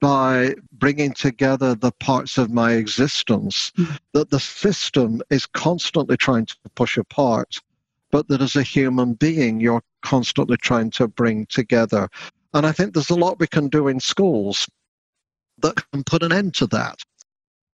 by 0.00 0.54
bringing 0.72 1.12
together 1.12 1.74
the 1.74 1.92
parts 1.92 2.38
of 2.38 2.50
my 2.50 2.72
existence 2.72 3.72
mm-hmm. 3.76 3.94
that 4.12 4.30
the 4.30 4.40
system 4.40 5.20
is 5.30 5.46
constantly 5.46 6.16
trying 6.16 6.46
to 6.46 6.56
push 6.74 6.96
apart, 6.96 7.60
but 8.10 8.28
that 8.28 8.40
as 8.40 8.56
a 8.56 8.62
human 8.62 9.14
being, 9.14 9.60
you're 9.60 9.82
constantly 10.02 10.56
trying 10.56 10.90
to 10.90 11.08
bring 11.08 11.46
together. 11.46 12.08
And 12.54 12.64
I 12.64 12.72
think 12.72 12.94
there's 12.94 13.10
a 13.10 13.14
lot 13.14 13.40
we 13.40 13.46
can 13.46 13.68
do 13.68 13.88
in 13.88 14.00
schools 14.00 14.68
that 15.58 15.74
can 15.92 16.04
put 16.04 16.22
an 16.22 16.32
end 16.32 16.54
to 16.54 16.66
that. 16.68 16.98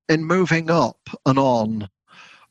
In 0.08 0.24
moving 0.24 0.70
up 0.70 0.98
and 1.26 1.38
on 1.38 1.88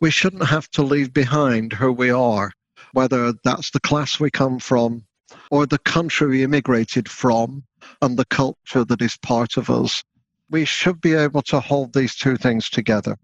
we 0.04 0.12
shouldn't 0.12 0.46
have 0.46 0.70
to 0.72 0.84
leave 0.84 1.14
behind 1.14 1.72
who 1.72 1.90
we 1.90 2.10
are, 2.10 2.52
whether 2.92 3.34
that's 3.46 3.72
the 3.72 3.80
class 3.80 4.20
we 4.20 4.30
come 4.30 4.60
from 4.60 5.06
or 5.52 5.66
the 5.66 5.80
country 5.80 6.28
we 6.28 6.44
immigrated 6.44 7.10
from 7.10 7.64
and 8.02 8.18
the 8.18 8.26
culture 8.26 8.84
that 8.86 9.02
is 9.02 9.18
part 9.18 9.58
of 9.58 9.70
us. 9.70 10.04
We 10.50 10.66
should 10.66 11.02
be 11.02 11.14
able 11.14 11.42
to 11.44 11.60
hold 11.60 11.94
these 11.94 12.16
two 12.16 12.38
things 12.38 12.70
together. 12.70 13.18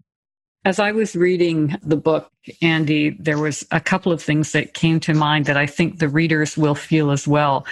As 0.64 0.78
I 0.78 0.92
was 0.92 1.16
reading 1.16 1.76
the 1.82 1.96
book, 1.96 2.30
Andy, 2.60 3.16
there 3.18 3.38
was 3.38 3.66
a 3.70 3.80
couple 3.80 4.12
of 4.12 4.22
things 4.22 4.52
that 4.52 4.74
came 4.74 5.00
to 5.00 5.14
mind 5.14 5.46
that 5.46 5.56
I 5.56 5.66
think 5.66 5.98
the 5.98 6.08
readers 6.08 6.56
will 6.56 6.74
feel 6.74 7.10
as 7.10 7.26
well. 7.26 7.64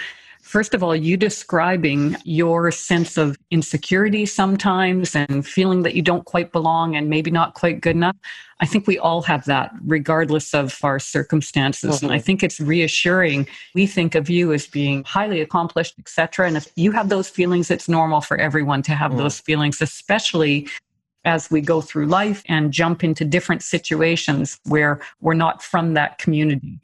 First 0.49 0.73
of 0.73 0.81
all, 0.81 0.95
you 0.95 1.15
describing 1.15 2.15
your 2.23 2.71
sense 2.71 3.17
of 3.17 3.37
insecurity 3.51 4.25
sometimes 4.25 5.15
and 5.15 5.45
feeling 5.45 5.83
that 5.83 5.93
you 5.93 6.01
don't 6.01 6.25
quite 6.25 6.51
belong 6.51 6.95
and 6.95 7.07
maybe 7.07 7.29
not 7.29 7.53
quite 7.53 7.81
good 7.81 7.95
enough. 7.95 8.15
I 8.59 8.65
think 8.65 8.87
we 8.87 8.97
all 8.97 9.21
have 9.21 9.45
that, 9.45 9.71
regardless 9.85 10.55
of 10.55 10.79
our 10.81 10.97
circumstances. 10.97 11.97
Mm-hmm. 11.97 12.05
And 12.05 12.11
I 12.11 12.17
mm-hmm. 12.17 12.25
think 12.25 12.41
it's 12.41 12.59
reassuring. 12.59 13.47
We 13.75 13.85
think 13.85 14.15
of 14.15 14.27
you 14.27 14.51
as 14.51 14.65
being 14.65 15.03
highly 15.03 15.39
accomplished, 15.41 15.93
etc. 15.99 16.47
And 16.47 16.57
if 16.57 16.67
you 16.75 16.93
have 16.93 17.09
those 17.09 17.29
feelings, 17.29 17.69
it's 17.69 17.87
normal 17.87 18.19
for 18.19 18.35
everyone 18.37 18.81
to 18.83 18.95
have 18.95 19.11
mm. 19.11 19.17
those 19.17 19.39
feelings, 19.39 19.83
especially 19.83 20.67
as 21.25 21.51
we 21.51 21.61
go 21.61 21.79
through 21.79 22.07
life 22.07 22.41
and 22.47 22.71
jump 22.71 23.03
into 23.03 23.23
different 23.23 23.61
situations 23.61 24.59
where 24.65 24.99
we're 25.21 25.35
not 25.35 25.61
from 25.61 25.93
that 25.93 26.17
community. 26.17 26.79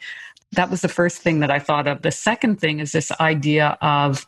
That 0.55 0.69
was 0.69 0.81
the 0.81 0.87
first 0.87 1.19
thing 1.19 1.39
that 1.39 1.51
I 1.51 1.59
thought 1.59 1.87
of. 1.87 2.01
The 2.01 2.11
second 2.11 2.59
thing 2.59 2.79
is 2.79 2.91
this 2.91 3.11
idea 3.19 3.77
of 3.81 4.25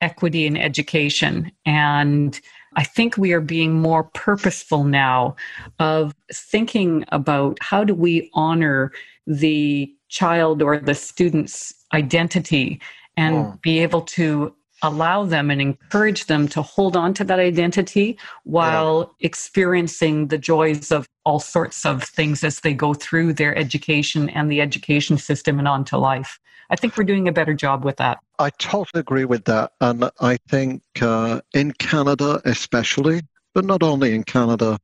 equity 0.00 0.46
in 0.46 0.56
education. 0.56 1.50
And 1.64 2.38
I 2.76 2.84
think 2.84 3.16
we 3.16 3.32
are 3.32 3.40
being 3.40 3.80
more 3.80 4.04
purposeful 4.04 4.84
now 4.84 5.36
of 5.78 6.14
thinking 6.32 7.04
about 7.08 7.58
how 7.60 7.84
do 7.84 7.94
we 7.94 8.30
honor 8.34 8.92
the 9.26 9.92
child 10.08 10.62
or 10.62 10.78
the 10.78 10.94
student's 10.94 11.74
identity 11.92 12.80
and 13.16 13.36
oh. 13.36 13.58
be 13.62 13.78
able 13.78 14.02
to 14.02 14.54
allow 14.84 15.24
them 15.24 15.50
and 15.50 15.60
encourage 15.60 16.26
them 16.26 16.46
to 16.48 16.60
hold 16.60 16.94
on 16.96 17.14
to 17.14 17.24
that 17.24 17.38
identity 17.38 18.18
while 18.44 19.14
yeah. 19.18 19.26
experiencing 19.26 20.28
the 20.28 20.38
joys 20.38 20.92
of 20.92 21.08
all 21.24 21.40
sorts 21.40 21.86
of 21.86 22.02
things 22.02 22.44
as 22.44 22.60
they 22.60 22.74
go 22.74 22.92
through 22.92 23.32
their 23.32 23.56
education 23.56 24.28
and 24.28 24.52
the 24.52 24.60
education 24.60 25.16
system 25.16 25.58
and 25.58 25.66
on 25.66 25.84
to 25.86 25.96
life. 25.96 26.38
I 26.70 26.76
think 26.76 26.96
we're 26.96 27.04
doing 27.04 27.28
a 27.28 27.32
better 27.32 27.54
job 27.54 27.84
with 27.84 27.96
that. 27.96 28.18
I 28.38 28.50
totally 28.50 29.00
agree 29.00 29.24
with 29.24 29.44
that. 29.44 29.72
And 29.80 30.10
I 30.20 30.36
think 30.48 30.82
uh, 31.00 31.40
in 31.54 31.72
Canada, 31.72 32.40
especially, 32.44 33.22
but 33.54 33.64
not 33.64 33.82
only 33.82 34.14
in 34.14 34.22
Canada, 34.22 34.78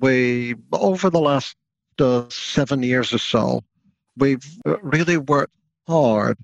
we, 0.00 0.56
over 0.72 1.08
the 1.08 1.20
last 1.20 1.56
uh, 2.00 2.24
seven 2.30 2.82
years 2.82 3.12
or 3.12 3.18
so, 3.18 3.62
we've 4.16 4.44
really 4.82 5.18
worked 5.18 5.52
hard 5.86 6.36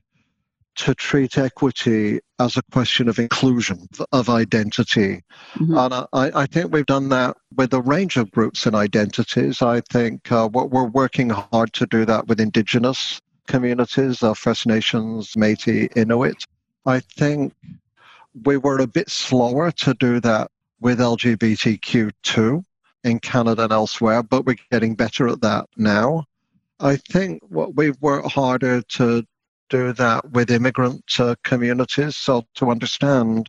to 0.74 0.94
treat 0.94 1.36
equity 1.36 2.20
as 2.38 2.56
a 2.56 2.62
question 2.72 3.08
of 3.08 3.18
inclusion, 3.18 3.86
of 4.12 4.28
identity. 4.28 5.22
Mm-hmm. 5.54 5.76
And 5.76 5.94
I, 5.94 6.06
I, 6.42 6.46
think 6.46 6.72
we've 6.72 6.86
done 6.86 7.08
that 7.10 7.36
with 7.56 7.74
a 7.74 7.82
range 7.82 8.16
of 8.16 8.30
groups 8.30 8.66
and 8.66 8.74
identities. 8.74 9.60
I 9.60 9.82
think 9.90 10.32
uh, 10.32 10.48
we're 10.52 10.84
working 10.84 11.30
hard 11.30 11.72
to 11.74 11.86
do 11.86 12.04
that 12.06 12.26
with 12.26 12.40
Indigenous 12.40 13.20
communities, 13.46 14.22
uh, 14.22 14.34
First 14.34 14.66
Nations, 14.66 15.36
Metis, 15.36 15.88
Inuit. 15.94 16.44
I 16.86 17.00
think 17.00 17.54
we 18.44 18.56
were 18.56 18.80
a 18.80 18.86
bit 18.86 19.10
slower 19.10 19.70
to 19.72 19.94
do 19.94 20.20
that 20.20 20.50
with 20.80 20.98
LGBTQ2 20.98 22.64
in 23.04 23.18
Canada 23.20 23.64
and 23.64 23.72
elsewhere, 23.72 24.22
but 24.22 24.46
we're 24.46 24.56
getting 24.70 24.94
better 24.94 25.28
at 25.28 25.40
that 25.42 25.66
now. 25.76 26.24
I 26.80 26.96
think 26.96 27.42
what 27.48 27.76
we've 27.76 28.00
worked 28.00 28.32
harder 28.32 28.82
to 28.82 29.24
do 29.72 29.92
that 29.94 30.30
with 30.32 30.50
immigrant 30.50 31.02
uh, 31.18 31.34
communities. 31.44 32.14
So 32.14 32.44
to 32.56 32.70
understand 32.70 33.48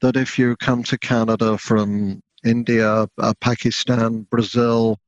that 0.00 0.14
if 0.14 0.38
you 0.38 0.56
come 0.56 0.82
to 0.84 0.98
Canada 0.98 1.56
from 1.56 2.22
India, 2.44 3.08
uh, 3.18 3.34
Pakistan, 3.40 4.26
Brazil, 4.30 4.98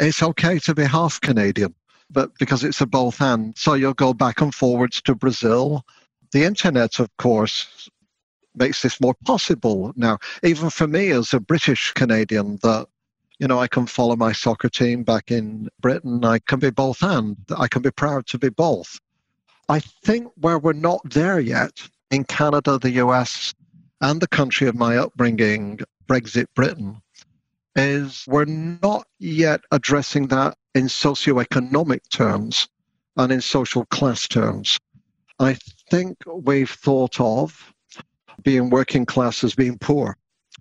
it's 0.00 0.22
okay 0.22 0.58
to 0.58 0.74
be 0.74 0.82
half 0.82 1.20
Canadian, 1.20 1.72
but 2.10 2.36
because 2.40 2.64
it's 2.64 2.80
a 2.80 2.86
both 2.86 3.20
and. 3.20 3.56
So 3.56 3.74
you'll 3.74 3.94
go 3.94 4.12
back 4.12 4.40
and 4.40 4.52
forwards 4.52 5.00
to 5.02 5.14
Brazil. 5.14 5.84
The 6.32 6.42
internet, 6.42 6.98
of 6.98 7.08
course, 7.16 7.88
makes 8.56 8.82
this 8.82 9.00
more 9.00 9.14
possible 9.24 9.92
now. 9.94 10.18
Even 10.42 10.70
for 10.70 10.88
me 10.88 11.10
as 11.10 11.32
a 11.32 11.38
British 11.38 11.92
Canadian, 11.92 12.58
that 12.64 12.88
you 13.38 13.46
know, 13.46 13.60
I 13.60 13.68
can 13.68 13.86
follow 13.86 14.16
my 14.16 14.32
soccer 14.32 14.68
team 14.68 15.02
back 15.02 15.30
in 15.30 15.68
Britain. 15.80 16.24
I 16.24 16.40
can 16.40 16.58
be 16.58 16.70
both 16.70 17.02
and. 17.02 17.36
I 17.56 17.68
can 17.68 17.80
be 17.80 17.90
proud 17.90 18.26
to 18.26 18.38
be 18.38 18.50
both. 18.50 19.00
I 19.70 19.78
think 19.78 20.32
where 20.34 20.58
we're 20.58 20.72
not 20.72 21.00
there 21.04 21.38
yet 21.38 21.88
in 22.10 22.24
Canada, 22.24 22.76
the 22.76 22.90
US, 23.04 23.54
and 24.00 24.20
the 24.20 24.26
country 24.26 24.66
of 24.66 24.74
my 24.74 24.96
upbringing, 24.96 25.78
Brexit 26.08 26.46
Britain, 26.56 27.00
is 27.76 28.24
we're 28.26 28.46
not 28.46 29.06
yet 29.20 29.60
addressing 29.70 30.26
that 30.26 30.58
in 30.74 30.86
socioeconomic 30.86 32.00
terms 32.12 32.66
and 33.16 33.30
in 33.30 33.40
social 33.40 33.84
class 33.84 34.26
terms. 34.26 34.80
I 35.38 35.56
think 35.88 36.16
we've 36.26 36.68
thought 36.68 37.20
of 37.20 37.72
being 38.42 38.70
working 38.70 39.06
class 39.06 39.44
as 39.44 39.54
being 39.54 39.78
poor. 39.78 40.16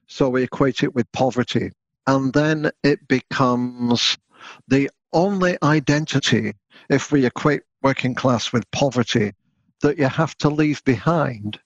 So 0.05 0.29
we 0.29 0.43
equate 0.43 0.83
it 0.83 0.93
with 0.93 1.11
poverty. 1.13 1.71
And 2.05 2.31
then 2.33 2.69
it 2.83 3.07
becomes 3.07 4.19
the 4.67 4.91
only 5.13 5.57
identity 5.63 6.53
if 6.91 7.11
we 7.11 7.25
equate 7.25 7.63
working 7.81 8.15
class 8.15 8.51
with 8.51 8.69
poverty 8.71 9.33
that 9.81 9.97
you 9.97 10.07
have 10.07 10.37
to 10.37 10.49
leave 10.49 10.83
behind 10.83 11.59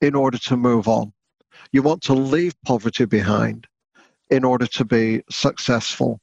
in 0.00 0.14
order 0.14 0.38
to 0.38 0.56
move 0.56 0.88
on. 0.88 1.12
You 1.72 1.82
want 1.82 2.02
to 2.04 2.14
leave 2.14 2.54
poverty 2.62 3.04
behind 3.04 3.66
in 4.30 4.44
order 4.44 4.66
to 4.66 4.84
be 4.84 5.22
successful. 5.30 6.20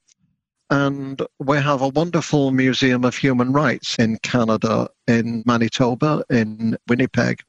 And 0.69 1.21
we 1.39 1.57
have 1.57 1.81
a 1.81 1.89
wonderful 1.89 2.51
Museum 2.51 3.03
of 3.03 3.17
Human 3.17 3.51
Rights 3.51 3.97
in 3.97 4.17
Canada, 4.19 4.89
in 5.07 5.43
Manitoba, 5.45 6.23
in 6.29 6.77
Winnipeg. 6.87 7.41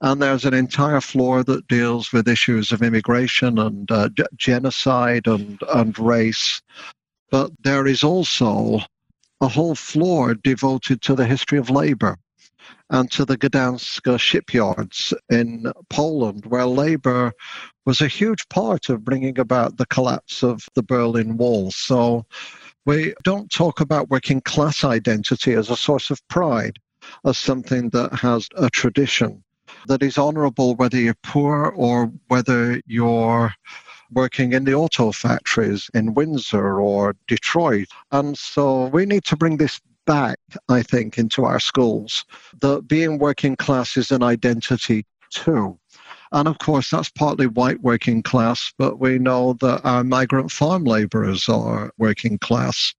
And 0.00 0.20
there's 0.20 0.44
an 0.44 0.54
entire 0.54 1.00
floor 1.00 1.42
that 1.44 1.68
deals 1.68 2.12
with 2.12 2.28
issues 2.28 2.72
of 2.72 2.82
immigration 2.82 3.58
and 3.58 3.90
uh, 3.90 4.08
genocide 4.36 5.26
and, 5.26 5.58
and 5.74 5.98
race. 5.98 6.60
But 7.30 7.50
there 7.62 7.86
is 7.86 8.02
also 8.04 8.80
a 9.40 9.48
whole 9.48 9.74
floor 9.74 10.34
devoted 10.34 11.02
to 11.02 11.14
the 11.14 11.26
history 11.26 11.58
of 11.58 11.70
labor 11.70 12.16
and 12.90 13.10
to 13.10 13.24
the 13.24 13.36
Gdansk 13.36 14.18
shipyards 14.18 15.12
in 15.28 15.72
Poland, 15.90 16.46
where 16.46 16.66
labor 16.66 17.32
was 17.84 18.00
a 18.00 18.08
huge 18.08 18.48
part 18.48 18.88
of 18.88 19.04
bringing 19.04 19.38
about 19.38 19.76
the 19.76 19.86
collapse 19.86 20.42
of 20.42 20.64
the 20.74 20.82
Berlin 20.82 21.36
Wall. 21.36 21.70
So 21.70 22.24
we 22.84 23.14
don't 23.24 23.50
talk 23.50 23.80
about 23.80 24.10
working 24.10 24.40
class 24.40 24.84
identity 24.84 25.52
as 25.52 25.70
a 25.70 25.76
source 25.76 26.10
of 26.10 26.26
pride, 26.28 26.78
as 27.24 27.38
something 27.38 27.90
that 27.90 28.12
has 28.14 28.48
a 28.56 28.70
tradition 28.70 29.42
that 29.88 30.02
is 30.02 30.18
honorable 30.18 30.74
whether 30.76 30.96
you're 30.96 31.14
poor 31.22 31.66
or 31.76 32.12
whether 32.28 32.80
you're 32.86 33.52
working 34.12 34.52
in 34.52 34.64
the 34.64 34.74
auto 34.74 35.12
factories 35.12 35.90
in 35.94 36.14
Windsor 36.14 36.80
or 36.80 37.16
Detroit. 37.26 37.88
And 38.12 38.36
so 38.36 38.86
we 38.86 39.06
need 39.06 39.24
to 39.24 39.36
bring 39.36 39.56
this 39.56 39.80
back, 40.06 40.38
I 40.68 40.82
think, 40.82 41.18
into 41.18 41.44
our 41.44 41.60
schools. 41.60 42.24
That 42.60 42.88
being 42.88 43.18
working 43.18 43.56
class 43.56 43.96
is 43.96 44.10
an 44.10 44.22
identity 44.22 45.04
too. 45.30 45.78
And 46.32 46.48
of 46.48 46.58
course, 46.58 46.90
that's 46.90 47.10
partly 47.10 47.46
white 47.46 47.80
working 47.82 48.22
class, 48.22 48.72
but 48.78 48.98
we 48.98 49.18
know 49.18 49.54
that 49.60 49.84
our 49.84 50.04
migrant 50.04 50.50
farm 50.50 50.84
laborers 50.84 51.48
are 51.48 51.92
working 51.98 52.38
class. 52.38 52.94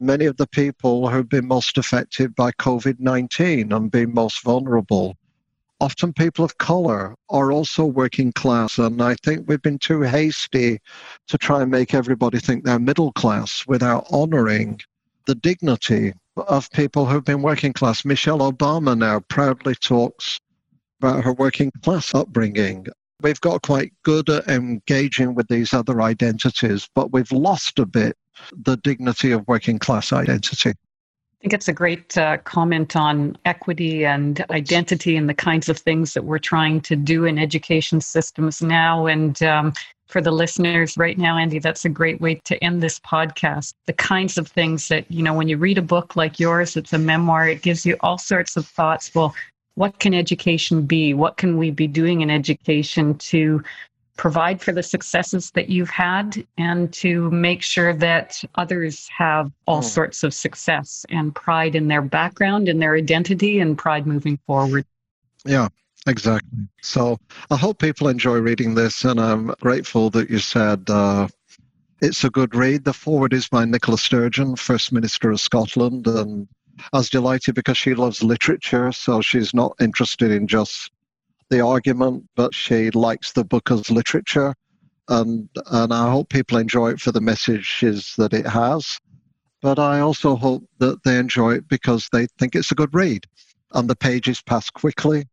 Many 0.00 0.26
of 0.26 0.36
the 0.36 0.46
people 0.46 1.08
who've 1.08 1.28
been 1.28 1.48
most 1.48 1.76
affected 1.76 2.34
by 2.36 2.52
COVID 2.52 3.00
19 3.00 3.72
and 3.72 3.90
been 3.90 4.14
most 4.14 4.44
vulnerable 4.44 5.16
often 5.80 6.12
people 6.12 6.44
of 6.44 6.58
color 6.58 7.14
are 7.30 7.52
also 7.52 7.84
working 7.84 8.32
class. 8.32 8.78
And 8.78 9.02
I 9.02 9.14
think 9.22 9.48
we've 9.48 9.62
been 9.62 9.78
too 9.78 10.02
hasty 10.02 10.78
to 11.28 11.38
try 11.38 11.62
and 11.62 11.70
make 11.70 11.94
everybody 11.94 12.38
think 12.38 12.64
they're 12.64 12.78
middle 12.78 13.12
class 13.12 13.64
without 13.66 14.06
honoring 14.10 14.80
the 15.26 15.34
dignity 15.34 16.12
of 16.36 16.70
people 16.70 17.06
who've 17.06 17.24
been 17.24 17.42
working 17.42 17.72
class. 17.72 18.04
Michelle 18.04 18.38
Obama 18.38 18.96
now 18.96 19.20
proudly 19.28 19.74
talks 19.74 20.40
about 21.00 21.22
her 21.24 21.32
working 21.32 21.70
class 21.82 22.14
upbringing. 22.14 22.86
We've 23.20 23.40
got 23.40 23.62
quite 23.62 23.92
good 24.04 24.28
at 24.30 24.48
engaging 24.48 25.34
with 25.34 25.48
these 25.48 25.74
other 25.74 26.00
identities, 26.00 26.88
but 26.94 27.12
we've 27.12 27.32
lost 27.32 27.78
a 27.78 27.86
bit 27.86 28.16
the 28.56 28.76
dignity 28.76 29.32
of 29.32 29.46
working 29.48 29.78
class 29.78 30.12
identity. 30.12 30.72
I 31.38 31.42
think 31.42 31.52
it's 31.52 31.68
a 31.68 31.72
great 31.72 32.18
uh, 32.18 32.38
comment 32.38 32.96
on 32.96 33.38
equity 33.44 34.04
and 34.04 34.44
identity 34.50 35.14
and 35.14 35.28
the 35.28 35.34
kinds 35.34 35.68
of 35.68 35.78
things 35.78 36.12
that 36.14 36.24
we're 36.24 36.40
trying 36.40 36.80
to 36.80 36.96
do 36.96 37.26
in 37.26 37.38
education 37.38 38.00
systems 38.00 38.60
now. 38.60 39.06
And 39.06 39.40
um, 39.44 39.72
for 40.08 40.20
the 40.20 40.32
listeners 40.32 40.96
right 40.96 41.16
now, 41.16 41.38
Andy, 41.38 41.60
that's 41.60 41.84
a 41.84 41.88
great 41.88 42.20
way 42.20 42.40
to 42.46 42.62
end 42.64 42.82
this 42.82 42.98
podcast. 42.98 43.72
The 43.86 43.92
kinds 43.92 44.36
of 44.36 44.48
things 44.48 44.88
that, 44.88 45.08
you 45.12 45.22
know, 45.22 45.32
when 45.32 45.48
you 45.48 45.58
read 45.58 45.78
a 45.78 45.82
book 45.82 46.16
like 46.16 46.40
yours, 46.40 46.76
it's 46.76 46.92
a 46.92 46.98
memoir, 46.98 47.48
it 47.48 47.62
gives 47.62 47.86
you 47.86 47.96
all 48.00 48.18
sorts 48.18 48.56
of 48.56 48.66
thoughts. 48.66 49.14
Well, 49.14 49.32
what 49.76 50.00
can 50.00 50.14
education 50.14 50.86
be? 50.86 51.14
What 51.14 51.36
can 51.36 51.56
we 51.56 51.70
be 51.70 51.86
doing 51.86 52.20
in 52.20 52.30
education 52.30 53.14
to 53.18 53.62
provide 54.18 54.60
for 54.60 54.72
the 54.72 54.82
successes 54.82 55.50
that 55.52 55.70
you've 55.70 55.88
had 55.88 56.44
and 56.58 56.92
to 56.92 57.30
make 57.30 57.62
sure 57.62 57.94
that 57.94 58.42
others 58.56 59.08
have 59.16 59.50
all 59.66 59.80
mm. 59.80 59.84
sorts 59.84 60.24
of 60.24 60.34
success 60.34 61.06
and 61.08 61.34
pride 61.34 61.74
in 61.74 61.88
their 61.88 62.02
background 62.02 62.68
and 62.68 62.82
their 62.82 62.96
identity 62.96 63.60
and 63.60 63.78
pride 63.78 64.06
moving 64.06 64.38
foreword. 64.44 64.84
Yeah, 65.46 65.68
exactly. 66.06 66.58
So 66.82 67.18
I 67.50 67.56
hope 67.56 67.78
people 67.78 68.08
enjoy 68.08 68.38
reading 68.38 68.74
this, 68.74 69.04
and 69.04 69.20
I'm 69.20 69.54
grateful 69.60 70.10
that 70.10 70.28
you 70.28 70.40
said 70.40 70.90
uh, 70.90 71.28
it's 72.02 72.24
a 72.24 72.30
good 72.30 72.56
read. 72.56 72.84
The 72.84 72.92
forward 72.92 73.32
is 73.32 73.48
by 73.48 73.64
Nicola 73.64 73.98
Sturgeon, 73.98 74.56
First 74.56 74.92
Minister 74.92 75.30
of 75.30 75.40
Scotland, 75.40 76.08
and 76.08 76.48
I 76.92 76.98
was 76.98 77.08
delighted 77.08 77.54
because 77.54 77.78
she 77.78 77.94
loves 77.94 78.22
literature, 78.22 78.90
so 78.90 79.20
she's 79.20 79.54
not 79.54 79.74
interested 79.80 80.32
in 80.32 80.48
just 80.48 80.90
the 81.50 81.60
argument, 81.60 82.24
but 82.36 82.54
she 82.54 82.90
likes 82.90 83.32
the 83.32 83.44
book 83.44 83.70
as 83.70 83.90
literature. 83.90 84.54
And, 85.08 85.48
and 85.70 85.92
I 85.92 86.10
hope 86.10 86.28
people 86.28 86.58
enjoy 86.58 86.90
it 86.90 87.00
for 87.00 87.12
the 87.12 87.20
messages 87.20 88.14
that 88.18 88.34
it 88.34 88.46
has. 88.46 88.98
But 89.62 89.78
I 89.78 90.00
also 90.00 90.36
hope 90.36 90.64
that 90.78 91.02
they 91.04 91.18
enjoy 91.18 91.54
it 91.54 91.68
because 91.68 92.08
they 92.12 92.26
think 92.38 92.54
it's 92.54 92.70
a 92.70 92.76
good 92.76 92.94
read. 92.94 93.24
And 93.72 93.88
the 93.88 93.96
pages 93.96 94.42
pass 94.42 94.70
quickly 94.70 95.26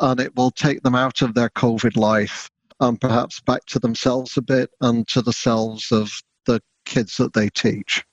and 0.00 0.20
it 0.20 0.34
will 0.36 0.50
take 0.50 0.82
them 0.82 0.94
out 0.94 1.22
of 1.22 1.34
their 1.34 1.50
COVID 1.50 1.96
life 1.96 2.50
and 2.80 3.00
perhaps 3.00 3.40
back 3.40 3.64
to 3.66 3.78
themselves 3.78 4.36
a 4.36 4.42
bit 4.42 4.70
and 4.80 5.06
to 5.08 5.22
the 5.22 5.32
selves 5.32 5.92
of 5.92 6.10
the 6.46 6.60
kids 6.84 7.16
that 7.16 7.32
they 7.32 7.48
teach. 7.48 8.04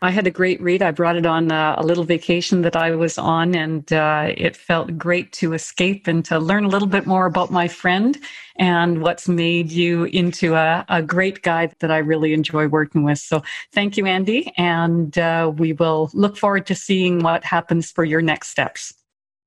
I 0.00 0.10
had 0.10 0.26
a 0.26 0.30
great 0.30 0.60
read. 0.60 0.82
I 0.82 0.90
brought 0.90 1.16
it 1.16 1.26
on 1.26 1.50
uh, 1.50 1.74
a 1.78 1.84
little 1.84 2.04
vacation 2.04 2.62
that 2.62 2.76
I 2.76 2.94
was 2.94 3.18
on, 3.18 3.54
and 3.54 3.92
uh, 3.92 4.32
it 4.36 4.56
felt 4.56 4.96
great 4.96 5.32
to 5.34 5.54
escape 5.54 6.06
and 6.06 6.24
to 6.26 6.38
learn 6.38 6.64
a 6.64 6.68
little 6.68 6.88
bit 6.88 7.06
more 7.06 7.26
about 7.26 7.50
my 7.50 7.68
friend 7.68 8.16
and 8.56 9.02
what's 9.02 9.28
made 9.28 9.72
you 9.72 10.04
into 10.04 10.54
a, 10.54 10.84
a 10.88 11.02
great 11.02 11.42
guy 11.42 11.70
that 11.80 11.90
I 11.90 11.98
really 11.98 12.32
enjoy 12.32 12.68
working 12.68 13.02
with. 13.02 13.18
So, 13.18 13.42
thank 13.72 13.96
you, 13.96 14.06
Andy, 14.06 14.52
and 14.56 15.16
uh, 15.18 15.52
we 15.56 15.72
will 15.72 16.10
look 16.14 16.36
forward 16.36 16.66
to 16.66 16.74
seeing 16.74 17.20
what 17.20 17.44
happens 17.44 17.90
for 17.90 18.04
your 18.04 18.22
next 18.22 18.48
steps. 18.48 18.94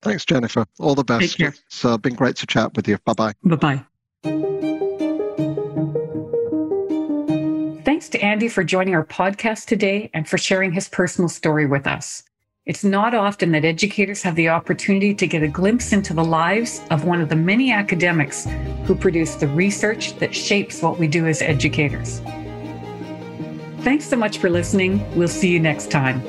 Thanks, 0.01 0.25
Jennifer. 0.25 0.65
All 0.79 0.95
the 0.95 1.03
best. 1.03 1.39
It's 1.39 1.85
uh, 1.85 1.97
been 1.97 2.15
great 2.15 2.35
to 2.37 2.47
chat 2.47 2.75
with 2.75 2.87
you. 2.87 2.97
Bye 3.05 3.13
bye. 3.13 3.33
Bye 3.43 3.55
bye. 3.55 3.85
Andy 8.21 8.49
for 8.49 8.63
joining 8.63 8.93
our 8.93 9.05
podcast 9.05 9.65
today 9.65 10.11
and 10.13 10.29
for 10.29 10.37
sharing 10.37 10.71
his 10.71 10.87
personal 10.87 11.27
story 11.27 11.65
with 11.65 11.87
us. 11.87 12.21
It's 12.67 12.83
not 12.83 13.15
often 13.15 13.51
that 13.53 13.65
educators 13.65 14.21
have 14.21 14.35
the 14.35 14.49
opportunity 14.49 15.15
to 15.15 15.25
get 15.25 15.41
a 15.41 15.47
glimpse 15.47 15.91
into 15.91 16.13
the 16.13 16.23
lives 16.23 16.81
of 16.91 17.05
one 17.05 17.19
of 17.19 17.29
the 17.29 17.35
many 17.35 17.71
academics 17.71 18.45
who 18.85 18.93
produce 18.93 19.33
the 19.35 19.47
research 19.47 20.15
that 20.19 20.35
shapes 20.35 20.83
what 20.83 20.99
we 20.99 21.07
do 21.07 21.25
as 21.25 21.41
educators. 21.41 22.19
Thanks 23.79 24.05
so 24.05 24.15
much 24.15 24.37
for 24.37 24.51
listening. 24.51 25.03
We'll 25.17 25.27
see 25.27 25.49
you 25.49 25.59
next 25.59 25.89
time. 25.89 26.21